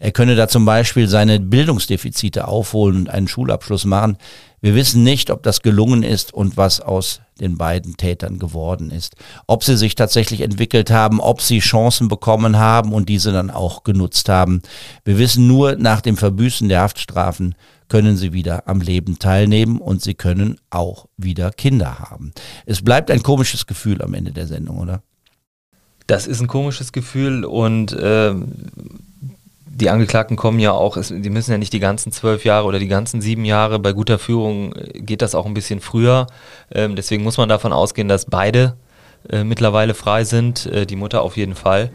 Er 0.00 0.10
könne 0.10 0.34
da 0.34 0.48
zum 0.48 0.64
Beispiel 0.64 1.06
seine 1.06 1.38
Bildungsdefizite 1.38 2.48
aufholen 2.48 2.96
und 2.96 3.10
einen 3.10 3.28
Schulabschluss 3.28 3.84
machen. 3.84 4.16
Wir 4.60 4.74
wissen 4.74 5.04
nicht, 5.04 5.30
ob 5.30 5.42
das 5.42 5.62
gelungen 5.62 6.02
ist 6.02 6.34
und 6.34 6.56
was 6.56 6.80
aus 6.80 7.20
den 7.40 7.56
beiden 7.56 7.96
Tätern 7.96 8.38
geworden 8.38 8.90
ist. 8.90 9.14
Ob 9.46 9.62
sie 9.62 9.76
sich 9.76 9.94
tatsächlich 9.94 10.40
entwickelt 10.40 10.90
haben, 10.90 11.20
ob 11.20 11.40
sie 11.42 11.60
Chancen 11.60 12.08
bekommen 12.08 12.58
haben 12.58 12.92
und 12.92 13.08
diese 13.08 13.30
dann 13.30 13.50
auch 13.50 13.84
genutzt 13.84 14.28
haben. 14.28 14.62
Wir 15.04 15.18
wissen 15.18 15.46
nur, 15.46 15.76
nach 15.76 16.00
dem 16.00 16.16
Verbüßen 16.16 16.68
der 16.68 16.80
Haftstrafen 16.80 17.54
können 17.88 18.16
sie 18.16 18.32
wieder 18.32 18.66
am 18.66 18.80
Leben 18.80 19.18
teilnehmen 19.18 19.78
und 19.78 20.02
sie 20.02 20.14
können 20.14 20.58
auch 20.70 21.06
wieder 21.16 21.50
Kinder 21.50 21.98
haben. 21.98 22.32
Es 22.66 22.82
bleibt 22.82 23.10
ein 23.10 23.22
komisches 23.22 23.66
Gefühl 23.66 24.02
am 24.02 24.14
Ende 24.14 24.32
der 24.32 24.46
Sendung, 24.46 24.78
oder? 24.78 25.02
Das 26.08 26.26
ist 26.26 26.40
ein 26.40 26.48
komisches 26.48 26.92
Gefühl 26.92 27.44
und 27.44 27.92
äh, 27.92 28.34
die 29.66 29.90
Angeklagten 29.90 30.36
kommen 30.36 30.58
ja 30.58 30.72
auch, 30.72 30.96
es, 30.96 31.08
die 31.14 31.30
müssen 31.30 31.52
ja 31.52 31.58
nicht 31.58 31.74
die 31.74 31.80
ganzen 31.80 32.12
zwölf 32.12 32.44
Jahre 32.44 32.66
oder 32.66 32.78
die 32.78 32.88
ganzen 32.88 33.20
sieben 33.20 33.44
Jahre. 33.44 33.78
Bei 33.78 33.92
guter 33.92 34.18
Führung 34.18 34.72
äh, 34.72 35.00
geht 35.00 35.20
das 35.20 35.34
auch 35.34 35.44
ein 35.44 35.52
bisschen 35.52 35.80
früher. 35.80 36.26
Ähm, 36.72 36.96
deswegen 36.96 37.22
muss 37.22 37.36
man 37.36 37.50
davon 37.50 37.74
ausgehen, 37.74 38.08
dass 38.08 38.24
beide 38.24 38.74
äh, 39.28 39.44
mittlerweile 39.44 39.92
frei 39.92 40.24
sind. 40.24 40.64
Äh, 40.66 40.86
die 40.86 40.96
Mutter 40.96 41.20
auf 41.20 41.36
jeden 41.36 41.54
Fall. 41.54 41.90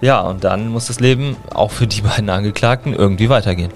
Ja, 0.00 0.20
und 0.20 0.44
dann 0.44 0.68
muss 0.68 0.86
das 0.86 1.00
Leben 1.00 1.36
auch 1.52 1.72
für 1.72 1.88
die 1.88 2.02
beiden 2.02 2.30
Angeklagten 2.30 2.94
irgendwie 2.94 3.28
weitergehen. 3.28 3.72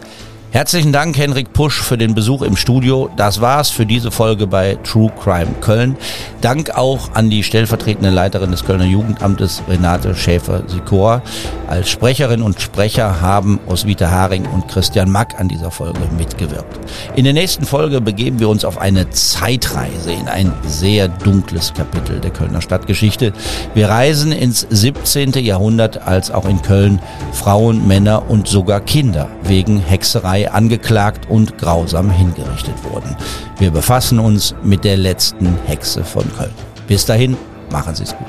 Herzlichen 0.52 0.92
Dank, 0.92 1.16
Henrik 1.16 1.52
Pusch, 1.52 1.80
für 1.80 1.96
den 1.96 2.12
Besuch 2.12 2.42
im 2.42 2.56
Studio. 2.56 3.08
Das 3.16 3.40
war's 3.40 3.70
für 3.70 3.86
diese 3.86 4.10
Folge 4.10 4.48
bei 4.48 4.76
True 4.82 5.12
Crime 5.22 5.54
Köln. 5.60 5.96
Dank 6.40 6.70
auch 6.76 7.14
an 7.14 7.30
die 7.30 7.44
stellvertretende 7.44 8.10
Leiterin 8.10 8.50
des 8.50 8.64
Kölner 8.64 8.84
Jugendamtes, 8.84 9.62
Renate 9.68 10.16
Schäfer-Sikor. 10.16 11.22
Als 11.68 11.88
Sprecherin 11.88 12.42
und 12.42 12.60
Sprecher 12.60 13.20
haben 13.20 13.60
Oswita 13.68 14.10
Haring 14.10 14.44
und 14.44 14.66
Christian 14.66 15.08
Mack 15.08 15.38
an 15.38 15.46
dieser 15.46 15.70
Folge 15.70 16.00
mitgewirkt. 16.18 16.80
In 17.14 17.22
der 17.22 17.32
nächsten 17.32 17.64
Folge 17.64 18.00
begeben 18.00 18.40
wir 18.40 18.48
uns 18.48 18.64
auf 18.64 18.76
eine 18.76 19.08
Zeitreise 19.10 20.10
in 20.10 20.26
ein 20.26 20.52
sehr 20.66 21.06
dunkles 21.06 21.72
Kapitel 21.74 22.18
der 22.18 22.32
Kölner 22.32 22.60
Stadtgeschichte. 22.60 23.32
Wir 23.74 23.88
reisen 23.88 24.32
ins 24.32 24.66
17. 24.68 25.30
Jahrhundert, 25.34 26.08
als 26.08 26.32
auch 26.32 26.48
in 26.48 26.60
Köln 26.60 26.98
Frauen, 27.32 27.86
Männer 27.86 28.28
und 28.28 28.48
sogar 28.48 28.80
Kinder 28.80 29.28
wegen 29.44 29.78
Hexerei 29.78 30.39
Mordbrei 30.40 30.50
angeklagt 30.50 31.28
und 31.28 31.58
grausam 31.58 32.10
hingerichtet 32.10 32.74
wurden. 32.84 33.16
Wir 33.58 33.70
befassen 33.70 34.18
uns 34.18 34.54
mit 34.62 34.84
der 34.84 34.96
letzten 34.96 35.56
Hexe 35.66 36.04
von 36.04 36.24
Köln. 36.36 36.50
Bis 36.86 37.06
dahin, 37.06 37.36
machen 37.70 37.94
Sie 37.94 38.04
es 38.04 38.16
gut. 38.16 38.26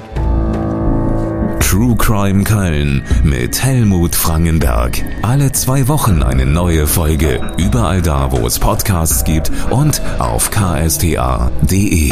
True 1.60 1.96
Crime 1.96 2.44
Köln 2.44 3.02
mit 3.24 3.64
Helmut 3.64 4.14
Frangenberg. 4.14 5.02
Alle 5.22 5.54
zwei 5.54 5.88
Wochen 5.88 6.22
eine 6.22 6.46
neue 6.46 6.86
Folge. 6.86 7.40
Überall 7.58 8.02
da, 8.02 8.32
wo 8.32 8.46
es 8.46 8.60
Podcasts 8.60 9.24
gibt 9.24 9.52
und 9.70 10.02
auf 10.20 10.52
ksta.de. 10.52 12.12